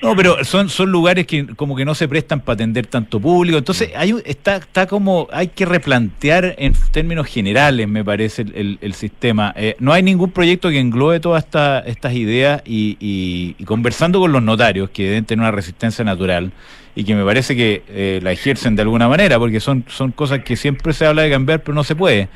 No, 0.00 0.14
pero 0.14 0.44
son, 0.44 0.68
son 0.68 0.92
lugares 0.92 1.26
que 1.26 1.44
como 1.56 1.74
que 1.74 1.84
no 1.84 1.92
se 1.92 2.06
prestan 2.06 2.40
para 2.40 2.54
atender 2.54 2.86
tanto 2.86 3.18
público. 3.18 3.58
Entonces, 3.58 3.90
hay 3.96 4.12
un- 4.12 4.22
está, 4.24 4.56
está 4.56 4.86
como, 4.86 5.26
hay 5.32 5.48
que 5.48 5.66
replantear 5.66 6.54
en 6.56 6.72
términos 6.92 7.26
generales, 7.26 7.88
me 7.88 8.04
parece, 8.04 8.42
el, 8.42 8.54
el- 8.54 8.78
el 8.80 8.94
sistema. 8.94 9.52
Eh, 9.56 9.74
no 9.80 9.92
hay 9.92 10.04
ningún 10.04 10.30
proyecto 10.30 10.70
que 10.70 10.78
englobe 10.78 11.18
todas 11.18 11.42
esta- 11.44 11.80
estas 11.80 12.12
ideas 12.14 12.62
y, 12.64 12.96
y- 13.00 13.56
y 13.58 13.64
conversando 13.64 14.20
con 14.20 14.30
los 14.30 14.40
notarios, 14.42 14.88
que 14.90 15.02
deben 15.04 15.24
tener 15.24 15.40
una 15.40 15.50
resistencia 15.50 16.04
natural 16.04 16.52
y 16.94 17.02
que 17.02 17.16
me 17.16 17.24
parece 17.24 17.56
que 17.56 17.82
eh, 17.88 18.20
la 18.22 18.30
ejercen 18.30 18.76
de 18.76 18.82
alguna 18.82 19.08
manera, 19.08 19.36
porque 19.40 19.58
son, 19.58 19.84
son 19.88 20.12
cosas 20.12 20.44
que 20.44 20.54
siempre 20.54 20.92
se 20.92 21.06
habla 21.06 21.22
de 21.22 21.30
cambiar, 21.30 21.62
pero 21.64 21.74
no 21.74 21.82
se 21.82 21.96
puede. 21.96 22.28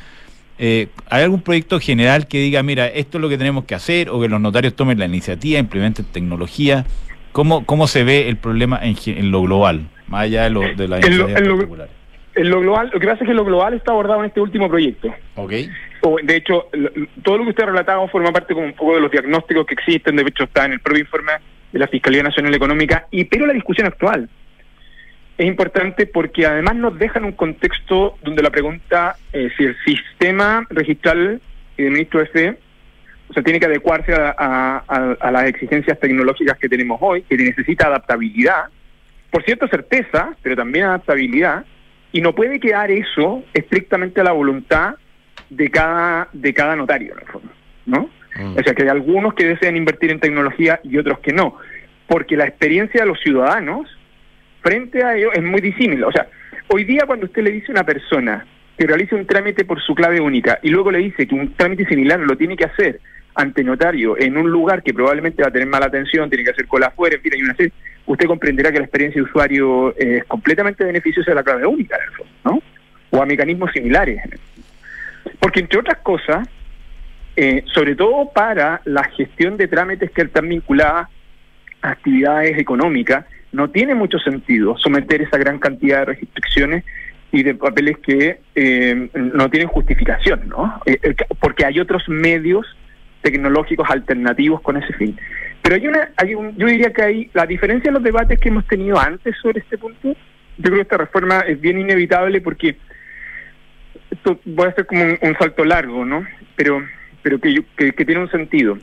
Eh, 0.59 0.88
¿Hay 1.09 1.22
algún 1.22 1.40
proyecto 1.42 1.79
general 1.79 2.27
que 2.27 2.38
diga, 2.38 2.61
mira, 2.64 2.88
esto 2.88 3.18
es 3.18 3.22
lo 3.22 3.29
que 3.29 3.38
tenemos 3.38 3.64
que 3.66 3.77
hacer, 3.77 4.11
o 4.11 4.20
que 4.20 4.29
los 4.29 4.40
notarios 4.40 4.75
tomen 4.75 4.98
la 4.98 5.07
iniciativa, 5.07 5.61
implementen 5.61 6.05
tecnología? 6.07 6.85
¿Cómo, 7.33 7.64
cómo 7.66 7.87
se 7.87 8.05
ve 8.05 8.29
el 8.29 8.37
problema 8.37 8.79
en, 8.83 8.95
en 9.07 9.31
lo 9.31 9.42
global, 9.42 9.88
más 10.07 10.23
allá 10.25 10.45
de, 10.45 10.51
lo, 10.51 10.61
de 10.61 10.88
las 10.88 11.05
En 11.05 11.18
lo- 11.18 11.29
en 11.29 11.49
lo- 11.49 11.55
particulares? 11.57 11.95
En 12.35 12.49
lo 12.49 12.61
global, 12.61 12.90
lo 12.95 12.99
que 12.99 13.07
pasa 13.07 13.25
es 13.25 13.29
que 13.29 13.35
lo 13.35 13.45
global 13.45 13.75
está 13.75 13.92
abordado 13.92 14.21
en 14.21 14.27
este 14.27 14.40
último 14.40 14.66
proyecto. 14.68 15.14
Ok. 15.35 15.53
O, 16.01 16.16
de 16.23 16.37
hecho, 16.37 16.66
todo 17.23 17.37
lo 17.37 17.45
que 17.45 17.51
usted 17.51 17.64
ha 17.64 17.66
relatado 17.66 18.09
forma 18.09 18.33
parte 18.33 18.55
como 18.55 18.66
un 18.66 18.73
poco 18.73 18.95
de 18.95 19.03
los 19.03 19.11
diagnósticos 19.11 19.66
que 19.66 19.75
existen, 19.75 20.16
de 20.16 20.23
hecho 20.23 20.45
está 20.45 20.64
en 20.64 20.73
el 20.73 20.81
propio 20.81 21.03
informe 21.03 21.33
de 21.73 21.79
la 21.79 21.88
Fiscalía 21.88 22.23
Nacional 22.23 22.55
Económica, 22.55 23.07
y 23.11 23.25
pero 23.25 23.45
la 23.47 23.53
discusión 23.53 23.87
actual 23.87 24.29
es 25.38 25.47
importante 25.47 26.07
porque 26.07 26.47
además 26.47 26.75
nos 26.77 26.99
deja 26.99 27.18
en 27.18 27.27
un 27.27 27.33
contexto 27.33 28.16
donde 28.23 28.42
la 28.42 28.51
pregunta 28.51 29.16
es 29.33 29.53
si 29.57 29.64
el 29.64 29.77
sistema 29.85 30.66
registral 30.71 31.40
y 31.77 31.83
de 31.83 31.90
ministro 31.90 32.21
de 32.21 32.27
o 33.33 33.35
sea, 33.35 33.42
tiene 33.42 33.59
que 33.59 33.64
adecuarse 33.64 34.12
a, 34.12 34.85
a, 34.87 35.31
las 35.31 35.45
exigencias 35.45 35.99
tecnológicas 35.99 36.59
que 36.59 36.68
tenemos 36.68 36.99
hoy, 37.01 37.23
que 37.23 37.35
necesita 37.35 37.87
adaptabilidad, 37.87 38.64
por 39.31 39.42
cierto 39.42 39.66
certeza, 39.68 40.37
pero 40.42 40.55
también 40.55 40.85
adaptabilidad, 40.85 41.64
y 42.12 42.21
no 42.21 42.35
puede 42.35 42.61
quedar 42.61 42.90
eso 42.90 43.42
estrictamente 43.55 44.21
a 44.21 44.25
la 44.25 44.33
voluntad 44.33 44.97
de 45.49 45.71
cada, 45.71 46.29
de 46.35 46.53
cada 46.53 46.77
notario, 46.77 47.14
en 47.14 47.21
el 47.21 47.27
fondo, 47.27 47.53
¿no? 47.87 48.11
Mm. 48.37 48.59
O 48.59 48.62
sea, 48.62 48.75
que 48.75 48.83
hay 48.83 48.90
algunos 48.90 49.33
que 49.33 49.47
desean 49.47 49.79
invertir 49.79 50.11
en 50.11 50.21
tecnología 50.21 50.79
y 50.83 50.99
otros 50.99 51.21
que 51.21 51.33
no, 51.33 51.57
porque 52.07 52.37
la 52.37 52.45
experiencia 52.45 53.01
de 53.01 53.07
los 53.07 53.18
ciudadanos 53.18 53.88
frente 54.61 55.03
a 55.03 55.16
ello 55.16 55.33
es 55.33 55.42
muy 55.42 55.62
disímil. 55.62 56.05
O 56.05 56.12
sea, 56.12 56.27
hoy 56.68 56.85
día 56.85 57.05
cuando 57.07 57.25
usted 57.25 57.42
le 57.42 57.51
dice 57.51 57.68
a 57.68 57.77
una 57.77 57.85
persona 57.85 58.47
que 58.77 58.87
realice 58.87 59.14
un 59.14 59.27
trámite 59.27 59.64
por 59.64 59.81
su 59.81 59.95
clave 59.95 60.21
única 60.21 60.59
y 60.62 60.68
luego 60.68 60.90
le 60.90 60.99
dice 60.99 61.27
que 61.27 61.35
un 61.35 61.55
trámite 61.55 61.87
similar 61.87 62.21
lo 62.21 62.37
tiene 62.37 62.59
que 62.59 62.64
hacer 62.66 63.01
ante 63.35 63.64
notario 63.64 64.18
en 64.18 64.37
un 64.37 64.51
lugar 64.51 64.83
que 64.83 64.92
probablemente 64.92 65.42
va 65.42 65.49
a 65.49 65.53
tener 65.53 65.68
mala 65.68 65.87
atención, 65.87 66.29
tiene 66.29 66.45
que 66.45 66.51
hacer 66.51 66.66
cola 66.66 66.88
afuera, 66.88 67.16
en 67.16 67.23
fin, 67.23 67.33
hay 67.35 67.42
una 67.42 67.57
usted 68.07 68.27
comprenderá 68.27 68.71
que 68.73 68.79
la 68.79 68.85
experiencia 68.85 69.21
de 69.21 69.29
usuario 69.29 69.97
es 69.97 70.25
completamente 70.25 70.85
beneficiosa 70.85 71.31
de 71.31 71.35
la 71.37 71.42
clave 71.42 71.66
única, 71.66 71.97
¿no? 72.45 72.62
O 73.11 73.23
a 73.23 73.27
mecanismos 73.27 73.71
similares. 73.73 74.21
Porque 75.38 75.61
entre 75.61 75.79
otras 75.79 75.99
cosas, 75.99 76.49
eh, 77.37 77.64
sobre 77.73 77.95
todo 77.95 78.31
para 78.33 78.81
la 78.85 79.05
gestión 79.05 79.57
de 79.57 79.68
trámites 79.68 80.11
que 80.11 80.23
están 80.23 80.49
vinculadas 80.49 81.09
a 81.81 81.90
actividades 81.90 82.59
económicas, 82.59 83.25
no 83.53 83.71
tiene 83.71 83.95
mucho 83.95 84.18
sentido 84.18 84.77
someter 84.79 85.23
esa 85.23 85.38
gran 85.38 85.59
cantidad 85.59 86.01
de 86.01 86.05
restricciones 86.07 86.85
y 87.31 87.42
de 87.42 87.55
papeles 87.55 87.99
que 87.99 88.40
eh, 88.55 89.09
no 89.14 89.49
tienen 89.51 89.68
justificación, 89.68 90.49
¿no? 90.49 90.81
Eh, 90.87 91.14
porque 91.40 91.64
hay 91.64 91.81
otros 91.81 92.09
medios 92.09 92.66
tecnológicos 93.22 93.88
alternativos 93.88 94.61
con 94.61 94.76
ese 94.76 94.92
fin. 94.94 95.18
Pero 95.62 95.76
hay 95.76 95.87
una, 95.87 96.11
hay 96.16 96.35
un, 96.35 96.56
yo 96.56 96.66
diría 96.66 96.92
que 96.92 97.02
hay 97.02 97.30
la 97.32 97.46
diferencia 97.46 97.90
de 97.90 97.94
los 97.94 98.02
debates 98.02 98.38
que 98.38 98.48
hemos 98.48 98.66
tenido 98.66 98.98
antes 98.98 99.35
sobre 99.40 99.61
este 99.61 99.78
punto. 99.78 100.14
Yo 100.58 100.64
creo 100.64 100.74
que 100.74 100.82
esta 100.82 100.98
reforma 100.98 101.40
es 101.40 101.61
bien 101.61 101.78
inevitable 101.78 102.40
porque 102.40 102.76
esto 104.11 104.38
voy 104.44 104.66
a 104.66 104.70
hacer 104.70 104.87
como 104.87 105.04
un, 105.04 105.37
salto 105.38 105.64
largo, 105.64 106.04
¿no? 106.04 106.26
Pero, 106.56 106.82
pero 107.22 107.40
que, 107.40 107.64
que, 107.76 108.04
tiene 108.04 108.20
un 108.20 108.30
sentido. 108.30 108.76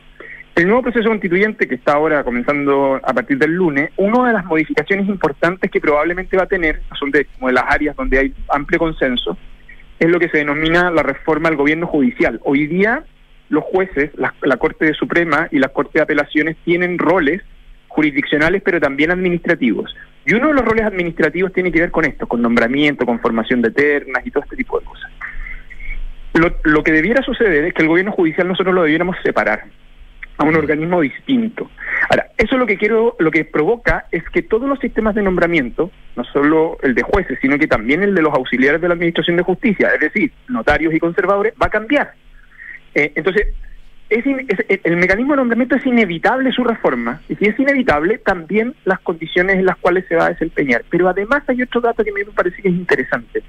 El 0.55 0.67
nuevo 0.67 0.83
proceso 0.83 1.07
constituyente 1.09 1.67
que 1.67 1.75
está 1.75 1.93
ahora 1.93 2.23
comenzando 2.23 2.99
a 3.03 3.13
partir 3.13 3.37
del 3.37 3.51
lunes, 3.51 3.91
una 3.97 4.27
de 4.27 4.33
las 4.33 4.45
modificaciones 4.45 5.07
importantes 5.07 5.69
que 5.69 5.79
probablemente 5.79 6.35
va 6.35 6.43
a 6.43 6.47
tener, 6.47 6.81
son 6.97 7.11
de, 7.11 7.25
como 7.25 7.47
de 7.47 7.53
las 7.53 7.65
áreas 7.67 7.95
donde 7.95 8.19
hay 8.19 8.33
amplio 8.49 8.79
consenso, 8.79 9.37
es 9.99 10.09
lo 10.09 10.19
que 10.19 10.29
se 10.29 10.39
denomina 10.39 10.89
la 10.91 11.03
reforma 11.03 11.49
al 11.49 11.55
gobierno 11.55 11.87
judicial. 11.87 12.39
Hoy 12.43 12.67
día 12.67 13.03
los 13.49 13.63
jueces, 13.63 14.11
la, 14.15 14.57
Corte 14.57 14.93
Suprema 14.93 15.47
y 15.51 15.59
la 15.59 15.69
Corte 15.69 15.99
de 15.99 16.03
Apelaciones 16.03 16.57
tienen 16.63 16.97
roles 16.97 17.41
jurisdiccionales, 17.87 18.61
pero 18.63 18.79
también 18.79 19.11
administrativos. 19.11 19.95
Y 20.25 20.35
uno 20.35 20.49
de 20.49 20.53
los 20.53 20.65
roles 20.65 20.85
administrativos 20.85 21.51
tiene 21.51 21.71
que 21.71 21.81
ver 21.81 21.91
con 21.91 22.05
esto, 22.05 22.27
con 22.27 22.41
nombramiento, 22.41 23.05
con 23.05 23.19
formación 23.19 23.61
de 23.61 23.71
ternas 23.71 24.25
y 24.25 24.31
todo 24.31 24.43
este 24.43 24.55
tipo 24.55 24.79
de 24.79 24.85
cosas. 24.85 25.11
Lo, 26.33 26.55
lo 26.63 26.83
que 26.83 26.91
debiera 26.91 27.23
suceder 27.23 27.65
es 27.65 27.73
que 27.73 27.81
el 27.81 27.87
gobierno 27.87 28.11
judicial 28.11 28.47
nosotros 28.47 28.75
lo 28.75 28.83
debiéramos 28.83 29.15
separar 29.23 29.63
a 30.39 30.45
un 30.45 30.55
organismo 30.55 31.01
distinto. 31.01 31.69
Ahora, 32.09 32.27
eso 32.37 32.57
lo 32.57 32.65
que 32.65 32.77
quiero, 32.77 33.15
lo 33.19 33.29
que 33.29 33.43
provoca 33.43 34.05
es 34.11 34.23
que 34.29 34.41
todos 34.41 34.69
los 34.69 34.79
sistemas 34.79 35.13
de 35.13 35.21
nombramiento, 35.21 35.91
no 36.15 36.23
solo 36.23 36.77
el 36.81 36.95
de 36.95 37.01
jueces, 37.01 37.37
sino 37.41 37.57
que 37.59 37.67
también 37.67 38.03
el 38.03 38.15
de 38.15 38.21
los 38.21 38.33
auxiliares 38.33 38.79
de 38.79 38.87
la 38.87 38.93
Administración 38.93 39.35
de 39.35 39.43
Justicia, 39.43 39.89
es 39.93 39.99
decir, 39.99 40.31
notarios 40.47 40.93
y 40.93 40.99
conservadores, 40.99 41.53
va 41.61 41.67
a 41.67 41.71
cambiar. 41.71 42.13
Eh, 42.99 43.13
entonces, 43.15 43.47
es, 44.09 44.25
el 44.83 44.97
mecanismo 44.97 45.33
de 45.33 45.37
nombramiento 45.37 45.75
es 45.75 45.85
inevitable 45.85 46.51
su 46.51 46.63
reforma, 46.63 47.21
y 47.29 47.35
si 47.35 47.45
es 47.45 47.57
inevitable, 47.57 48.17
también 48.17 48.75
las 48.83 48.99
condiciones 48.99 49.55
en 49.55 49.65
las 49.65 49.77
cuales 49.77 50.05
se 50.09 50.15
va 50.15 50.25
a 50.25 50.29
desempeñar. 50.29 50.83
Pero 50.89 51.07
además 51.07 51.43
hay 51.47 51.61
otro 51.61 51.79
dato 51.79 52.03
que 52.03 52.11
me 52.11 52.25
parece 52.25 52.61
que 52.61 52.67
es 52.67 52.73
interesante. 52.73 53.43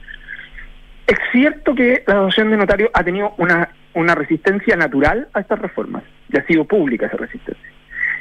Es 1.07 1.19
cierto 1.33 1.75
que 1.75 2.05
la 2.07 2.15
asociación 2.15 2.51
de 2.51 2.57
notarios 2.59 2.91
ha 2.95 3.03
tenido 3.03 3.35
una, 3.39 3.71
una 3.95 4.15
resistencia 4.15 4.77
natural 4.77 5.27
a 5.33 5.41
estas 5.41 5.59
reformas, 5.59 6.05
y 6.33 6.39
ha 6.39 6.47
sido 6.47 6.65
pública 6.65 7.07
esa 7.07 7.17
resistencia. 7.17 7.71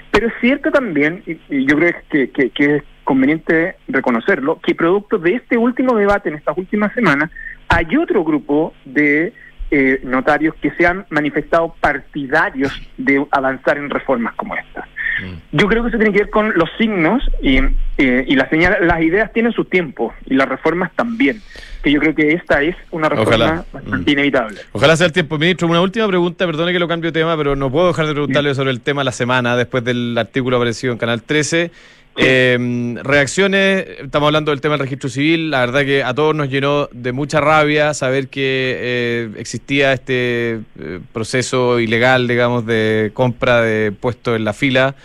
Pero 0.10 0.28
es 0.28 0.34
cierto 0.42 0.72
también, 0.72 1.22
y, 1.28 1.65
yo 1.65 1.76
creo 1.78 1.94
que, 2.10 2.30
que 2.32 2.76
es 2.76 2.84
conveniente 3.04 3.76
reconocerlo, 3.88 4.60
que 4.60 4.74
producto 4.74 5.20
de 5.20 5.36
este 5.36 5.58
último 5.58 5.96
debate 5.96 6.30
en 6.30 6.36
estas 6.36 6.58
últimas 6.58 6.92
semanas, 6.94 7.30
hay 7.68 7.96
otro 7.98 8.24
grupo 8.24 8.74
de 8.86 9.32
eh, 9.71 9.99
notarios 10.03 10.55
que 10.62 10.71
se 10.71 10.86
han 10.86 11.05
manifestado 11.10 11.75
partidarios 11.79 12.71
de 12.97 13.25
avanzar 13.32 13.77
en 13.77 13.89
reformas 13.89 14.34
como 14.36 14.55
esta. 14.55 14.88
Mm. 15.21 15.58
Yo 15.58 15.67
creo 15.67 15.84
que 15.84 15.89
eso 15.89 15.97
tiene 15.97 16.13
que 16.13 16.19
ver 16.19 16.29
con 16.29 16.53
los 16.55 16.69
signos 16.77 17.23
y, 17.41 17.58
eh, 17.97 18.25
y 18.27 18.36
las 18.36 18.49
señales, 18.49 18.79
las 18.82 19.01
ideas 19.01 19.32
tienen 19.34 19.51
su 19.51 19.65
tiempo 19.65 20.13
y 20.25 20.36
las 20.36 20.47
reformas 20.47 20.91
también. 20.95 21.41
Que 21.84 21.91
yo 21.91 21.99
creo 21.99 22.15
que 22.15 22.34
esta 22.34 22.62
es 22.62 22.75
una 22.91 23.10
reforma 23.10 23.63
bastante 23.71 24.12
mm. 24.12 24.13
inevitable. 24.13 24.60
Ojalá 24.71 24.95
sea 24.97 25.08
el 25.08 25.13
tiempo, 25.13 25.38
ministro. 25.38 25.67
Una 25.67 25.82
última 25.82 26.08
pregunta, 26.08 26.45
perdone 26.45 26.73
que 26.73 26.79
lo 26.79 26.88
cambio 26.88 27.12
de 27.12 27.19
tema, 27.19 27.38
pero 27.38 27.55
no 27.55 27.71
puedo 27.71 27.88
dejar 27.88 28.08
de 28.08 28.13
preguntarle 28.13 28.53
sobre 28.55 28.71
el 28.71 28.82
tema 28.82 29.03
la 29.03 29.12
semana 29.12 29.55
después 29.55 29.84
del 29.84 30.17
artículo 30.17 30.58
aparecido 30.58 30.93
en 30.93 30.99
Canal 30.99 31.23
13. 31.23 31.71
Eh, 32.21 32.95
reacciones, 33.01 33.86
estamos 33.99 34.27
hablando 34.27 34.51
del 34.51 34.60
tema 34.60 34.73
del 34.73 34.82
registro 34.82 35.10
civil, 35.10 35.51
la 35.51 35.62
verdad 35.62 35.86
que 35.86 36.03
a 36.03 36.13
todos 36.13 36.36
nos 36.36 36.49
llenó 36.49 36.89
de 36.91 37.13
mucha 37.13 37.39
rabia 37.39 37.93
saber 37.93 38.27
que 38.27 38.75
eh, 38.77 39.29
existía 39.38 39.93
este 39.93 40.60
eh, 40.77 40.99
proceso 41.13 41.79
ilegal, 41.79 42.27
digamos, 42.27 42.65
de 42.65 43.12
compra 43.13 43.62
de 43.62 43.93
puestos 43.93 44.36
en 44.36 44.43
la 44.43 44.51
fila. 44.51 44.95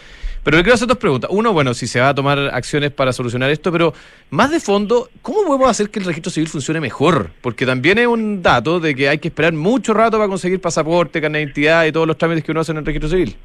Pero 0.43 0.57
le 0.57 0.65
quiero 0.65 0.75
hacer 0.75 0.89
dos 0.89 0.99
preguntas. 0.99 1.31
Uno, 1.33 1.53
bueno, 1.53 1.73
si 1.73 1.87
se 1.87 2.01
va 2.01 2.09
a 2.09 2.15
tomar 2.17 2.39
acciones 2.53 2.91
para 2.91 3.13
solucionar 3.13 3.49
esto, 3.49 3.71
pero 3.71 3.95
más 4.31 4.51
de 4.51 4.59
fondo, 4.59 5.09
¿cómo 5.23 5.45
podemos 5.45 5.71
hacer 5.71 5.91
que 5.91 6.01
el 6.01 6.07
registro 6.07 6.33
civil 6.33 6.49
funcione 6.49 6.81
mejor? 6.81 7.31
Porque 7.41 7.65
también 7.65 7.99
es 7.99 8.09
un 8.09 8.43
dato 8.43 8.81
de 8.81 8.93
que 8.95 9.09
hay 9.09 9.19
que 9.19 9.29
esperar 9.29 9.53
mucho 9.53 9.95
rato 9.95 10.19
para 10.19 10.29
conseguir 10.29 10.61
pasaporte, 10.61 11.21
carnet 11.21 11.39
de 11.39 11.43
identidad 11.45 11.87
y 11.87 11.93
todos 11.93 12.09
los 12.09 12.19
trámites 12.19 12.43
que 12.43 12.51
uno 12.51 12.61
hace 12.61 12.73
en 12.73 12.79
el 12.79 12.85
registro 12.85 13.09
civil. 13.09 13.37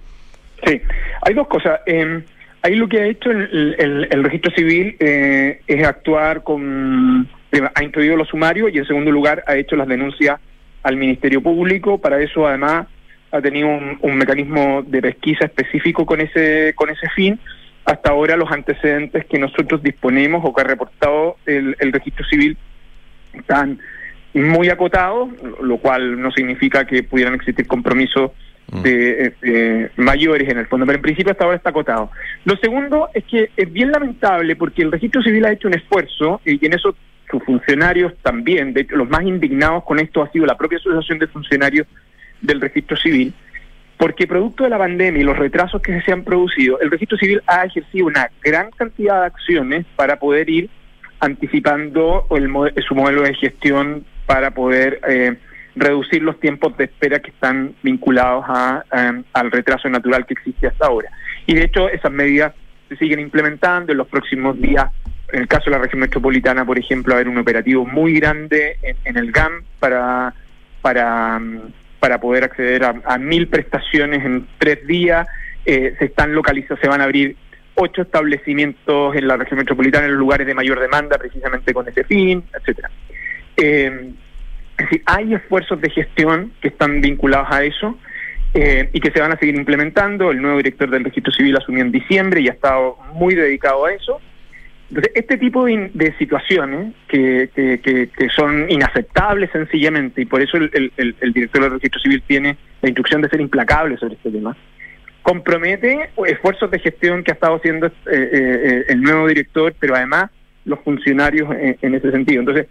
Sí, 0.66 0.82
hay 1.22 1.34
dos 1.36 1.48
cosas. 1.48 1.80
Eh, 1.86 2.24
Ahí 2.62 2.76
lo 2.76 2.90
que 2.90 3.00
ha 3.00 3.06
hecho 3.06 3.32
el, 3.32 4.24
registro 4.24 4.52
civil 4.54 4.96
eh, 5.00 5.62
es 5.68 5.86
actuar 5.86 6.44
con... 6.44 7.28
Ha 7.74 7.84
introducido 7.84 8.18
los 8.18 8.28
sumarios 8.28 8.70
y 8.72 8.78
en 8.78 8.86
segundo 8.86 9.12
lugar 9.12 9.44
ha 9.48 9.56
hecho 9.56 9.76
las 9.76 9.88
denuncias 9.88 10.40
al 10.84 10.98
Ministerio 10.98 11.42
Público. 11.42 11.98
Para 11.98 12.22
eso 12.22 12.48
además 12.48 12.88
ha 13.32 13.42
tenido 13.42 13.70
un, 14.02 14.16
mecanismo 14.16 14.84
de 14.86 15.02
pesquisa 15.02 15.46
específico 15.46 16.06
con 16.06 16.22
ese, 16.22 16.74
con 16.76 16.90
ese 16.90 17.10
fin. 17.16 17.40
Hasta 17.86 18.12
ahora 18.12 18.36
los 18.36 18.52
antecedentes 18.52 19.26
que 19.26 19.40
nosotros 19.40 19.82
disponemos 19.82 20.42
o 20.44 20.54
que 20.54 20.62
ha 20.62 20.66
reportado 20.66 21.38
el, 21.46 21.76
el 21.80 21.92
registro 21.92 22.26
civil 22.26 22.58
están 23.34 23.80
muy 24.34 24.70
acotados, 24.70 25.30
lo 25.62 25.78
cual 25.78 26.22
no 26.22 26.32
significa 26.32 26.86
que 26.86 27.04
pudieran 27.04 27.34
existir 27.34 27.66
compromisos 27.66 28.32
Mm. 28.72 28.82
de, 28.82 29.92
mayores 29.98 30.50
en 30.50 30.58
el 30.58 30.68
fondo, 30.68 30.86
pero 30.86 30.98
en 30.98 31.02
principio 31.02 31.32
hasta 31.32 31.46
ahora 31.46 31.58
está 31.58 31.70
acotado. 31.70 32.12
Lo 32.46 32.56
segundo 32.58 33.10
es 33.14 33.24
que 33.26 33.50
es 33.56 33.72
bien 33.72 33.92
lamentable 33.92 34.56
porque 34.56 34.82
el 34.82 34.92
registro 34.92 35.22
civil 35.22 35.46
ha 35.46 35.52
hecho 35.52 35.68
un 35.68 35.76
esfuerzo 35.76 36.42
y 36.46 36.64
en 36.66 36.74
eso 36.74 36.96
sus 37.30 37.44
funcionarios 37.44 38.14
también, 38.22 38.74
de 38.74 38.82
hecho 38.82 38.96
los 38.96 39.10
más 39.10 39.24
indignados 39.24 39.84
con 39.84 40.00
esto 40.00 40.24
ha 40.24 40.32
sido 40.32 40.46
la 40.46 40.58
propia 40.58 40.78
asociación 40.78 41.20
de 41.20 41.28
funcionarios 41.28 41.88
del 42.42 42.62
registro 42.62 42.98
civil, 42.98 43.34
porque 43.98 44.28
producto 44.28 44.64
de 44.64 44.70
la 44.70 44.78
pandemia 44.78 45.22
y 45.22 45.26
los 45.26 45.38
retrasos 45.38 45.82
que 45.82 46.02
se 46.02 46.12
han 46.12 46.24
producido, 46.24 46.80
el 46.80 46.90
registro 46.90 47.18
civil 47.18 47.42
ha 47.48 47.66
ejercido 47.66 48.08
una 48.08 48.30
gran 48.44 48.72
cantidad 48.72 49.22
de 49.22 49.28
acciones 49.28 49.86
para 49.96 50.18
poder 50.18 50.50
ir 50.50 50.70
anticipando 51.20 52.26
el, 52.32 52.50
su 52.88 52.96
modelo 52.96 53.24
de 53.24 53.34
gestión 53.36 54.06
para 54.26 54.52
poder 54.52 55.02
eh, 55.08 55.36
reducir 55.76 56.22
los 56.22 56.40
tiempos 56.40 56.76
de 56.78 56.86
espera 56.86 57.20
que 57.20 57.32
están 57.32 57.76
vinculados 57.84 58.46
a, 58.48 58.84
al 59.34 59.52
retraso 59.52 59.90
natural 59.90 60.26
que 60.26 60.34
existe 60.34 60.68
hasta 60.68 60.88
ahora. 60.88 61.10
Y 61.46 61.56
de 61.56 61.64
hecho 61.66 61.90
esas 61.90 62.12
medidas 62.12 62.54
se 62.88 62.98
siguen 62.98 63.20
implementando 63.20 63.92
en 63.92 63.98
los 63.98 64.08
próximos 64.08 64.60
días. 64.60 64.92
En 65.32 65.42
el 65.42 65.48
caso 65.48 65.66
de 65.66 65.72
la 65.72 65.78
región 65.78 66.02
metropolitana, 66.02 66.66
por 66.66 66.80
ejemplo, 66.80 67.14
haber 67.14 67.30
un 67.30 67.38
operativo 67.38 67.86
muy 67.86 68.20
grande 68.20 68.78
en, 69.04 69.16
el 69.16 69.32
GAM 69.32 69.64
para, 69.80 70.34
para, 70.82 71.40
para 72.00 72.20
poder 72.20 72.44
acceder 72.46 72.84
a, 72.84 73.18
mil 73.20 73.48
prestaciones 73.48 74.26
en 74.26 74.48
tres 74.58 74.86
días. 74.88 75.28
Eh, 75.66 75.96
se 76.00 76.06
están 76.06 76.34
localizados, 76.34 76.80
se 76.80 76.88
van 76.88 77.02
a 77.02 77.04
abrir 77.04 77.36
ocho 77.76 78.02
establecimientos 78.02 79.16
en 79.16 79.28
la 79.28 79.38
región 79.38 79.60
metropolitana 79.60 80.06
en 80.06 80.14
los 80.14 80.20
lugares 80.20 80.48
de 80.48 80.56
mayor 80.56 80.80
demanda, 80.80 81.18
precisamente 81.18 81.74
con 81.74 81.88
ese 81.88 82.04
fin, 82.06 82.44
etcétera. 82.58 82.90
Eh, 83.56 84.12
es 84.80 84.86
decir, 84.86 85.04
hay 85.06 85.34
esfuerzos 85.34 85.82
de 85.82 85.90
gestión 85.90 86.54
que 86.62 86.70
están 86.70 87.02
vinculados 87.02 87.50
a 87.52 87.64
eso 87.64 87.98
eh, 88.54 88.90
y 88.94 89.02
que 89.02 89.12
se 89.12 89.20
van 89.20 89.34
a 89.34 89.38
seguir 89.38 89.56
implementando. 89.56 90.32
El 90.32 90.42
nuevo 90.42 90.58
director 90.58 90.90
del 90.90 91.04
registro 91.04 91.34
civil 91.34 91.58
asumió 91.58 91.84
en 91.84 91.92
diciembre 91.92 92.40
y 92.40 92.48
ha 92.48 92.54
estado 92.54 92.98
muy 93.14 93.36
dedicado 93.36 93.86
a 93.86 93.92
eso. 93.92 94.22
Entonces, 94.88 95.12
este 95.16 95.38
tipo 95.38 95.66
de, 95.66 95.92
de 95.94 96.18
situaciones 96.18 96.94
que, 97.10 97.50
que, 97.54 97.80
que, 97.82 98.08
que, 98.08 98.30
son 98.30 98.72
inaceptables 98.72 99.52
sencillamente, 99.52 100.22
y 100.22 100.26
por 100.26 100.42
eso 100.42 100.58
el, 100.58 101.14
director 101.34 101.62
del 101.62 101.74
registro 101.74 102.00
civil 102.00 102.24
tiene 102.26 102.58
la 102.82 102.90
instrucción 102.90 103.22
de 103.22 103.30
ser 103.30 103.42
implacable 103.42 103.98
sobre 103.98 104.16
este 104.16 104.32
tema, 104.32 104.58
compromete 105.22 106.10
esfuerzos 106.26 106.72
de 106.72 106.80
gestión 106.80 107.24
que 107.24 107.32
ha 107.32 107.36
estado 107.36 107.58
haciendo 107.58 107.86
eh, 107.86 107.92
eh, 108.08 108.86
el 108.88 109.02
nuevo 109.02 109.28
director, 109.28 109.76
pero 109.80 109.96
además 109.96 110.32
los 110.66 110.80
funcionarios 110.80 111.52
en, 111.52 111.78
en, 111.82 111.94
ese 111.94 112.10
sentido. 112.10 112.40
Entonces, 112.40 112.66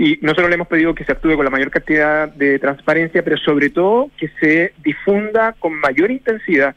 y 0.00 0.18
nosotros 0.22 0.48
le 0.48 0.54
hemos 0.54 0.66
pedido 0.66 0.94
que 0.94 1.04
se 1.04 1.12
actúe 1.12 1.36
con 1.36 1.44
la 1.44 1.50
mayor 1.50 1.70
cantidad 1.70 2.26
de 2.26 2.58
transparencia, 2.58 3.22
pero 3.22 3.36
sobre 3.36 3.68
todo 3.68 4.08
que 4.16 4.30
se 4.40 4.72
difunda 4.82 5.54
con 5.58 5.74
mayor 5.78 6.10
intensidad 6.10 6.74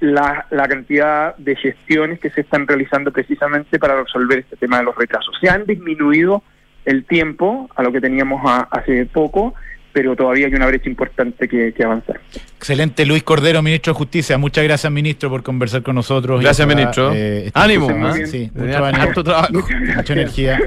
la, 0.00 0.46
la, 0.50 0.66
cantidad 0.66 1.36
de 1.36 1.56
gestiones 1.56 2.20
que 2.20 2.30
se 2.30 2.40
están 2.40 2.66
realizando 2.66 3.12
precisamente 3.12 3.78
para 3.78 4.02
resolver 4.02 4.38
este 4.38 4.56
tema 4.56 4.78
de 4.78 4.84
los 4.84 4.96
retrasos. 4.96 5.36
Se 5.42 5.50
han 5.50 5.66
disminuido 5.66 6.42
el 6.86 7.04
tiempo 7.04 7.68
a 7.76 7.82
lo 7.82 7.92
que 7.92 8.00
teníamos 8.00 8.40
a, 8.46 8.60
hace 8.70 9.04
poco, 9.04 9.52
pero 9.92 10.16
todavía 10.16 10.46
hay 10.46 10.54
una 10.54 10.66
brecha 10.66 10.88
importante 10.88 11.46
que, 11.46 11.74
que, 11.74 11.84
avanzar. 11.84 12.18
Excelente, 12.56 13.04
Luis 13.04 13.22
Cordero, 13.24 13.60
ministro 13.60 13.92
de 13.92 13.98
Justicia. 13.98 14.38
Muchas 14.38 14.64
gracias, 14.64 14.90
ministro, 14.90 15.28
por 15.28 15.42
conversar 15.42 15.82
con 15.82 15.96
nosotros. 15.96 16.40
Gracias, 16.40 16.66
ministro. 16.66 17.12
Eh, 17.14 17.50
ánimo. 17.52 17.90
¿eh? 17.90 18.26
Sí, 18.26 18.50
mucho 18.54 18.82
ánimo, 18.82 19.22
trabajo. 19.22 19.52
mucha 19.52 20.12
energía. 20.14 20.58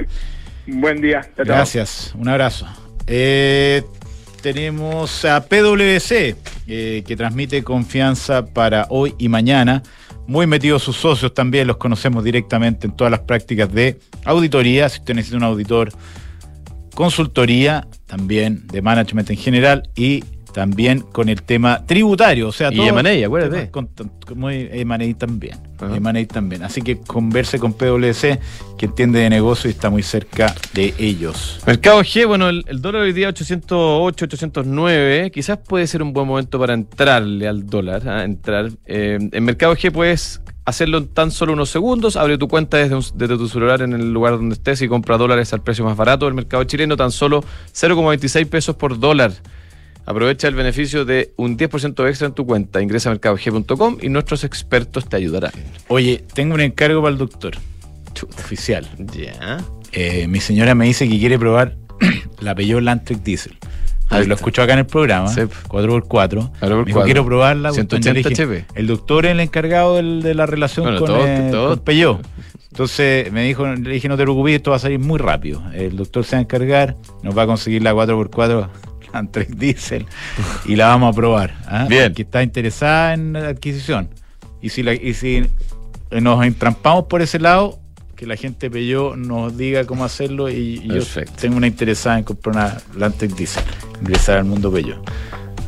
Buen 0.70 1.00
día. 1.00 1.26
Gracias, 1.36 2.12
un 2.14 2.28
abrazo. 2.28 2.66
Eh, 3.06 3.82
tenemos 4.42 5.24
a 5.24 5.46
PwC, 5.48 6.36
eh, 6.66 7.02
que 7.06 7.16
transmite 7.16 7.64
confianza 7.64 8.44
para 8.44 8.86
hoy 8.90 9.14
y 9.18 9.28
mañana. 9.28 9.82
Muy 10.26 10.46
metidos 10.46 10.82
sus 10.82 10.96
socios 10.96 11.32
también, 11.32 11.66
los 11.66 11.78
conocemos 11.78 12.22
directamente 12.22 12.86
en 12.86 12.94
todas 12.94 13.10
las 13.10 13.20
prácticas 13.20 13.72
de 13.72 13.98
auditoría. 14.26 14.90
Si 14.90 14.98
usted 14.98 15.14
necesita 15.14 15.38
un 15.38 15.44
auditor, 15.44 15.90
consultoría, 16.94 17.88
también 18.06 18.66
de 18.66 18.82
management 18.82 19.30
en 19.30 19.38
general 19.38 19.88
y 19.96 20.22
también 20.58 21.02
con 21.12 21.28
el 21.28 21.42
tema 21.44 21.86
tributario, 21.86 22.48
o 22.48 22.52
sea, 22.52 22.72
y 22.72 22.80
M&A, 22.80 23.24
acuérdate. 23.24 23.70
Con, 23.70 23.90
muy 24.34 24.68
M&A 24.72 25.16
también, 25.16 25.56
M&A 25.80 26.26
también. 26.26 26.64
Así 26.64 26.82
que 26.82 26.98
converse 26.98 27.60
con 27.60 27.74
PwC, 27.74 28.40
que 28.76 28.86
entiende 28.86 29.20
de 29.20 29.30
negocio 29.30 29.70
y 29.70 29.74
está 29.74 29.88
muy 29.88 30.02
cerca 30.02 30.52
de 30.74 30.94
ellos. 30.98 31.60
Mercado 31.64 32.00
G, 32.00 32.26
bueno, 32.26 32.48
el, 32.48 32.64
el 32.66 32.82
dólar 32.82 33.02
hoy 33.02 33.12
día 33.12 33.28
808, 33.28 34.24
809, 34.24 35.30
quizás 35.30 35.58
puede 35.58 35.86
ser 35.86 36.02
un 36.02 36.12
buen 36.12 36.26
momento 36.26 36.58
para 36.58 36.74
entrarle 36.74 37.46
al 37.46 37.64
dólar, 37.64 38.08
¿ah? 38.08 38.24
entrar. 38.24 38.68
Eh, 38.84 39.16
en 39.30 39.44
Mercado 39.44 39.76
G 39.76 39.92
puedes 39.92 40.40
hacerlo 40.64 40.98
en 40.98 41.06
tan 41.06 41.30
solo 41.30 41.52
unos 41.52 41.70
segundos. 41.70 42.16
Abre 42.16 42.36
tu 42.36 42.48
cuenta 42.48 42.78
desde, 42.78 42.96
un, 42.96 43.04
desde, 43.14 43.36
tu 43.36 43.46
celular 43.46 43.82
en 43.82 43.92
el 43.92 44.12
lugar 44.12 44.32
donde 44.32 44.54
estés 44.54 44.82
y 44.82 44.88
compra 44.88 45.16
dólares 45.16 45.52
al 45.52 45.62
precio 45.62 45.84
más 45.84 45.96
barato 45.96 46.24
del 46.24 46.34
mercado 46.34 46.64
chileno, 46.64 46.96
tan 46.96 47.12
solo 47.12 47.44
0,26 47.72 48.44
pesos 48.48 48.74
por 48.74 48.98
dólar. 48.98 49.32
Aprovecha 50.08 50.48
el 50.48 50.54
beneficio 50.54 51.04
de 51.04 51.34
un 51.36 51.58
10% 51.58 52.08
extra 52.08 52.28
en 52.28 52.32
tu 52.32 52.46
cuenta. 52.46 52.80
Ingresa 52.80 53.10
a 53.10 53.12
mercadog.com 53.12 53.98
y 54.00 54.08
nuestros 54.08 54.42
expertos 54.42 55.06
te 55.06 55.16
ayudarán. 55.16 55.52
Oye, 55.88 56.24
tengo 56.32 56.54
un 56.54 56.62
encargo 56.62 57.02
para 57.02 57.12
el 57.12 57.18
doctor. 57.18 57.58
Oficial. 58.38 58.88
Ya. 59.14 59.58
Eh, 59.92 60.26
mi 60.26 60.40
señora 60.40 60.74
me 60.74 60.86
dice 60.86 61.06
que 61.06 61.18
quiere 61.18 61.38
probar 61.38 61.76
la 62.40 62.54
Peugeot 62.54 62.80
Landtrek 62.80 63.22
Diesel. 63.22 63.58
Ver, 64.10 64.26
lo 64.26 64.34
escucho 64.34 64.62
acá 64.62 64.72
en 64.72 64.78
el 64.78 64.86
programa, 64.86 65.28
sí. 65.28 65.42
4x4. 65.42 66.52
4x4. 66.58 66.84
Dijo, 66.86 67.02
quiero 67.02 67.26
probarla. 67.26 67.72
180 67.72 68.30
HP. 68.30 68.64
El 68.76 68.86
doctor 68.86 69.26
es 69.26 69.32
el 69.32 69.40
encargado 69.40 69.96
del, 69.96 70.22
de 70.22 70.34
la 70.34 70.46
relación 70.46 70.86
bueno, 70.86 71.00
con, 71.00 71.06
todo, 71.06 71.26
eh, 71.26 71.48
todo. 71.50 71.68
con 71.68 71.78
Peugeot. 71.80 72.26
Entonces 72.70 73.30
me 73.30 73.42
dijo, 73.44 73.66
le 73.66 73.90
dije, 73.90 74.08
no 74.08 74.16
te 74.16 74.22
preocupes, 74.22 74.54
esto 74.54 74.70
va 74.70 74.76
a 74.76 74.80
salir 74.80 75.00
muy 75.00 75.18
rápido. 75.18 75.62
El 75.74 75.98
doctor 75.98 76.24
se 76.24 76.36
va 76.36 76.38
a 76.38 76.42
encargar, 76.42 76.96
nos 77.22 77.36
va 77.36 77.42
a 77.42 77.46
conseguir 77.46 77.82
la 77.82 77.92
4x4 77.92 78.68
Landtrek 79.12 79.50
Diesel 79.50 80.06
y 80.64 80.76
la 80.76 80.88
vamos 80.88 81.12
a 81.12 81.16
probar. 81.16 81.54
¿eh? 81.70 81.86
Bien. 81.88 82.14
Que 82.14 82.22
está 82.22 82.42
interesada 82.42 83.14
en 83.14 83.32
la 83.32 83.48
adquisición. 83.48 84.08
Y 84.60 84.70
si, 84.70 84.82
la, 84.82 84.94
y 84.94 85.14
si 85.14 85.46
nos 86.10 86.44
entrampamos 86.44 87.04
por 87.04 87.22
ese 87.22 87.38
lado, 87.38 87.78
que 88.16 88.26
la 88.26 88.36
gente 88.36 88.68
Peugeot 88.68 89.16
nos 89.16 89.56
diga 89.56 89.84
cómo 89.84 90.04
hacerlo 90.04 90.50
y, 90.50 90.80
y 90.82 90.88
yo 90.88 91.02
tengo 91.40 91.56
una 91.56 91.68
interesada 91.68 92.18
en 92.18 92.24
comprar 92.24 92.56
una 92.56 92.76
Landtrek 92.96 93.32
Diesel, 93.36 93.62
ingresar 94.00 94.38
al 94.38 94.44
mundo 94.44 94.72
Peugeot. 94.72 94.98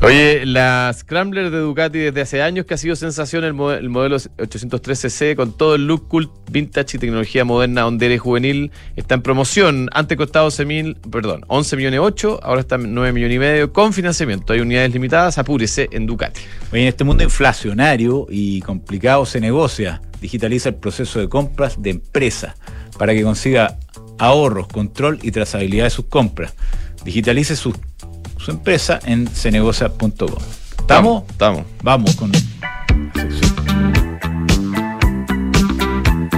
Oye, 0.03 0.47
la 0.47 0.91
Scrambler 0.97 1.51
de 1.51 1.59
Ducati 1.59 1.99
desde 1.99 2.21
hace 2.21 2.41
años 2.41 2.65
que 2.65 2.73
ha 2.73 2.77
sido 2.77 2.95
sensación 2.95 3.43
el, 3.43 3.49
el 3.77 3.89
modelo 3.89 4.17
803cc 4.17 5.35
con 5.35 5.55
todo 5.55 5.75
el 5.75 5.85
look 5.85 6.07
cool, 6.07 6.31
vintage 6.49 6.97
y 6.97 6.99
tecnología 6.99 7.45
moderna, 7.45 7.85
hondera 7.85 8.15
y 8.15 8.17
juvenil, 8.17 8.71
está 8.95 9.13
en 9.13 9.21
promoción. 9.21 9.89
Antes 9.93 10.17
costaba 10.17 10.45
11 10.45 10.65
mil, 10.65 10.95
perdón, 11.11 11.45
11 11.47 11.77
millones 11.77 11.99
8, 12.01 12.39
ahora 12.41 12.61
está 12.61 12.75
en 12.75 12.95
9 12.95 13.13
millones 13.13 13.35
y 13.35 13.39
medio 13.39 13.71
con 13.71 13.93
financiamiento. 13.93 14.53
Hay 14.53 14.61
unidades 14.61 14.91
limitadas, 14.91 15.37
apúrese 15.37 15.87
en 15.91 16.07
Ducati. 16.07 16.41
Oye, 16.71 16.81
en 16.81 16.87
este 16.87 17.03
mundo 17.03 17.23
inflacionario 17.23 18.25
y 18.27 18.61
complicado 18.61 19.27
se 19.27 19.39
negocia, 19.39 20.01
digitaliza 20.19 20.69
el 20.69 20.75
proceso 20.75 21.19
de 21.19 21.29
compras 21.29 21.79
de 21.79 21.91
empresa 21.91 22.55
para 22.97 23.13
que 23.13 23.21
consiga 23.21 23.77
ahorros, 24.17 24.67
control 24.67 25.19
y 25.21 25.29
trazabilidad 25.29 25.83
de 25.83 25.89
sus 25.91 26.05
compras. 26.05 26.55
Digitalice 27.03 27.55
sus 27.55 27.75
su 28.43 28.51
empresa 28.51 28.99
en 29.05 29.27
cenegocia.com. 29.27 30.41
¿Estamos? 30.79 31.23
Estamos. 31.29 31.63
Vamos 31.83 32.15
con. 32.15 32.31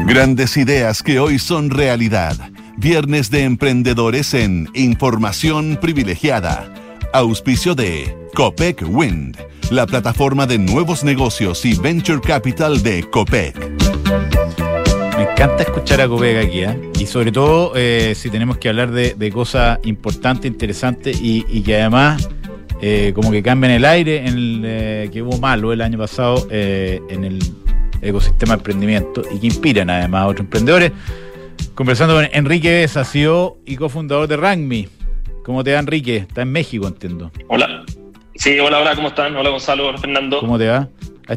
Grandes 0.05 0.57
ideas 0.57 1.01
que 1.01 1.19
hoy 1.19 1.39
son 1.39 1.69
realidad. 1.69 2.35
Viernes 2.77 3.31
de 3.31 3.43
emprendedores 3.43 4.33
en 4.33 4.69
Información 4.73 5.77
Privilegiada. 5.79 6.71
Auspicio 7.13 7.73
de 7.75 8.15
Copec 8.33 8.83
Wind, 8.87 9.37
la 9.71 9.85
plataforma 9.85 10.45
de 10.45 10.57
nuevos 10.57 11.03
negocios 11.03 11.63
y 11.65 11.75
venture 11.75 12.21
capital 12.21 12.83
de 12.83 13.09
Copec. 13.09 13.55
Me 15.33 15.45
encanta 15.45 15.63
escuchar 15.63 15.99
a 15.99 16.07
Copec 16.07 16.45
aquí, 16.45 16.61
¿eh? 16.61 16.91
y 16.99 17.07
sobre 17.07 17.31
todo 17.31 17.73
eh, 17.75 18.13
si 18.15 18.29
tenemos 18.29 18.59
que 18.59 18.69
hablar 18.69 18.91
de, 18.91 19.15
de 19.15 19.31
cosas 19.31 19.79
importantes, 19.83 20.45
interesantes 20.45 21.19
y, 21.19 21.43
y 21.49 21.63
que 21.63 21.81
además 21.81 22.29
eh, 22.83 23.13
como 23.15 23.31
que 23.31 23.41
cambian 23.41 23.73
el 23.73 23.83
aire 23.83 24.17
en 24.17 24.27
el, 24.27 24.61
eh, 24.63 25.09
que 25.11 25.23
hubo 25.23 25.39
malo 25.39 25.73
el 25.73 25.81
año 25.81 25.97
pasado 25.97 26.45
en 26.51 27.23
el 27.23 27.39
ecosistema 28.03 28.53
de 28.53 28.57
emprendimiento 28.59 29.23
y 29.33 29.39
que 29.39 29.47
inspiran 29.47 29.89
además 29.89 30.21
a 30.21 30.27
otros 30.27 30.41
emprendedores. 30.41 30.91
Conversando 31.73 32.13
con 32.13 32.27
Enrique 32.31 32.69
Besa, 32.69 33.03
CEO 33.03 33.57
y 33.65 33.75
cofundador 33.75 34.27
de 34.27 34.37
Rangmi. 34.37 34.87
¿Cómo 35.43 35.63
te 35.63 35.73
va 35.73 35.79
Enrique? 35.79 36.17
Está 36.17 36.43
en 36.43 36.51
México, 36.51 36.87
entiendo. 36.87 37.31
Hola. 37.47 37.83
Sí, 38.35 38.59
hola, 38.59 38.79
hola, 38.81 38.95
¿cómo 38.95 39.07
están? 39.07 39.35
Hola 39.35 39.49
Gonzalo, 39.49 39.87
hola 39.87 39.97
Fernando. 39.97 40.39
¿Cómo 40.39 40.59
te 40.59 40.67
va? 40.67 40.87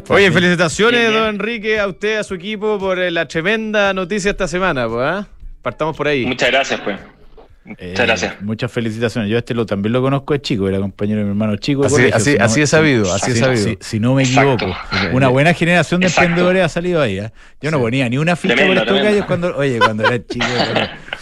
Oye, 0.09 0.31
felicitaciones, 0.31 1.13
don 1.13 1.27
Enrique, 1.27 1.79
a 1.79 1.87
usted, 1.87 2.17
a 2.17 2.23
su 2.23 2.35
equipo, 2.35 2.77
por 2.77 2.97
la 2.97 3.27
tremenda 3.27 3.93
noticia 3.93 4.31
esta 4.31 4.47
semana, 4.47 4.87
pues, 4.87 5.21
¿eh? 5.21 5.27
Partamos 5.61 5.95
por 5.95 6.07
ahí. 6.07 6.25
Muchas 6.25 6.51
gracias, 6.51 6.79
pues. 6.81 7.16
Muchas 7.67 7.85
Eh, 7.85 7.93
gracias. 8.05 8.41
Muchas 8.41 8.71
felicitaciones. 8.71 9.29
Yo 9.29 9.35
a 9.35 9.39
este 9.39 9.53
lo, 9.53 9.65
también 9.65 9.91
lo 9.91 10.01
conozco 10.01 10.33
de 10.33 10.41
chico, 10.41 10.69
era 10.69 10.79
compañero 10.79 11.19
de 11.19 11.25
mi 11.25 11.31
hermano 11.31 11.57
chico. 11.57 11.83
Así, 11.85 11.95
colegio, 11.95 12.15
así, 12.15 12.31
si 12.31 12.37
no- 12.37 12.45
así 12.45 12.61
es 12.61 12.69
sabido, 12.69 13.13
así 13.13 13.31
es 13.31 13.37
si, 13.37 13.43
sabido. 13.43 13.63
si- 13.63 13.77
si 13.81 13.99
no 13.99 14.13
me 14.15 14.23
Exacto. 14.23 14.53
equivoco. 14.53 14.75
Una 15.13 15.27
buena 15.27 15.53
generación 15.53 15.99
de 15.99 16.07
Exacto. 16.07 16.27
emprendedores 16.29 16.63
ha 16.63 16.69
salido 16.69 17.01
ahí. 17.01 17.19
¿eh? 17.19 17.31
Yo 17.61 17.69
no 17.71 17.79
ponía 17.79 18.07
ni 18.07 18.17
una 18.17 18.35
ficha 18.37 18.55
Tremendo, 18.55 18.81
por 18.85 18.87
estos 18.95 19.03
gallos 19.03 19.25
cuando, 19.25 19.55
oye, 19.57 19.79
cuando 19.79 20.03
era 20.07 20.25
chico. 20.25 20.45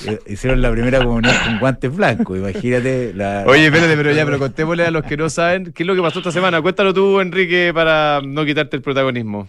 eh, 0.07 0.19
hicieron 0.27 0.61
la 0.61 0.71
primera 0.71 0.99
comunión 1.03 1.33
con 1.45 1.59
guantes 1.59 1.95
blancos. 1.95 2.37
Imagínate. 2.37 3.13
La, 3.15 3.43
Oye, 3.47 3.65
espérate, 3.65 3.95
pero 3.97 4.11
ya, 4.11 4.25
pero 4.25 4.37
contémosle 4.39 4.85
a 4.85 4.91
los 4.91 5.03
que 5.03 5.17
no 5.17 5.29
saben 5.29 5.71
qué 5.73 5.83
es 5.83 5.87
lo 5.87 5.95
que 5.95 6.01
pasó 6.01 6.19
esta 6.19 6.31
semana. 6.31 6.61
Cuéntalo 6.61 6.93
tú, 6.93 7.19
Enrique, 7.21 7.71
para 7.73 8.21
no 8.23 8.45
quitarte 8.45 8.75
el 8.75 8.81
protagonismo. 8.83 9.47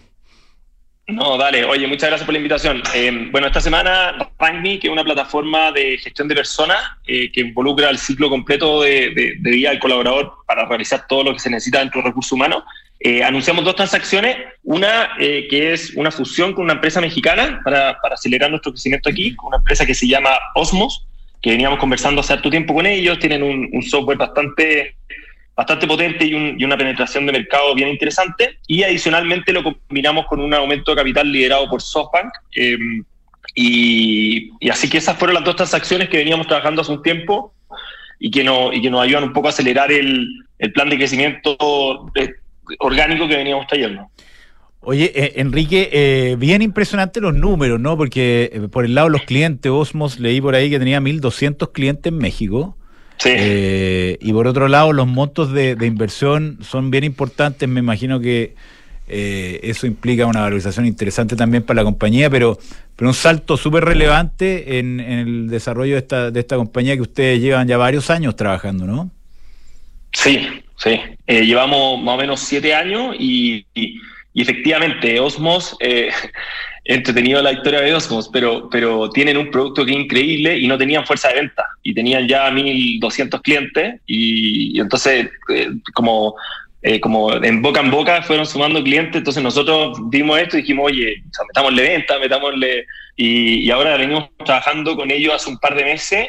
No, 1.07 1.37
dale. 1.37 1.63
Oye, 1.63 1.87
muchas 1.87 2.09
gracias 2.09 2.25
por 2.25 2.33
la 2.33 2.39
invitación. 2.39 2.83
Eh, 2.93 3.29
bueno, 3.31 3.47
esta 3.47 3.61
semana 3.61 4.29
RankMe, 4.37 4.77
que 4.77 4.87
es 4.87 4.91
una 4.91 5.05
plataforma 5.05 5.71
de 5.71 5.97
gestión 5.97 6.27
de 6.27 6.35
personas 6.35 6.79
eh, 7.05 7.31
que 7.31 7.39
involucra 7.39 7.89
el 7.89 7.97
ciclo 7.97 8.29
completo 8.29 8.81
de, 8.81 9.37
de, 9.39 9.51
vida 9.51 9.69
del 9.69 9.79
colaborador 9.79 10.33
para 10.45 10.65
realizar 10.65 11.07
todo 11.07 11.23
lo 11.23 11.33
que 11.33 11.39
se 11.39 11.49
necesita 11.49 11.79
dentro 11.79 12.01
de 12.01 12.09
recursos 12.09 12.33
humanos. 12.33 12.63
Eh, 12.99 13.23
anunciamos 13.23 13.63
dos 13.63 13.77
transacciones, 13.77 14.35
una 14.63 15.11
que 15.17 15.71
es 15.71 15.93
una 15.95 16.11
fusión 16.11 16.51
con 16.53 16.65
una 16.65 16.73
empresa 16.73 16.99
mexicana 16.99 17.61
para, 17.63 17.97
acelerar 18.11 18.49
nuestro 18.49 18.73
crecimiento 18.73 19.07
aquí, 19.07 19.33
con 19.35 19.49
una 19.49 19.57
empresa 19.57 19.85
que 19.85 19.93
se 19.93 20.07
llama 20.07 20.31
Osmos, 20.55 21.07
que 21.41 21.51
veníamos 21.51 21.79
conversando 21.79 22.19
hace 22.19 22.33
harto 22.33 22.49
tiempo 22.49 22.73
con 22.73 22.85
ellos, 22.85 23.17
tienen 23.19 23.43
un 23.43 23.83
software 23.83 24.17
bastante 24.17 24.97
bastante 25.57 25.87
potente 25.87 26.25
y, 26.25 26.35
un, 26.35 26.55
y, 26.57 26.63
una 26.63 26.77
penetración 26.77 27.25
de 27.25 27.33
mercado 27.33 27.73
bien 27.75 27.89
interesante. 27.89 28.59
Y 28.67 28.83
adicionalmente 28.83 29.51
lo 29.51 29.63
combinamos 29.63 30.27
con 30.27 30.39
un 30.39 30.53
aumento 30.53 30.91
de 30.91 30.97
capital 30.97 31.29
liderado 31.29 31.67
por 31.67 31.81
SoftBank. 31.81 32.31
Eh, 32.55 32.77
y, 33.55 34.69
así 34.69 34.87
que 34.89 34.99
esas 34.99 35.17
fueron 35.17 35.33
las 35.33 35.43
dos 35.43 35.55
transacciones 35.55 36.09
que 36.09 36.17
veníamos 36.17 36.47
trabajando 36.47 36.83
hace 36.83 36.91
un 36.91 37.01
tiempo 37.01 37.53
y 38.19 38.29
que, 38.29 38.43
nos 38.43 38.71
ayudan 39.01 39.23
un 39.23 39.33
poco 39.33 39.47
a 39.47 39.49
acelerar 39.49 39.91
el, 39.91 40.27
plan 40.73 40.89
de 40.89 40.97
crecimiento 40.97 41.57
orgánico 42.79 43.27
que 43.27 43.35
veníamos 43.35 43.67
trayendo. 43.67 44.09
Oye, 44.81 45.11
eh, 45.15 45.33
Enrique, 45.37 45.89
eh, 45.91 46.35
bien 46.37 46.61
impresionante 46.61 47.19
los 47.19 47.33
números, 47.33 47.79
¿no? 47.79 47.97
Porque 47.97 48.49
eh, 48.53 48.67
por 48.71 48.85
el 48.85 48.95
lado 48.95 49.07
de 49.07 49.17
los 49.17 49.23
clientes, 49.23 49.71
Osmos 49.71 50.19
leí 50.19 50.39
por 50.39 50.55
ahí 50.55 50.69
que 50.69 50.79
tenía 50.79 51.01
1.200 51.01 51.71
clientes 51.73 52.11
en 52.11 52.17
México. 52.17 52.76
Sí. 53.17 53.29
Eh, 53.33 54.17
y 54.21 54.31
por 54.31 54.47
otro 54.47 54.67
lado, 54.67 54.93
los 54.93 55.07
montos 55.07 55.51
de, 55.51 55.75
de 55.75 55.85
inversión 55.87 56.59
son 56.61 56.91
bien 56.91 57.03
importantes. 57.03 57.67
Me 57.67 57.79
imagino 57.79 58.19
que 58.19 58.53
eh, 59.07 59.59
eso 59.63 59.87
implica 59.87 60.25
una 60.25 60.41
valorización 60.41 60.85
interesante 60.85 61.35
también 61.35 61.63
para 61.63 61.77
la 61.77 61.83
compañía, 61.83 62.29
pero, 62.29 62.59
pero 62.95 63.09
un 63.09 63.15
salto 63.15 63.57
súper 63.57 63.85
relevante 63.85 64.77
en, 64.79 64.99
en 64.99 65.19
el 65.19 65.47
desarrollo 65.49 65.93
de 65.93 65.99
esta, 65.99 66.29
de 66.31 66.39
esta 66.39 66.57
compañía 66.57 66.95
que 66.95 67.01
ustedes 67.01 67.39
llevan 67.41 67.67
ya 67.67 67.77
varios 67.77 68.09
años 68.09 68.35
trabajando, 68.35 68.85
¿no? 68.85 69.09
Sí, 70.13 70.47
sí. 70.77 70.99
Eh, 71.25 71.45
llevamos 71.45 72.01
más 72.03 72.15
o 72.15 72.17
menos 72.17 72.39
siete 72.41 72.73
años 72.73 73.15
y, 73.17 73.65
y- 73.73 73.99
y 74.37 74.43
efectivamente 74.43 75.19
Osmos, 75.19 75.75
eh, 75.79 76.11
entretenido 76.85 77.41
la 77.41 77.53
historia 77.53 77.81
de 77.81 77.95
Osmos, 77.95 78.29
pero, 78.31 78.69
pero 78.69 79.09
tienen 79.09 79.35
un 79.35 79.49
producto 79.49 79.83
que 79.83 79.93
es 79.93 79.97
increíble 79.97 80.55
y 80.59 80.67
no 80.67 80.77
tenían 80.77 81.07
fuerza 81.07 81.29
de 81.29 81.41
venta. 81.41 81.65
Y 81.81 81.95
tenían 81.95 82.27
ya 82.27 82.51
1.200 82.51 83.41
clientes 83.41 83.99
y, 84.05 84.79
entonces 84.79 85.27
eh, 85.49 85.69
como, 85.95 86.35
eh, 86.83 86.99
como 86.99 87.33
en 87.33 87.63
boca 87.63 87.79
en 87.79 87.89
boca 87.89 88.21
fueron 88.21 88.45
sumando 88.45 88.83
clientes, 88.83 89.15
entonces 89.15 89.41
nosotros 89.41 89.97
vimos 90.11 90.37
esto 90.37 90.55
y 90.55 90.61
dijimos, 90.61 90.85
oye, 90.85 91.15
metámosle 91.47 91.81
venta, 91.81 92.19
metámosle... 92.19 92.85
Y, 93.15 93.61
y 93.61 93.71
ahora 93.71 93.97
venimos 93.97 94.29
trabajando 94.45 94.95
con 94.95 95.09
ellos 95.09 95.33
hace 95.33 95.49
un 95.49 95.57
par 95.57 95.73
de 95.73 95.83
meses 95.83 96.27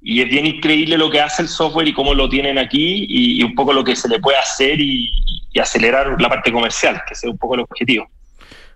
y 0.00 0.22
es 0.22 0.30
bien 0.30 0.46
increíble 0.46 0.96
lo 0.96 1.10
que 1.10 1.20
hace 1.20 1.42
el 1.42 1.48
software 1.48 1.88
y 1.88 1.92
cómo 1.92 2.14
lo 2.14 2.26
tienen 2.26 2.56
aquí 2.56 3.04
y, 3.06 3.38
y 3.38 3.42
un 3.42 3.54
poco 3.54 3.74
lo 3.74 3.84
que 3.84 3.94
se 3.94 4.08
le 4.08 4.18
puede 4.18 4.38
hacer 4.38 4.80
y, 4.80 5.39
y 5.52 5.58
acelerar 5.60 6.20
la 6.20 6.28
parte 6.28 6.52
comercial, 6.52 7.02
que 7.06 7.14
ese 7.14 7.26
es 7.26 7.32
un 7.32 7.38
poco 7.38 7.54
el 7.54 7.60
objetivo. 7.60 8.08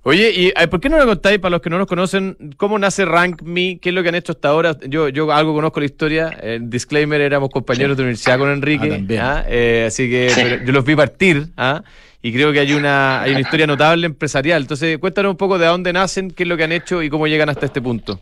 Oye, 0.07 0.31
¿y 0.33 0.53
ay, 0.55 0.67
por 0.67 0.81
qué 0.81 0.91
no 0.91 0.99
lo 0.99 1.07
contáis 1.07 1.39
para 1.39 1.53
los 1.53 1.63
que 1.63 1.71
no 1.71 1.79
nos 1.79 1.87
conocen? 1.87 2.37
¿Cómo 2.59 2.79
nace 2.79 3.07
RankMe? 3.07 3.79
¿Qué 3.81 3.89
es 3.89 3.95
lo 3.95 4.03
que 4.03 4.11
han 4.11 4.15
hecho 4.15 4.33
hasta 4.33 4.49
ahora? 4.49 4.77
Yo, 4.87 5.09
yo 5.09 5.33
algo 5.33 5.55
conozco 5.55 5.81
la 5.81 5.87
historia. 5.87 6.29
El 6.43 6.69
disclaimer, 6.69 7.23
éramos 7.23 7.49
compañeros 7.49 7.97
de 7.97 8.03
universidad 8.03 8.39
con 8.39 8.51
Enrique. 8.51 9.03
Ah. 9.19 9.39
¿ah? 9.39 9.45
Eh, 9.49 9.85
así 9.89 10.11
que 10.11 10.29
Sí. 10.29 10.43
yo 10.67 10.73
los 10.73 10.85
vi 10.85 10.95
partir. 10.95 11.47
¿ah? 11.57 11.83
Y 12.21 12.35
creo 12.35 12.53
que 12.53 12.61
hay 12.61 12.75
una, 12.75 13.23
hay 13.23 13.31
una 13.31 13.41
historia 13.41 13.67
notable 13.67 14.05
empresarial. 14.05 14.61
Entonces, 14.61 14.99
cuéntanos 14.99 15.31
un 15.31 15.37
poco 15.39 15.57
de 15.59 15.67
dónde 15.67 15.91
nacen, 15.95 16.31
qué 16.31 16.43
es 16.43 16.49
lo 16.51 16.59
que 16.59 16.65
han 16.65 16.73
hecho 16.73 17.03
y 17.03 17.09
cómo 17.09 17.27
llegan 17.27 17.49
hasta 17.49 17.65
este 17.65 17.81
punto. 17.81 18.21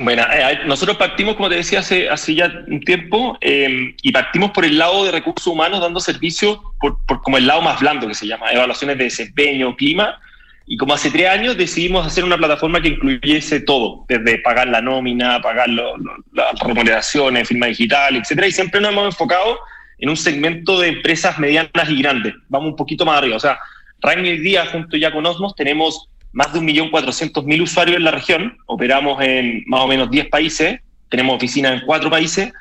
Bueno, 0.00 0.22
eh, 0.32 0.60
nosotros 0.64 0.96
partimos, 0.96 1.34
como 1.34 1.48
te 1.48 1.56
decía, 1.56 1.80
hace, 1.80 2.08
hace 2.08 2.36
ya 2.36 2.52
un 2.68 2.80
tiempo, 2.80 3.36
eh, 3.40 3.94
y 4.00 4.12
partimos 4.12 4.52
por 4.52 4.64
el 4.64 4.78
lado 4.78 5.04
de 5.04 5.10
recursos 5.10 5.48
humanos 5.48 5.80
dando 5.80 5.98
servicios 5.98 6.60
por, 6.80 6.98
como 7.22 7.36
el 7.36 7.48
lado 7.48 7.62
más 7.62 7.80
blando 7.80 8.06
que 8.06 8.14
se 8.14 8.26
llama, 8.28 8.52
evaluaciones 8.52 8.96
de 8.96 9.04
desempeño, 9.04 9.74
clima, 9.74 10.20
y 10.66 10.76
como 10.76 10.94
hace 10.94 11.10
tres 11.10 11.28
años 11.28 11.56
decidimos 11.56 12.06
hacer 12.06 12.22
una 12.22 12.36
plataforma 12.36 12.80
que 12.80 12.88
incluyese 12.90 13.60
todo, 13.60 14.04
desde 14.08 14.38
pagar 14.38 14.68
la 14.68 14.80
nómina, 14.80 15.40
pagar 15.40 15.68
lo- 15.68 15.96
las 16.32 16.60
remuneraciones, 16.60 17.48
firma 17.48 17.66
digital, 17.66 18.14
etcétera, 18.16 18.46
y 18.46 18.52
siempre 18.52 18.80
nos 18.80 18.92
hemos 18.92 19.06
enfocado 19.06 19.58
en 19.98 20.10
un 20.10 20.16
segmento 20.16 20.78
de 20.78 20.88
empresas 20.88 21.40
medianas 21.40 21.88
y 21.88 22.00
grandes. 22.00 22.34
Vamos 22.48 22.68
un 22.70 22.76
poquito 22.76 23.04
más 23.04 23.18
arriba. 23.18 23.36
O 23.36 23.40
sea, 23.40 23.58
hoy 24.00 24.38
día, 24.38 24.64
junto 24.66 24.96
ya 24.96 25.10
con 25.10 25.26
Osmos, 25.26 25.56
tenemos 25.56 26.08
más 26.32 26.52
de 26.52 26.60
1.400.000 26.60 27.62
usuarios 27.62 27.96
en 27.96 28.04
la 28.04 28.10
región. 28.10 28.56
Operamos 28.66 29.22
en 29.22 29.64
más 29.66 29.80
o 29.80 29.86
menos 29.86 30.10
10 30.10 30.28
países. 30.28 30.80
Tenemos 31.08 31.36
oficinas 31.36 31.80
en 31.80 31.86
4 31.86 32.10
países. 32.10 32.52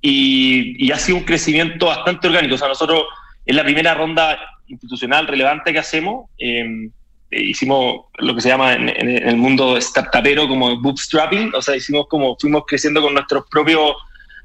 Y, 0.00 0.76
y 0.84 0.92
ha 0.92 0.98
sido 0.98 1.18
un 1.18 1.24
crecimiento 1.24 1.86
bastante 1.86 2.28
orgánico. 2.28 2.54
O 2.54 2.58
sea, 2.58 2.68
nosotros 2.68 3.04
es 3.44 3.54
la 3.54 3.64
primera 3.64 3.94
ronda 3.94 4.38
institucional 4.68 5.26
relevante 5.26 5.72
que 5.72 5.78
hacemos. 5.78 6.30
Eh, 6.38 6.90
eh, 7.30 7.42
hicimos 7.42 8.06
lo 8.18 8.34
que 8.34 8.40
se 8.40 8.48
llama 8.48 8.74
en, 8.74 8.88
en 8.88 9.28
el 9.28 9.36
mundo 9.36 9.80
startupero 9.80 10.46
como 10.48 10.80
bootstrapping. 10.80 11.54
O 11.54 11.62
sea, 11.62 11.76
hicimos 11.76 12.06
como 12.08 12.36
fuimos 12.38 12.64
creciendo 12.66 13.02
con 13.02 13.14
nuestros 13.14 13.44
propios 13.50 13.94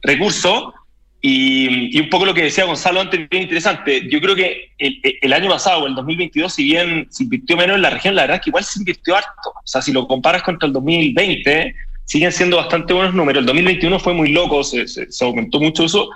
recursos. 0.02 0.74
Y, 1.24 1.96
y 1.96 2.02
un 2.02 2.10
poco 2.10 2.26
lo 2.26 2.34
que 2.34 2.44
decía 2.44 2.66
Gonzalo 2.66 3.00
antes, 3.00 3.30
bien 3.30 3.44
interesante. 3.44 4.08
Yo 4.10 4.20
creo 4.20 4.36
que 4.36 4.72
el, 4.80 5.00
el 5.22 5.34
año 5.34 5.50
pasado, 5.50 5.86
el 5.86 5.94
2022, 5.94 6.52
si 6.52 6.64
bien 6.64 7.08
se 7.12 7.24
invirtió 7.24 7.56
menos 7.56 7.76
en 7.76 7.84
la 7.84 7.92
región, 7.92 8.16
la 8.16 8.24
verdad 8.24 8.38
es 8.38 8.44
que 8.44 8.50
igual 8.50 8.64
se 8.64 8.80
invirtió 8.80 9.16
harto. 9.16 9.50
O 9.50 9.68
sea, 9.68 9.82
si 9.84 9.92
lo 9.92 10.08
comparas 10.08 10.42
contra 10.42 10.66
el 10.66 10.74
2020, 10.74 11.76
siguen 12.06 12.32
siendo 12.32 12.58
bastante 12.58 12.94
buenos 12.94 13.14
números. 13.14 13.42
El 13.42 13.46
2021 13.46 14.00
fue 14.00 14.16
muy 14.16 14.30
loco, 14.30 14.64
se, 14.64 14.88
se, 14.88 15.12
se 15.12 15.26
aumentó 15.26 15.60
mucho 15.60 15.86
eso. 15.86 16.10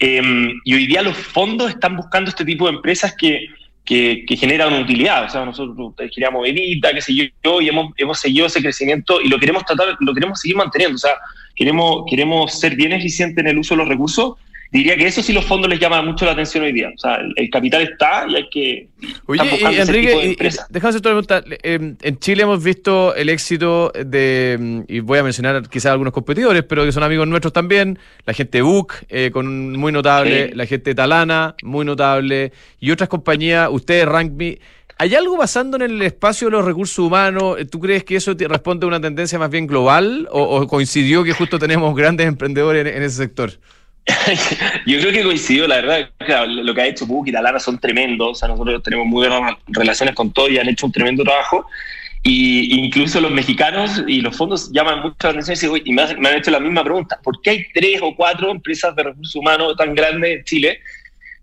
Eh, 0.00 0.52
y 0.64 0.74
hoy 0.74 0.86
día 0.86 1.02
los 1.02 1.16
fondos 1.16 1.70
están 1.70 1.96
buscando 1.96 2.30
este 2.30 2.44
tipo 2.44 2.66
de 2.66 2.74
empresas 2.74 3.14
que, 3.16 3.46
que, 3.84 4.24
que 4.26 4.36
generan 4.36 4.72
utilidad. 4.74 5.24
O 5.24 5.28
sea, 5.30 5.44
nosotros 5.44 5.94
queríamos 6.12 6.46
Evita, 6.46 6.92
qué 6.92 7.00
sé 7.00 7.14
yo, 7.14 7.60
y 7.60 7.68
hemos, 7.68 7.92
hemos 7.96 8.18
seguido 8.18 8.46
ese 8.46 8.60
crecimiento 8.60 9.20
y 9.20 9.28
lo 9.28 9.38
queremos 9.38 9.64
tratar, 9.64 9.96
lo 10.00 10.14
queremos 10.14 10.40
seguir 10.40 10.56
manteniendo. 10.56 10.96
O 10.96 10.98
sea, 10.98 11.12
queremos, 11.54 12.04
queremos 12.08 12.58
ser 12.58 12.76
bien 12.76 12.92
eficientes 12.92 13.38
en 13.38 13.50
el 13.50 13.58
uso 13.58 13.74
de 13.74 13.78
los 13.78 13.88
recursos 13.88 14.34
diría 14.70 14.96
que 14.96 15.06
eso 15.06 15.22
sí 15.22 15.32
los 15.32 15.44
fondos 15.44 15.70
les 15.70 15.80
llama 15.80 16.02
mucho 16.02 16.24
la 16.24 16.32
atención 16.32 16.64
hoy 16.64 16.72
día. 16.72 16.90
O 16.94 16.98
sea, 16.98 17.16
el, 17.16 17.32
el 17.36 17.50
capital 17.50 17.82
está 17.82 18.26
y 18.28 18.36
hay 18.36 18.48
que. 18.50 18.88
Oye, 19.26 19.42
y 19.60 19.80
Enrique, 19.80 20.36
déjame 20.68 20.90
hacer 20.90 21.02
pregunta. 21.02 21.42
Eh, 21.62 21.94
en 22.00 22.18
Chile 22.18 22.42
hemos 22.42 22.62
visto 22.62 23.14
el 23.14 23.28
éxito 23.28 23.92
de, 23.94 24.84
y 24.88 25.00
voy 25.00 25.18
a 25.18 25.22
mencionar 25.22 25.68
quizás 25.68 25.92
algunos 25.92 26.12
competidores, 26.12 26.62
pero 26.64 26.84
que 26.84 26.92
son 26.92 27.02
amigos 27.02 27.26
nuestros 27.28 27.52
también, 27.52 27.98
la 28.26 28.32
gente 28.32 28.62
Book, 28.62 28.94
eh, 29.08 29.30
con 29.32 29.72
muy 29.72 29.92
notable, 29.92 30.48
sí. 30.48 30.54
la 30.54 30.66
gente 30.66 30.94
Talana, 30.94 31.54
muy 31.62 31.84
notable, 31.84 32.52
y 32.80 32.90
otras 32.90 33.08
compañías, 33.08 33.68
ustedes, 33.70 34.06
RankMe. 34.06 34.58
¿Hay 35.00 35.14
algo 35.14 35.38
pasando 35.38 35.76
en 35.76 35.82
el 35.82 36.02
espacio 36.02 36.48
de 36.48 36.56
los 36.56 36.64
recursos 36.64 36.98
humanos? 36.98 37.56
¿Tú 37.70 37.78
crees 37.78 38.02
que 38.02 38.16
eso 38.16 38.34
responde 38.36 38.84
a 38.84 38.88
una 38.88 39.00
tendencia 39.00 39.38
más 39.38 39.48
bien 39.48 39.68
global 39.68 40.28
o, 40.32 40.42
o 40.42 40.66
coincidió 40.66 41.22
que 41.22 41.32
justo 41.32 41.56
tenemos 41.60 41.94
grandes 41.94 42.26
emprendedores 42.26 42.84
en, 42.84 42.96
en 42.96 43.02
ese 43.04 43.18
sector? 43.18 43.52
Yo 44.86 44.98
creo 45.00 45.12
que 45.12 45.22
coincidió, 45.22 45.66
la 45.66 45.76
verdad, 45.76 46.10
claro, 46.18 46.46
lo 46.46 46.74
que 46.74 46.80
ha 46.80 46.86
hecho 46.86 47.06
Book 47.06 47.28
y 47.28 47.32
Talana 47.32 47.58
son 47.58 47.78
tremendos, 47.78 48.30
o 48.30 48.34
sea, 48.34 48.48
nosotros 48.48 48.82
tenemos 48.82 49.06
muy 49.06 49.28
buenas 49.28 49.56
relaciones 49.68 50.14
con 50.14 50.32
todos 50.32 50.50
y 50.50 50.58
han 50.58 50.68
hecho 50.68 50.86
un 50.86 50.92
tremendo 50.92 51.24
trabajo, 51.24 51.66
y 52.22 52.74
incluso 52.78 53.20
los 53.20 53.30
mexicanos 53.30 54.02
y 54.06 54.20
los 54.20 54.36
fondos 54.36 54.72
llaman 54.72 55.00
mucho 55.00 55.14
la 55.22 55.30
atención 55.30 55.76
y, 55.76 55.90
y 55.90 55.92
me, 55.92 56.02
han, 56.02 56.20
me, 56.20 56.28
han, 56.28 56.36
hecho 56.36 56.50
la 56.50 56.60
misma 56.60 56.82
pregunta, 56.82 57.18
¿por 57.22 57.40
qué 57.42 57.50
hay 57.50 57.66
tres 57.72 58.00
o 58.02 58.14
cuatro 58.14 58.50
empresas 58.50 58.94
de 58.96 59.04
recursos 59.04 59.36
humanos 59.36 59.76
tan 59.76 59.94
grandes 59.94 60.38
en 60.38 60.44
Chile? 60.44 60.80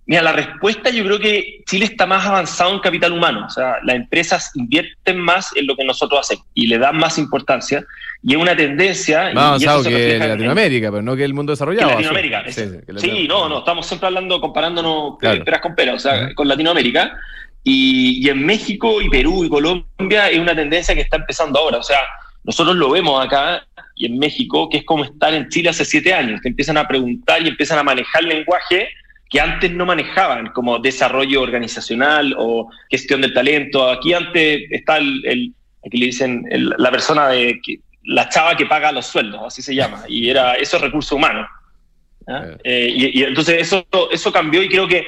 Mira, 0.07 0.21
la 0.21 0.33
respuesta 0.33 0.89
yo 0.91 1.03
creo 1.03 1.19
que 1.19 1.63
Chile 1.65 1.85
está 1.85 2.05
más 2.05 2.25
avanzado 2.27 2.73
en 2.73 2.79
capital 2.79 3.13
humano, 3.13 3.45
o 3.47 3.49
sea, 3.49 3.77
las 3.83 3.95
empresas 3.95 4.51
invierten 4.55 5.19
más 5.19 5.49
en 5.55 5.65
lo 5.65 5.75
que 5.75 5.83
nosotros 5.83 6.19
hacemos 6.19 6.45
y 6.53 6.67
le 6.67 6.77
dan 6.77 6.97
más 6.97 7.17
importancia 7.17 7.85
y 8.27 8.33
es 8.33 8.37
una 8.41 8.55
tendencia. 8.55 9.31
Más 9.35 9.45
avanzado 9.45 9.83
que 9.83 10.17
Latinoamérica, 10.17 10.87
en, 10.87 10.93
pero 10.93 11.03
no 11.03 11.15
que 11.15 11.23
el 11.23 11.35
mundo 11.35 11.53
desarrollado. 11.53 11.89
Que 11.89 11.93
Latinoamérica, 11.93 12.43
sí, 12.47 12.53
sí, 12.53 12.77
que 12.85 12.99
sí, 12.99 13.27
no, 13.27 13.47
no, 13.47 13.59
estamos 13.59 13.85
siempre 13.85 14.07
hablando, 14.07 14.41
comparándonos 14.41 15.19
claro. 15.19 15.45
peras 15.45 15.61
con 15.61 15.75
peras, 15.75 15.95
o 15.95 15.99
sea, 15.99 16.13
uh 16.13 16.17
-huh. 16.17 16.33
con 16.33 16.47
Latinoamérica. 16.47 17.15
Y, 17.63 18.25
y, 18.25 18.29
en 18.29 18.43
México 18.43 18.99
y 18.99 19.09
Perú 19.09 19.45
y 19.45 19.49
Colombia 19.49 20.29
es 20.31 20.39
una 20.39 20.55
tendencia 20.55 20.95
que 20.95 21.01
está 21.01 21.17
empezando 21.17 21.59
ahora, 21.59 21.77
o 21.77 21.83
sea, 21.83 21.99
nosotros 22.43 22.75
lo 22.75 22.89
vemos 22.89 23.23
acá 23.23 23.65
y 23.95 24.07
en 24.07 24.17
México, 24.17 24.69
que 24.69 24.77
es 24.77 24.83
como 24.85 25.03
estar 25.03 25.33
en 25.33 25.47
Chile 25.49 25.69
hace 25.69 25.85
siete 25.85 26.13
años, 26.13 26.41
que 26.41 26.49
empiezan 26.49 26.77
a 26.77 26.87
preguntar 26.87 27.43
y 27.43 27.47
empiezan 27.47 27.77
a 27.77 27.83
manejar 27.83 28.23
lenguaje 28.23 28.89
que 29.29 29.39
antes 29.39 29.71
no 29.71 29.85
manejaban, 29.85 30.47
como 30.47 30.79
desarrollo 30.79 31.41
organizacional 31.41 32.35
o 32.37 32.69
gestión 32.89 33.21
del 33.21 33.33
talento. 33.33 33.89
Aquí 33.89 34.13
antes 34.13 34.63
está 34.71 34.97
el, 34.97 35.21
el 35.25 35.53
aquí 35.85 35.97
le 35.97 36.05
dicen 36.07 36.45
el, 36.49 36.73
la 36.77 36.91
persona 36.91 37.29
de 37.29 37.59
la 38.05 38.29
chava 38.29 38.55
que 38.55 38.65
paga 38.65 38.91
los 38.91 39.05
sueldos, 39.05 39.41
así 39.45 39.61
se 39.61 39.75
llama, 39.75 40.03
y 40.07 40.29
era 40.29 40.53
eso 40.55 40.77
es 40.77 40.83
recurso 40.83 41.15
humano. 41.15 41.47
Yeah. 42.27 42.57
Eh, 42.63 42.89
y, 42.91 43.19
y, 43.19 43.23
entonces 43.23 43.61
eso, 43.61 43.85
eso 44.11 44.31
cambió 44.31 44.63
y 44.63 44.69
creo 44.69 44.87
que 44.87 45.05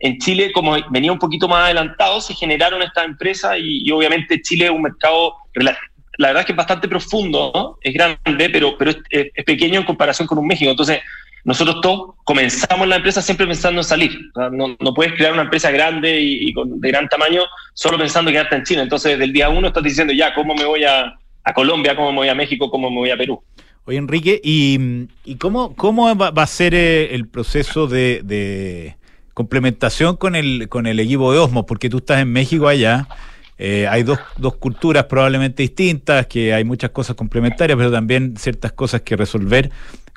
en 0.00 0.18
Chile, 0.18 0.52
como 0.52 0.76
venía 0.90 1.12
un 1.12 1.18
poquito 1.18 1.48
más 1.48 1.64
adelantado, 1.64 2.20
se 2.20 2.34
generaron 2.34 2.82
estas 2.82 3.04
empresas 3.04 3.56
y, 3.58 3.88
y 3.88 3.90
obviamente 3.90 4.40
Chile 4.40 4.66
es 4.66 4.70
un 4.70 4.82
mercado, 4.82 5.34
la 5.54 6.28
verdad 6.28 6.40
es 6.40 6.46
que 6.46 6.52
es 6.52 6.56
bastante 6.56 6.88
profundo, 6.88 7.50
¿no? 7.54 7.78
es 7.82 7.94
grande, 7.94 8.50
pero, 8.50 8.76
pero 8.78 8.92
es, 8.92 8.98
es, 9.10 9.44
pequeño 9.44 9.80
en 9.80 9.86
comparación 9.86 10.28
con 10.28 10.38
un 10.38 10.46
México. 10.46 10.70
Entonces, 10.70 11.00
nosotros 11.44 11.80
todos 11.80 12.14
comenzamos 12.24 12.86
la 12.86 12.96
empresa 12.96 13.22
siempre 13.22 13.46
pensando 13.46 13.80
en 13.80 13.84
salir. 13.84 14.18
O 14.34 14.40
sea, 14.40 14.50
no, 14.50 14.76
no, 14.78 14.94
puedes 14.94 15.14
crear 15.14 15.32
una 15.32 15.42
empresa 15.42 15.70
grande 15.70 16.20
y, 16.20 16.48
y, 16.48 16.52
con, 16.52 16.80
de 16.80 16.88
gran 16.88 17.08
tamaño 17.08 17.42
solo 17.74 17.98
pensando 17.98 18.30
en 18.30 18.34
quedarte 18.36 18.56
en 18.56 18.64
China. 18.64 18.82
Entonces, 18.82 19.12
desde 19.12 19.24
el 19.24 19.32
día 19.32 19.48
uno 19.48 19.68
estás 19.68 19.82
diciendo, 19.82 20.12
ya, 20.12 20.34
¿cómo 20.34 20.54
me 20.54 20.64
voy 20.64 20.84
a, 20.84 21.16
a 21.44 21.52
Colombia? 21.54 21.96
¿Cómo 21.96 22.10
me 22.12 22.18
voy 22.18 22.28
a 22.28 22.34
México? 22.34 22.70
¿Cómo 22.70 22.90
me 22.90 22.96
voy 22.96 23.10
a 23.10 23.16
Perú? 23.16 23.42
Oye, 23.84 23.96
Enrique, 23.96 24.38
¿y, 24.44 25.08
y 25.24 25.36
cómo, 25.36 25.74
cómo 25.74 26.14
va, 26.14 26.30
va, 26.30 26.42
a 26.42 26.46
ser 26.46 26.74
eh, 26.74 27.14
el 27.14 27.26
proceso 27.26 27.86
de, 27.86 28.20
de, 28.22 28.96
complementación 29.32 30.16
con 30.16 30.36
el, 30.36 30.68
con 30.68 30.86
el 30.86 31.00
equipo 31.00 31.32
de 31.32 31.38
Osmos? 31.38 31.64
Porque 31.66 31.88
tú 31.88 31.98
estás 31.98 32.20
en 32.20 32.30
México 32.30 32.68
allá. 32.68 33.08
Eh, 33.56 33.86
hay 33.88 34.02
dos, 34.02 34.18
dos 34.36 34.56
culturas 34.56 35.04
probablemente 35.04 35.62
distintas, 35.62 36.26
que 36.26 36.52
hay 36.52 36.64
muchas 36.64 36.90
cosas 36.90 37.16
complementarias, 37.16 37.78
pero 37.78 37.90
también 37.90 38.34
ciertas 38.36 38.72
cosas 38.72 39.00
que 39.00 39.16
resolver. 39.16 39.70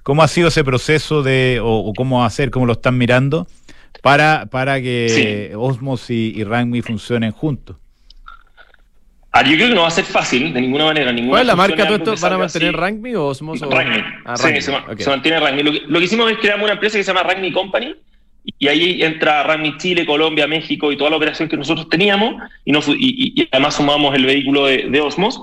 ¿Cómo 0.03 0.21
ha 0.21 0.27
sido 0.27 0.49
ese 0.49 0.63
proceso 0.63 1.23
de, 1.23 1.59
o, 1.63 1.77
o 1.77 1.93
cómo 1.93 2.25
hacer, 2.25 2.51
cómo 2.51 2.65
lo 2.65 2.73
están 2.73 2.97
mirando 2.97 3.47
Para, 4.01 4.47
para 4.47 4.81
que 4.81 5.49
Sí. 5.49 5.55
Osmos 5.55 6.09
y, 6.09 6.33
y 6.35 6.43
Rangmi 6.43 6.81
funcionen 6.81 7.31
juntos. 7.31 7.77
Ah, 9.33 9.43
yo 9.43 9.55
creo 9.55 9.69
que 9.69 9.75
no 9.75 9.81
va 9.83 9.87
a 9.87 9.91
ser 9.91 10.03
fácil, 10.03 10.53
de 10.53 10.59
ninguna 10.59 10.85
manera. 10.85 11.11
Ninguna 11.13 11.31
¿Cuál 11.35 11.41
es 11.41 11.47
la 11.47 11.55
marca 11.55 11.87
todo 11.87 11.95
esto? 11.95 12.15
¿Van 12.21 12.33
a 12.33 12.37
mantener. 12.37 12.75
Rangmi 12.75 13.15
o 13.15 13.27
Osmos? 13.27 13.61
o- 13.61 13.69
Ragni. 13.69 14.03
Ah, 14.25 14.35
sí, 14.35 14.61
se, 14.61 14.71
ma- 14.71 14.85
ok. 14.91 14.99
se 14.99 15.09
mantiene 15.09 15.39
Ragni. 15.39 15.63
Lo 15.63 15.71
que, 15.71 15.81
lo 15.87 15.99
que 15.99 16.05
hicimos 16.05 16.29
es 16.31 16.37
crear 16.39 16.61
una 16.61 16.73
empresa 16.73 16.97
que 16.97 17.03
se 17.03 17.13
llama 17.13 17.23
Ragni 17.23 17.51
Company 17.53 17.95
y 18.59 18.67
ahí 18.67 19.01
entra 19.03 19.43
Ragni 19.43 19.77
Chile, 19.77 20.05
Colombia, 20.05 20.47
México 20.47 20.91
y 20.91 20.97
toda 20.97 21.11
la 21.11 21.15
operación 21.15 21.47
que 21.47 21.55
nosotros 21.55 21.87
teníamos 21.87 22.35
y, 22.65 22.73
y- 22.75 23.41
y 23.41 23.47
además 23.51 23.75
sumamos 23.75 24.13
el 24.15 24.25
vehículo 24.25 24.65
de, 24.65 24.87
de 24.89 24.99
Osmos. 25.01 25.41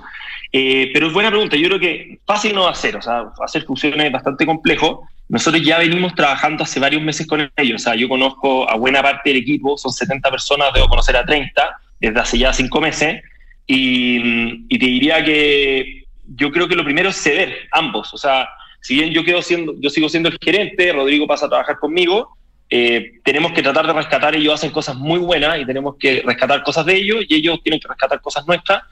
Eh, 0.53 0.91
pero 0.93 1.07
es 1.07 1.13
buena 1.15 1.31
pregunta. 1.31 1.57
Yo 1.57 1.69
creo 1.69 1.81
que 1.81 2.19
fácil 2.27 2.55
no 2.55 2.65
va 2.65 2.71
a 2.71 2.75
ser. 2.75 2.97
O 2.97 3.03
sea, 3.03 3.25
hacer 3.43 3.63
fusiones 3.65 4.05
es 4.07 4.13
bastante 4.13 4.45
complejo. 4.45 5.09
Nosotros 5.31 5.63
ya 5.63 5.79
venimos 5.79 6.15
trabajando 6.15 6.65
hace 6.65 6.79
varios 6.81 7.01
meses 7.03 7.27
con 7.27 7.51
ellos. 7.57 7.81
O 7.83 7.85
sea, 7.85 7.95
yo 7.95 8.07
conozco 8.09 8.69
a 8.69 8.77
buena 8.77 9.03
parte 9.03 9.31
del 9.31 9.39
equipo, 9.39 9.79
son 9.79 9.93
70 9.93 10.31
personas, 10.31 10.73
debo 10.75 10.89
conocer 10.89 11.17
a 11.17 11.25
30 11.25 11.71
desde 12.01 12.21
hace 12.21 12.39
ya 12.39 12.53
cinco 12.53 12.81
meses. 12.81 13.23
Y, 13.69 14.65
y 14.69 14.79
te 14.79 14.87
diría 14.87 15.23
que 15.25 16.05
yo 16.37 16.51
creo 16.51 16.67
que 16.69 16.75
lo 16.75 16.85
primero 16.85 17.11
es 17.11 17.17
ceder, 17.23 17.69
ambos. 17.73 18.13
O 18.15 18.19
sea, 18.19 18.49
si 18.81 18.95
bien 18.95 19.11
yo, 19.11 19.23
quedo 19.25 19.43
siendo, 19.43 19.75
yo 19.79 19.91
sigo 19.91 20.09
siendo 20.09 20.29
el 20.31 20.39
gerente, 20.43 20.93
Rodrigo 20.93 21.27
pasa 21.27 21.47
a 21.47 21.49
trabajar 21.51 21.79
conmigo, 21.79 22.31
eh, 22.71 23.13
tenemos 23.25 23.53
que 23.53 23.63
tratar 23.63 23.87
de 23.87 23.93
rescatar, 23.93 24.35
ellos 24.35 24.55
hacen 24.55 24.71
cosas 24.71 24.97
muy 24.97 25.19
buenas 25.19 25.59
y 25.59 25.65
tenemos 25.67 25.97
que 25.99 26.23
rescatar 26.25 26.63
cosas 26.63 26.85
de 26.87 26.97
ellos 26.97 27.25
y 27.29 27.35
ellos 27.37 27.61
tienen 27.63 27.79
que 27.81 27.89
rescatar 27.89 28.21
cosas 28.21 28.47
nuestras. 28.47 28.83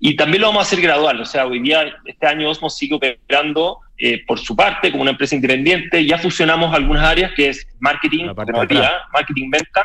Y 0.00 0.16
también 0.16 0.40
lo 0.40 0.48
vamos 0.48 0.60
a 0.64 0.66
hacer 0.66 0.80
gradual. 0.80 1.20
O 1.20 1.24
sea, 1.26 1.46
hoy 1.46 1.60
día, 1.60 1.94
este 2.06 2.26
año 2.26 2.50
Osmos 2.50 2.76
sigue 2.76 2.94
operando 2.94 3.78
eh, 3.98 4.22
por 4.26 4.38
su 4.38 4.56
parte 4.56 4.90
como 4.90 5.02
una 5.02 5.12
empresa 5.12 5.34
independiente. 5.34 6.04
Ya 6.04 6.18
fusionamos 6.18 6.74
algunas 6.74 7.04
áreas 7.04 7.32
que 7.36 7.48
es 7.50 7.66
marketing, 7.80 8.24
marketing, 9.12 9.50
venta 9.50 9.84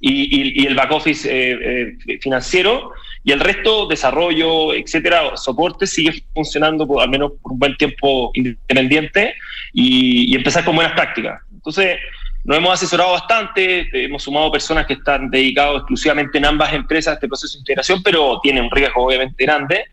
y, 0.00 0.12
y- 0.12 0.62
y 0.62 0.66
el 0.66 0.74
back 0.74 0.92
office 0.92 1.28
eh, 1.30 1.96
eh, 2.08 2.18
financiero. 2.20 2.92
Y 3.26 3.32
el 3.32 3.40
resto, 3.40 3.86
desarrollo, 3.86 4.74
etcétera, 4.74 5.36
soporte, 5.36 5.86
sigue 5.86 6.22
funcionando 6.34 6.86
por, 6.86 7.02
al 7.02 7.08
menos 7.08 7.32
por 7.42 7.52
un 7.52 7.58
buen 7.58 7.76
tiempo 7.76 8.30
independiente 8.34 9.34
y, 9.72 10.34
empezar 10.36 10.64
con 10.64 10.76
buenas 10.76 10.92
prácticas. 10.92 11.40
Entonces, 11.52 11.96
nos 12.44 12.58
hemos 12.58 12.74
asesorado 12.74 13.12
bastante, 13.12 13.88
hemos 14.04 14.22
sumado 14.22 14.52
personas 14.52 14.84
que 14.86 14.92
están 14.94 15.30
dedicadas 15.30 15.76
exclusivamente 15.76 16.36
en 16.36 16.44
ambas 16.44 16.74
empresas 16.74 17.12
a 17.12 17.14
este 17.14 17.26
proceso 17.26 17.56
de 17.56 17.60
integración, 17.60 18.02
pero 18.02 18.38
tiene 18.42 18.60
un 18.60 18.70
riesgo 18.70 19.06
obviamente 19.06 19.42
grande, 19.42 19.84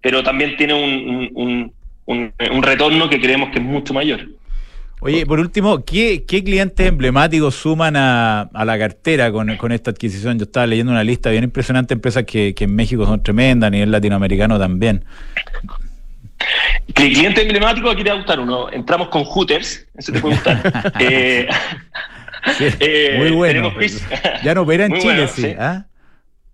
pero 0.00 0.22
también 0.22 0.56
tiene 0.56 0.74
un- 0.74 1.30
un- 2.06 2.32
un 2.52 2.62
retorno 2.62 3.10
que 3.10 3.20
creemos 3.20 3.50
que 3.50 3.58
es 3.58 3.64
mucho 3.64 3.92
mayor. 3.92 4.20
Oye, 5.00 5.24
por 5.26 5.38
último, 5.38 5.84
¿qué, 5.84 6.24
qué 6.26 6.42
clientes 6.42 6.86
emblemáticos 6.86 7.54
suman 7.54 7.94
a, 7.96 8.42
a 8.52 8.64
la 8.64 8.78
cartera 8.78 9.30
con, 9.30 9.56
con 9.56 9.70
esta 9.72 9.90
adquisición? 9.92 10.38
Yo 10.38 10.44
estaba 10.44 10.66
leyendo 10.66 10.90
una 10.92 11.04
lista 11.04 11.30
bien 11.30 11.44
impresionante 11.44 11.94
de 11.94 11.98
empresas 11.98 12.24
que, 12.24 12.54
que 12.54 12.64
en 12.64 12.74
México 12.74 13.06
son 13.06 13.22
tremendas, 13.22 13.68
a 13.68 13.70
nivel 13.70 13.90
latinoamericano 13.92 14.58
también. 14.58 15.04
El 16.88 16.94
cliente 16.94 17.42
emblemático, 17.42 17.90
aquí 17.90 18.02
te 18.02 18.10
va 18.10 18.16
a 18.16 18.18
gustar 18.18 18.40
uno. 18.40 18.70
Entramos 18.70 19.08
con 19.08 19.24
Hooters, 19.24 19.86
eso 19.96 20.12
te 20.12 20.20
puede 20.20 20.34
gustar. 20.34 20.92
Eh, 21.00 21.48
Sí, 22.56 22.64
eh, 22.80 23.16
muy 23.18 23.32
bueno. 23.32 23.72
tenemos 23.72 24.02
Ya 24.44 24.54
no 24.54 24.62
opera 24.62 24.86
en 24.86 24.92
Muy 24.92 25.00
Chile, 25.00 25.14
bueno, 25.14 25.28
sí. 25.34 25.42
sí. 25.42 25.54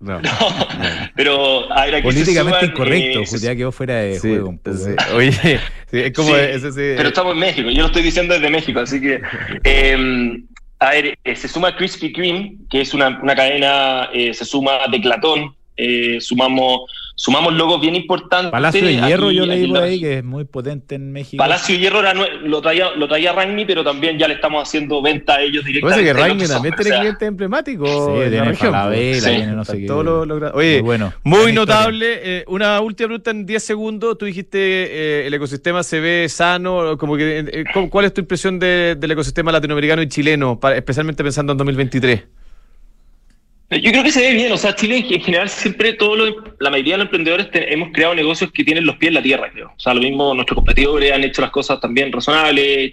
¿Ah? 0.08 0.20
No. 0.22 1.08
Pero 1.14 1.72
a 1.72 1.84
ver, 1.86 1.96
aquí 1.96 2.08
se 2.08 2.14
Políticamente 2.14 2.60
suman, 2.60 2.70
incorrecto, 2.72 3.20
eh, 3.20 3.38
ya 3.40 3.56
quedó 3.56 3.72
fuera 3.72 3.94
de 3.96 4.14
Sí, 4.18 4.28
juego 4.28 4.48
un 4.50 4.58
poco. 4.58 4.76
sí. 4.76 4.90
Oye, 5.14 5.32
sí, 5.90 6.00
es 6.00 6.12
como 6.12 6.28
Sí, 6.28 6.34
ese, 6.40 6.94
Pero 6.96 7.08
estamos 7.08 7.32
en 7.34 7.38
México, 7.38 7.70
yo 7.70 7.80
lo 7.82 7.86
estoy 7.86 8.02
diciendo 8.02 8.34
desde 8.34 8.50
México, 8.50 8.80
así 8.80 9.00
que. 9.00 9.20
eh, 9.64 10.36
a 10.80 10.90
ver, 10.90 11.18
eh, 11.24 11.36
se 11.36 11.48
suma 11.48 11.74
Krispy 11.74 12.12
Kreme, 12.12 12.56
que 12.68 12.82
es 12.82 12.92
una, 12.92 13.18
una 13.22 13.34
cadena, 13.34 14.10
eh, 14.12 14.34
se 14.34 14.44
suma 14.44 14.72
Declatón, 14.90 15.54
eh, 15.76 16.18
sumamos, 16.20 16.82
sumamos 17.16 17.54
logos 17.54 17.80
bien 17.80 17.94
importantes. 17.94 18.50
Palacio 18.50 18.84
de 18.84 18.94
Hierro, 18.96 19.28
aquí- 19.28 19.36
yo 19.36 19.46
leí 19.46 19.68
por 19.68 19.78
ahí, 19.82 20.00
que 20.00 20.18
es 20.18 20.24
muy 20.24 20.44
potente 20.44 20.96
en 20.96 21.12
México. 21.12 21.40
Palacio 21.40 21.74
de 21.76 21.80
Hierro 21.80 22.00
era 22.00 22.12
lo 22.14 22.60
traía, 22.60 22.90
lo 22.96 23.06
traía 23.08 23.32
Ragni, 23.32 23.64
pero 23.64 23.84
también 23.84 24.18
ya 24.18 24.26
le 24.28 24.34
estamos 24.34 24.62
haciendo 24.66 25.00
venta 25.00 25.34
a 25.34 25.40
ellos 25.42 25.62
Parece 25.62 25.72
directamente. 25.72 26.04
que 26.04 26.10
en 26.10 26.16
Rangmi 26.16 26.34
otros 26.44 26.50
también 26.50 26.74
tiene 26.74 26.90
o 26.90 26.92
sea, 26.92 27.00
clientes 27.00 27.28
emblemáticos 27.28 27.88
Sí, 27.90 27.96
la 28.20 28.30
tiene 28.30 28.44
región. 28.44 28.72
Falabella, 28.72 29.20
Sí. 29.20 29.26
tiene 29.36 29.46
no 29.52 29.64
sé 29.64 29.80
los 29.80 30.26
gra- 30.40 30.50
Oye, 30.54 30.72
Muy 30.74 30.82
bueno. 30.82 31.12
Muy 31.22 31.52
notable. 31.52 32.06
eh, 32.40 32.44
una 32.48 32.80
última 32.80 33.06
pregunta 33.08 33.30
en 33.30 33.46
10 33.46 33.62
segundos. 33.62 34.18
Tú 34.18 34.26
dijiste 34.26 34.58
eh, 34.58 35.26
el 35.26 35.34
ecosistema 35.34 35.82
se 35.82 36.00
ve 36.00 36.26
sano. 36.28 36.98
Como 36.98 37.16
que, 37.16 37.38
eh, 37.40 37.64
¿cu- 37.72 37.88
¿Cuál 37.90 38.06
es 38.06 38.14
tu 38.14 38.20
impresión 38.22 38.58
de- 38.58 38.96
del 38.98 39.10
ecosistema 39.12 39.52
latinoamericano 39.52 40.02
y 40.02 40.08
chileno, 40.08 40.58
para- 40.58 40.76
especialmente 40.76 41.22
pensando 41.22 41.52
en 41.52 41.58
2023? 41.58 42.24
Yo 43.70 43.90
creo 43.90 44.04
que 44.04 44.12
se 44.12 44.20
ve 44.20 44.34
bien, 44.34 44.52
o 44.52 44.56
sea, 44.56 44.74
Chile 44.76 45.04
en 45.08 45.20
general 45.20 45.48
siempre, 45.48 45.94
todo 45.94 46.14
lo- 46.16 46.54
la 46.60 46.70
mayoría 46.70 46.94
de 46.94 46.98
los 46.98 47.06
emprendedores 47.06 47.50
te- 47.50 47.72
hemos 47.72 47.90
creado 47.92 48.14
negocios 48.14 48.52
que 48.52 48.62
tienen 48.62 48.84
los 48.86 48.96
pies 48.96 49.08
en 49.08 49.14
la 49.14 49.22
tierra, 49.22 49.50
creo. 49.50 49.68
O 49.76 49.80
sea, 49.80 49.94
lo 49.94 50.00
mismo 50.00 50.32
nuestros 50.34 50.56
competidores 50.56 51.10
han 51.12 51.24
hecho 51.24 51.40
las 51.42 51.50
cosas 51.50 51.80
también 51.80 52.12
razonables, 52.12 52.92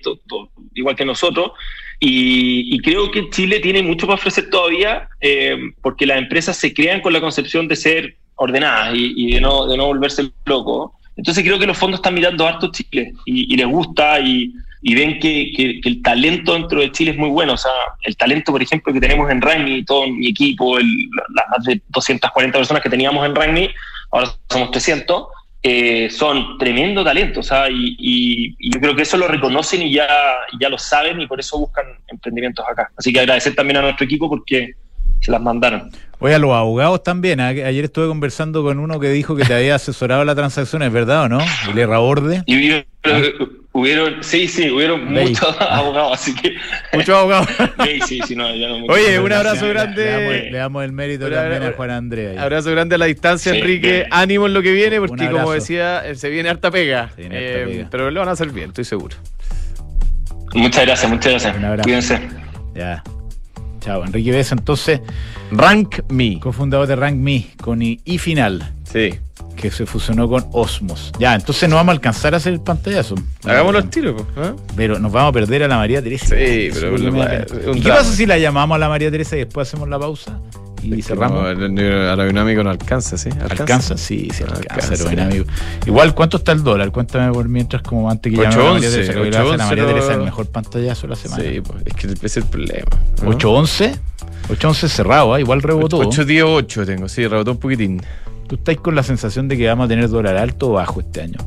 igual 0.74 0.96
que 0.96 1.06
nosotros. 1.06 1.52
Y, 2.00 2.74
y 2.74 2.80
creo 2.80 3.12
que 3.12 3.30
Chile 3.30 3.60
tiene 3.60 3.84
mucho 3.84 4.08
para 4.08 4.16
ofrecer 4.16 4.50
todavía, 4.50 5.08
eh, 5.20 5.56
porque 5.84 6.08
las 6.08 6.18
empresas 6.18 6.58
se 6.58 6.74
crean 6.74 7.02
con 7.02 7.14
la 7.14 7.22
concepción 7.22 7.68
de 7.68 7.76
ser 7.76 8.16
ordenadas 8.36 8.96
y, 8.96 9.14
y 9.16 9.34
de, 9.34 9.42
no, 9.42 9.68
de 9.68 9.78
no 9.78 9.86
volverse 9.86 10.32
loco. 10.46 10.96
Entonces 11.16 11.44
creo 11.44 11.60
que 11.60 11.68
los 11.68 11.78
fondos 11.78 12.00
están 12.00 12.16
mirando 12.16 12.48
harto 12.48 12.72
Chile 12.72 13.14
y, 13.26 13.54
y 13.54 13.58
les 13.58 13.68
gusta 13.68 14.20
y, 14.20 14.52
y 14.82 14.96
ven 14.96 15.20
que, 15.20 15.52
que- 15.56 15.80
que 15.82 15.90
el 15.90 16.02
talento 16.02 16.54
dentro 16.54 16.80
de 16.82 16.92
Chile 16.92 17.12
es 17.12 17.18
muy 17.18 17.30
bueno. 17.30 17.54
O 17.54 17.58
sea, 17.58 17.72
el 18.04 18.16
talento, 18.18 18.52
por 18.52 18.62
ejemplo, 18.64 18.92
que 18.94 19.00
tenemos 19.00 19.30
en 19.30 19.42
Rugby, 19.42 19.86
todo 19.86 20.08
mi 20.08 20.28
equipo, 20.30 20.78
el- 20.80 21.10
las 21.36 21.46
más 21.50 21.64
de 21.66 21.82
240 21.90 22.58
personas 22.58 22.82
que 22.82 22.90
teníamos 22.90 23.26
en 23.26 23.36
Rugby, 23.36 23.70
ahora 24.12 24.30
somos 24.50 24.72
300, 24.72 25.28
eh, 25.64 26.10
son 26.10 26.58
tremendo 26.58 27.04
talento. 27.04 27.42
O 27.42 27.44
sea, 27.44 27.70
y, 27.70 27.96
y- 28.00 28.56
y 28.58 28.74
yo 28.74 28.80
creo 28.80 28.96
que 28.96 29.04
eso 29.04 29.18
lo 29.18 29.28
reconocen 29.28 29.84
y 29.84 29.94
ya, 29.94 30.08
ya 30.60 30.70
lo 30.70 30.78
saben 30.80 31.22
y 31.22 31.28
por 31.28 31.40
eso 31.40 31.60
buscan 31.60 31.86
emprendimientos 32.08 32.66
acá. 32.68 32.90
Así 32.98 33.14
que 33.14 33.20
agradecer 33.20 33.54
también 33.54 33.78
a 33.78 33.82
nuestro 33.84 34.06
equipo 34.06 34.28
porque 34.28 34.74
se 35.20 35.32
las 35.32 35.42
mandaron. 35.42 35.92
Oye, 36.18 36.34
a 36.36 36.40
los 36.40 36.52
abogados 36.52 37.04
también. 37.04 37.40
Ayer 37.40 37.86
estuve 37.86 38.08
conversando 38.08 38.64
con 38.64 38.80
uno 38.80 39.00
que 39.00 39.10
dijo 39.10 39.36
que 39.36 39.44
te 39.46 39.54
había 39.54 39.76
asesorado 39.76 40.24
la 40.26 40.34
transacción, 40.34 40.82
¿es 40.82 40.92
verdad 40.92 41.24
o 41.26 41.30
no? 41.30 41.40
El 41.72 41.78
Erraborde. 41.78 42.44
Y 42.48 42.56
hubieron, 42.58 42.86
hubieron- 43.74 44.24
sí, 44.24 44.48
sí, 44.48 44.70
hubieron 44.70 45.06
muchos 45.12 45.56
abogados, 45.60 46.14
así 46.20 46.34
que. 46.36 46.56
Muchos 46.94 47.16
abogados. 47.16 47.48
Sí, 47.86 48.00
sí, 48.06 48.20
sí, 48.28 48.36
no, 48.36 48.54
ya 48.56 48.68
no 48.70 48.86
Oye, 48.86 49.20
un 49.20 49.32
abrazo 49.32 49.66
Le, 49.66 49.74
grande. 49.74 50.06
damos, 50.06 50.34
le 50.34 50.58
damos 50.58 50.84
el 50.86 50.92
mérito 50.92 51.26
Una- 51.28 51.36
también 51.38 51.64
a 51.64 51.72
Juan 51.74 51.90
Andrea. 51.92 52.32
ahí. 52.32 52.38
Abrazo 52.38 52.72
grande 52.72 52.96
a 52.96 52.98
la 52.98 53.06
distancia, 53.06 53.52
Sí, 53.54 53.60
Enrique. 53.60 53.92
bien. 53.92 54.08
Ánimo 54.12 54.46
en 54.48 54.54
lo 54.54 54.62
que 54.62 54.72
viene, 54.72 55.00
porque 55.00 55.30
como 55.30 55.52
decía, 55.54 56.06
eh, 56.08 56.16
se 56.16 56.30
viene 56.30 56.50
harta 56.50 56.70
pega. 56.72 57.10
Se 57.16 57.22
viene 57.22 57.38
harta 57.38 57.60
Eh, 57.60 57.66
pega. 57.68 57.88
Pero 57.92 58.12
lo 58.12 58.20
van 58.20 58.30
a 58.30 58.34
hacer 58.34 58.50
bien, 58.50 58.70
estoy 58.70 58.84
seguro. 58.86 59.16
Muchas 60.54 60.86
gracias, 60.86 61.10
muchas 61.12 61.32
gracias. 61.32 61.58
Un 61.58 61.66
abrazo. 61.66 61.84
Cuídense. 61.84 62.20
Ya. 62.76 63.04
Chao. 63.80 64.04
Enrique 64.06 64.32
Besa, 64.32 64.54
entonces, 64.56 65.02
Rank 65.52 66.02
Me. 66.10 66.40
cofundador 66.40 66.88
de 66.88 66.96
Rank 66.96 67.16
Me, 67.16 67.48
con 67.62 67.82
I, 67.82 68.00
I 68.06 68.18
final, 68.20 68.72
Sí. 68.84 69.16
Que 69.62 69.72
se 69.72 69.86
fusionó 69.86 70.28
con 70.28 70.46
Osmos. 70.52 71.12
Ya, 71.20 71.36
entonces 71.36 71.70
no 71.70 71.76
vamos 71.76 71.90
a 71.92 71.94
alcanzar 71.94 72.34
a 72.34 72.38
hacer 72.38 72.54
el 72.54 72.62
pantallazo. 72.62 73.16
Hagámoslo 73.46 73.78
al 73.80 73.90
tiro, 73.90 74.18
po, 74.18 74.26
¿ah? 74.38 74.54
Pero 74.76 75.00
nos 75.00 75.12
vamos 75.12 75.30
a 75.30 75.34
perder 75.34 75.64
a 75.64 75.68
la 75.68 75.78
María 75.78 76.02
Teresa. 76.02 76.36
Sí, 76.36 76.70
pero 76.74 76.96
un 76.96 77.02
pena. 77.14 77.46
¿Y 77.74 77.82
qué 77.82 77.90
pasa 77.90 78.12
si 78.12 78.26
la 78.26 78.38
llamamos 78.38 78.76
a 78.76 78.80
la 78.80 78.90
María 78.90 79.12
Teresa 79.12 79.36
y 79.36 79.40
después 79.40 79.68
hacemos 79.68 79.88
la 79.88 80.00
pausa? 80.00 80.40
Y 80.84 81.00
Es 81.00 81.06
cerramos. 81.06 81.44
no, 81.44 81.48
el- 81.50 81.80
aerodinámico 82.10 82.64
no 82.64 82.72
alcanza, 82.72 83.16
¿sí? 83.16 83.30
¿Alcanza? 83.40 83.98
Sí, 83.98 84.30
sí, 84.34 84.44
alcanza, 84.44 84.96
ya. 85.14 85.30
Igual, 85.86 86.16
¿cuánto 86.16 86.38
está 86.38 86.54
el 86.54 86.64
dólar? 86.64 86.92
Cuéntame 86.92 87.32
por 87.32 87.48
mientras, 87.48 87.84
como 87.84 88.10
antes 88.10 88.32
que 88.34 88.38
llamara 88.42 88.56
a 88.62 88.64
la 88.66 88.74
María 88.74 88.90
8.11, 88.90 88.92
Teresa. 88.92 89.12
Creo 89.12 89.24
que 89.24 89.30
le 89.30 89.38
va 89.38 89.44
a 89.44 89.46
hacer 89.46 89.62
a 89.62 89.66
María 89.68 89.84
8.11 89.84 89.88
Teresa 89.88 90.14
el 90.16 90.22
mejor 90.22 90.46
pantallazo 90.48 91.02
de 91.04 91.08
la 91.10 91.16
semana. 91.16 91.44
Sí, 91.44 91.62
pues, 91.62 91.84
es 91.86 91.94
que 91.94 92.08
ese 92.08 92.26
es 92.26 92.38
el 92.38 92.44
problema. 92.46 92.88
¿no? 93.22 93.32
8.11. 93.32 93.96
8.11 94.50 94.88
cerrado, 94.88 95.34
¿ah? 95.36 95.40
igual 95.40 95.62
rebotó. 95.62 96.00
8.18 96.02 96.86
tengo, 96.86 97.08
sí, 97.08 97.28
rebotó 97.28 97.52
un 97.52 97.58
poquitín. 97.58 98.02
¿Tú 98.52 98.56
estás 98.56 98.76
con 98.80 98.96
la 98.96 99.02
sensación 99.04 99.48
de 99.48 99.56
que 99.56 99.66
vamos 99.66 99.86
a 99.86 99.88
tener 99.88 100.10
dólar 100.10 100.36
alto 100.36 100.72
o 100.72 100.74
bajo 100.74 101.00
este 101.00 101.22
año? 101.22 101.38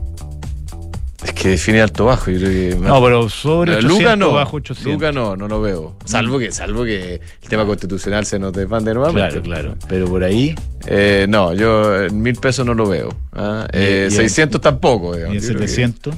Es 1.23 1.33
que 1.35 1.51
define 1.51 1.83
alto 1.83 2.07
bajo, 2.07 2.31
yo 2.31 2.39
creo 2.39 2.51
que. 2.51 2.77
No, 2.81 3.03
pero 3.05 3.29
sobre 3.29 3.73
Eh, 3.73 3.77
800 3.77 3.99
Luca 3.99 4.17
no, 4.17 4.33
bajo 4.33 4.57
800. 4.57 4.91
Luca 4.95 5.13
no, 5.13 5.37
no 5.37 5.47
lo 5.47 5.61
veo. 5.61 5.97
Salvo 6.07 6.39
que, 6.39 6.51
salvo 6.51 6.83
que 6.83 7.17
el 7.43 7.49
tema 7.51 7.67
constitucional 7.67 8.25
se 8.25 8.39
nos 8.39 8.55
desbande 8.55 8.95
nuevamente. 8.95 9.41
Claro, 9.43 9.43
claro. 9.43 9.77
Pero 9.87 10.07
por 10.09 10.25
ahí, 10.25 10.55
Eh, 10.87 11.27
no, 11.29 11.53
yo 11.53 12.05
en 12.05 12.23
mil 12.23 12.37
pesos 12.37 12.65
no 12.65 12.73
lo 12.73 12.87
veo. 12.89 13.11
¿ah? 13.35 13.67
Eh, 13.71 14.09
Y- 14.11 14.15
y- 14.15 14.17
600 14.17 14.63
tampoco. 14.63 15.13
y 15.15 15.19
digamos. 15.19 15.37
en 15.37 15.43
creo 15.43 15.61
que 15.61 15.69
700. 15.69 16.15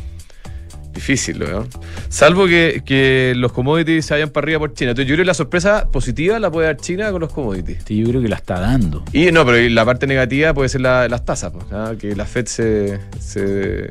Difícil, 0.96 1.38
¿no? 1.38 1.66
Salvo 2.08 2.46
que, 2.46 2.82
que 2.84 3.34
los 3.36 3.52
commodities 3.52 4.06
se 4.06 4.14
vayan 4.14 4.30
para 4.30 4.46
arriba 4.46 4.58
por 4.60 4.74
China. 4.74 4.90
Entonces, 4.90 5.08
yo 5.08 5.14
creo 5.14 5.22
que 5.24 5.28
la 5.28 5.34
sorpresa 5.34 5.88
positiva 5.92 6.38
la 6.40 6.50
puede 6.50 6.66
dar 6.66 6.76
China 6.78 7.12
con 7.12 7.20
los 7.20 7.32
commodities. 7.32 7.84
Sí, 7.86 7.98
yo 8.02 8.08
creo 8.08 8.22
que 8.22 8.28
la 8.28 8.36
está 8.36 8.58
dando. 8.58 9.04
Y 9.12 9.30
no, 9.30 9.44
pero 9.46 9.58
la 9.68 9.84
parte 9.84 10.06
negativa 10.08 10.52
puede 10.54 10.68
ser 10.70 10.80
la- 10.80 11.06
las 11.08 11.24
tasas, 11.24 11.52
pues, 11.52 11.66
¿ah? 11.72 11.92
que 12.00 12.16
la 12.16 12.24
Fed 12.24 12.46
se. 12.46 12.98
se... 13.20 13.88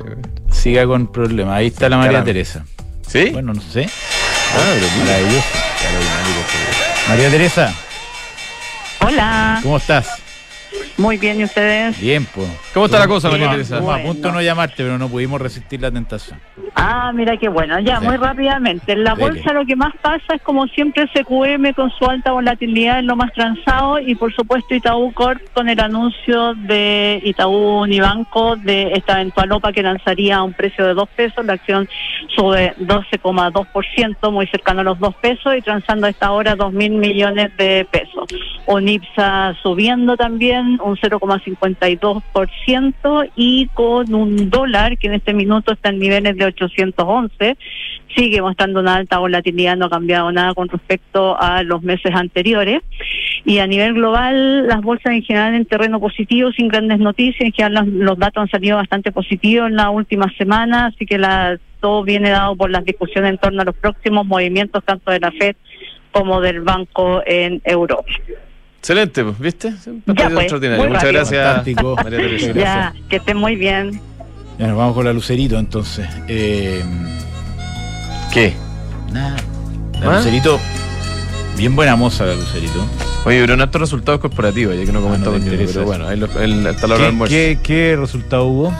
Siga 0.52 0.84
con 0.86 1.10
problemas. 1.12 1.54
Ahí 1.54 1.68
está 1.68 1.88
la 1.88 1.96
María 1.96 2.10
Caramba. 2.12 2.26
Teresa. 2.26 2.64
¿Sí? 3.06 3.30
Bueno, 3.32 3.52
no 3.54 3.60
sé. 3.62 3.86
Ah, 3.86 4.72
pero 4.74 4.86
mira. 4.98 5.04
Maravilloso. 5.12 5.46
María 7.08 7.30
Teresa, 7.30 7.74
Hola, 9.00 9.60
¿cómo 9.62 9.76
estás? 9.76 10.08
Muy 10.98 11.16
bien, 11.18 11.40
¿y 11.40 11.44
ustedes? 11.44 12.00
Bien, 12.00 12.26
pues. 12.34 12.48
¿Cómo 12.72 12.86
está 12.86 12.98
la 12.98 13.06
cosa, 13.08 13.30
María 13.30 13.50
Teresa? 13.50 13.76
estuvimos 13.76 14.00
a 14.00 14.02
punto 14.02 14.20
de 14.22 14.28
no 14.28 14.32
Bueno. 14.34 14.40
llamarte, 14.42 14.74
pero 14.78 14.98
no 14.98 15.08
pudimos 15.08 15.40
resistir 15.40 15.80
la 15.80 15.90
tentación. 15.90 16.40
Ah, 16.74 17.10
mira 17.14 17.36
qué 17.38 17.48
bueno. 17.48 17.78
Ya, 17.80 18.00
muy 18.00 18.16
rápidamente. 18.16 18.92
En 18.92 19.04
la 19.04 19.14
Dele. 19.14 19.30
bolsa 19.30 19.52
lo 19.54 19.64
que 19.64 19.76
más 19.76 19.94
pasa 20.02 20.34
es 20.34 20.42
como 20.42 20.66
siempre 20.68 21.06
SQM 21.14 21.72
con 21.74 21.90
su 21.90 22.04
alta 22.04 22.32
volatilidad 22.32 22.98
en 22.98 23.06
lo 23.06 23.16
más 23.16 23.32
transado 23.32 23.98
y 23.98 24.14
por 24.14 24.34
supuesto 24.34 24.74
Itaú 24.74 25.12
Corp 25.14 25.40
con 25.54 25.68
el 25.70 25.80
anuncio 25.80 26.54
de 26.54 27.20
Itaú 27.24 27.80
Unibanco 27.82 28.56
de 28.56 28.92
esta 28.92 29.14
eventual 29.14 29.52
OPA 29.52 29.72
que 29.72 29.82
lanzaría 29.82 30.36
a 30.36 30.42
un 30.42 30.52
precio 30.52 30.84
de 30.86 30.92
2 30.94 31.08
pesos. 31.16 31.44
La 31.46 31.54
acción 31.54 31.88
sube 32.34 32.74
12,2%, 32.78 34.30
muy 34.30 34.46
cercano 34.48 34.80
a 34.80 34.84
los 34.84 34.98
2 34.98 35.14
pesos 35.16 35.54
y 35.56 35.62
transando 35.62 36.06
a 36.06 36.10
esta 36.10 36.30
hora 36.32 36.56
2 36.56 36.72
mil 36.72 36.92
millones 36.92 37.56
de 37.56 37.86
pesos. 37.90 38.28
Onipsa 38.66 39.54
subiendo 39.62 40.16
también 40.16 40.78
un 40.86 40.96
0,52% 40.96 43.30
y 43.36 43.66
con 43.74 44.14
un 44.14 44.48
dólar 44.50 44.98
que 44.98 45.06
en 45.08 45.14
este 45.14 45.34
minuto 45.34 45.72
está 45.72 45.88
en 45.90 45.98
niveles 45.98 46.36
de 46.36 46.44
811, 46.46 47.56
sigue 48.14 48.40
mostrando 48.40 48.80
una 48.80 48.94
alta 48.96 49.18
volatilidad, 49.18 49.76
no 49.76 49.86
ha 49.86 49.90
cambiado 49.90 50.30
nada 50.32 50.54
con 50.54 50.68
respecto 50.68 51.40
a 51.40 51.62
los 51.62 51.82
meses 51.82 52.12
anteriores. 52.14 52.82
Y 53.44 53.58
a 53.58 53.66
nivel 53.66 53.94
global, 53.94 54.66
las 54.66 54.80
bolsas 54.80 55.12
en 55.12 55.22
general 55.22 55.54
en 55.54 55.66
terreno 55.66 56.00
positivo, 56.00 56.50
sin 56.52 56.68
grandes 56.68 56.98
noticias, 56.98 57.42
en 57.42 57.52
general 57.52 57.86
los, 57.86 57.94
los 57.94 58.18
datos 58.18 58.42
han 58.42 58.48
salido 58.48 58.76
bastante 58.76 59.12
positivos 59.12 59.68
en 59.68 59.76
la 59.76 59.90
última 59.90 60.32
semana, 60.36 60.86
así 60.86 61.06
que 61.06 61.18
la, 61.18 61.58
todo 61.80 62.02
viene 62.02 62.30
dado 62.30 62.56
por 62.56 62.70
las 62.70 62.84
discusiones 62.84 63.30
en 63.30 63.38
torno 63.38 63.62
a 63.62 63.64
los 63.64 63.76
próximos 63.76 64.26
movimientos 64.26 64.82
tanto 64.84 65.10
de 65.10 65.20
la 65.20 65.30
FED 65.30 65.56
como 66.10 66.40
del 66.40 66.62
banco 66.62 67.22
en 67.26 67.60
Europa. 67.64 68.04
Excelente, 68.86 69.24
pues, 69.24 69.38
¿viste? 69.40 69.70
Ya, 70.06 70.28
pues, 70.30 70.38
extraordinario. 70.42 70.84
Muchas 70.84 71.02
rápido. 71.02 71.12
gracias, 71.12 71.44
Fantástico. 71.44 71.96
María 71.96 72.18
Teresa. 72.20 72.52
Ya, 72.52 72.94
que 73.08 73.16
estén 73.16 73.36
muy 73.36 73.56
bien. 73.56 74.00
Ya 74.60 74.68
nos 74.68 74.76
vamos 74.76 74.94
con 74.94 75.04
la 75.04 75.12
Lucerito 75.12 75.58
entonces. 75.58 76.08
Eh, 76.28 76.84
¿Qué? 78.32 78.54
nada. 79.12 79.36
La 80.00 80.10
¿Ah? 80.12 80.16
Lucerito, 80.18 80.60
bien 81.56 81.74
buena 81.74 81.96
moza 81.96 82.26
la 82.26 82.34
Lucerito. 82.36 82.86
Oye, 83.24 83.40
pero 83.40 83.54
en 83.54 83.60
altos 83.60 83.80
resultados 83.80 84.20
corporativos, 84.20 84.76
ya 84.76 84.84
que 84.84 84.92
no 84.92 84.98
Ah, 84.98 85.02
no 85.02 85.06
comentamos 85.08 85.40
uno, 85.40 85.44
interesa 85.50 85.72
pero 85.74 85.86
bueno, 85.86 86.06
ahí 86.06 86.16
lo, 86.16 86.26
el, 86.40 86.64
hasta 86.68 86.86
la 86.86 86.94
hora 86.94 87.04
del 87.06 87.10
¿Qué, 87.10 87.12
almuerzo. 87.12 87.34
qué, 87.34 87.58
qué 87.64 87.96
resultado 87.98 88.44
hubo? 88.44 88.72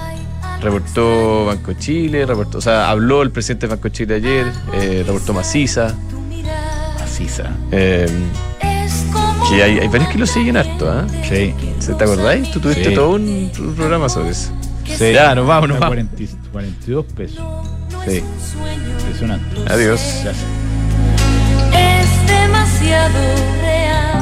Reportó 0.63 1.47
Banco 1.47 1.73
Chile, 1.73 2.25
reportó, 2.27 2.59
o 2.59 2.61
sea, 2.61 2.91
habló 2.91 3.23
el 3.23 3.33
presidente 3.33 3.67
de 3.67 3.75
Banco 3.75 3.89
Chile 3.89 4.15
ayer, 4.15 4.47
eh, 4.75 5.03
reportó 5.05 5.33
Maciza, 5.35 5.97
Macisa. 7.01 7.51
eh, 7.73 8.09
que 9.49 9.63
hay, 9.63 9.79
hay 9.79 9.89
varios 9.89 10.09
que 10.11 10.19
lo 10.19 10.27
siguen 10.27 10.57
harto, 10.57 10.91
¿ah? 10.91 11.07
Sí. 11.29 11.55
¿Se 11.79 11.95
¿Te 11.95 12.05
acordáis? 12.05 12.51
Tú 12.51 12.61
tuviste 12.61 12.85
Sí. 12.91 12.95
todo 12.95 13.11
un, 13.11 13.51
un 13.59 13.75
programa 13.77 14.09
sobre 14.09 14.31
eso. 14.31 14.51
Sí. 14.85 15.13
Ya, 15.13 15.35
nos 15.35 15.47
vamos, 15.47 15.69
nos 15.69 15.79
vamos. 15.79 15.97
40 15.97 16.17
42 16.53 17.05
pesos. 17.15 17.45
Sí. 18.07 18.23
Impresionante. 19.01 19.47
Adiós. 19.69 20.01
Gracias. 20.23 20.37
Es 21.73 22.27
demasiado 22.29 23.19
real. 23.61 24.16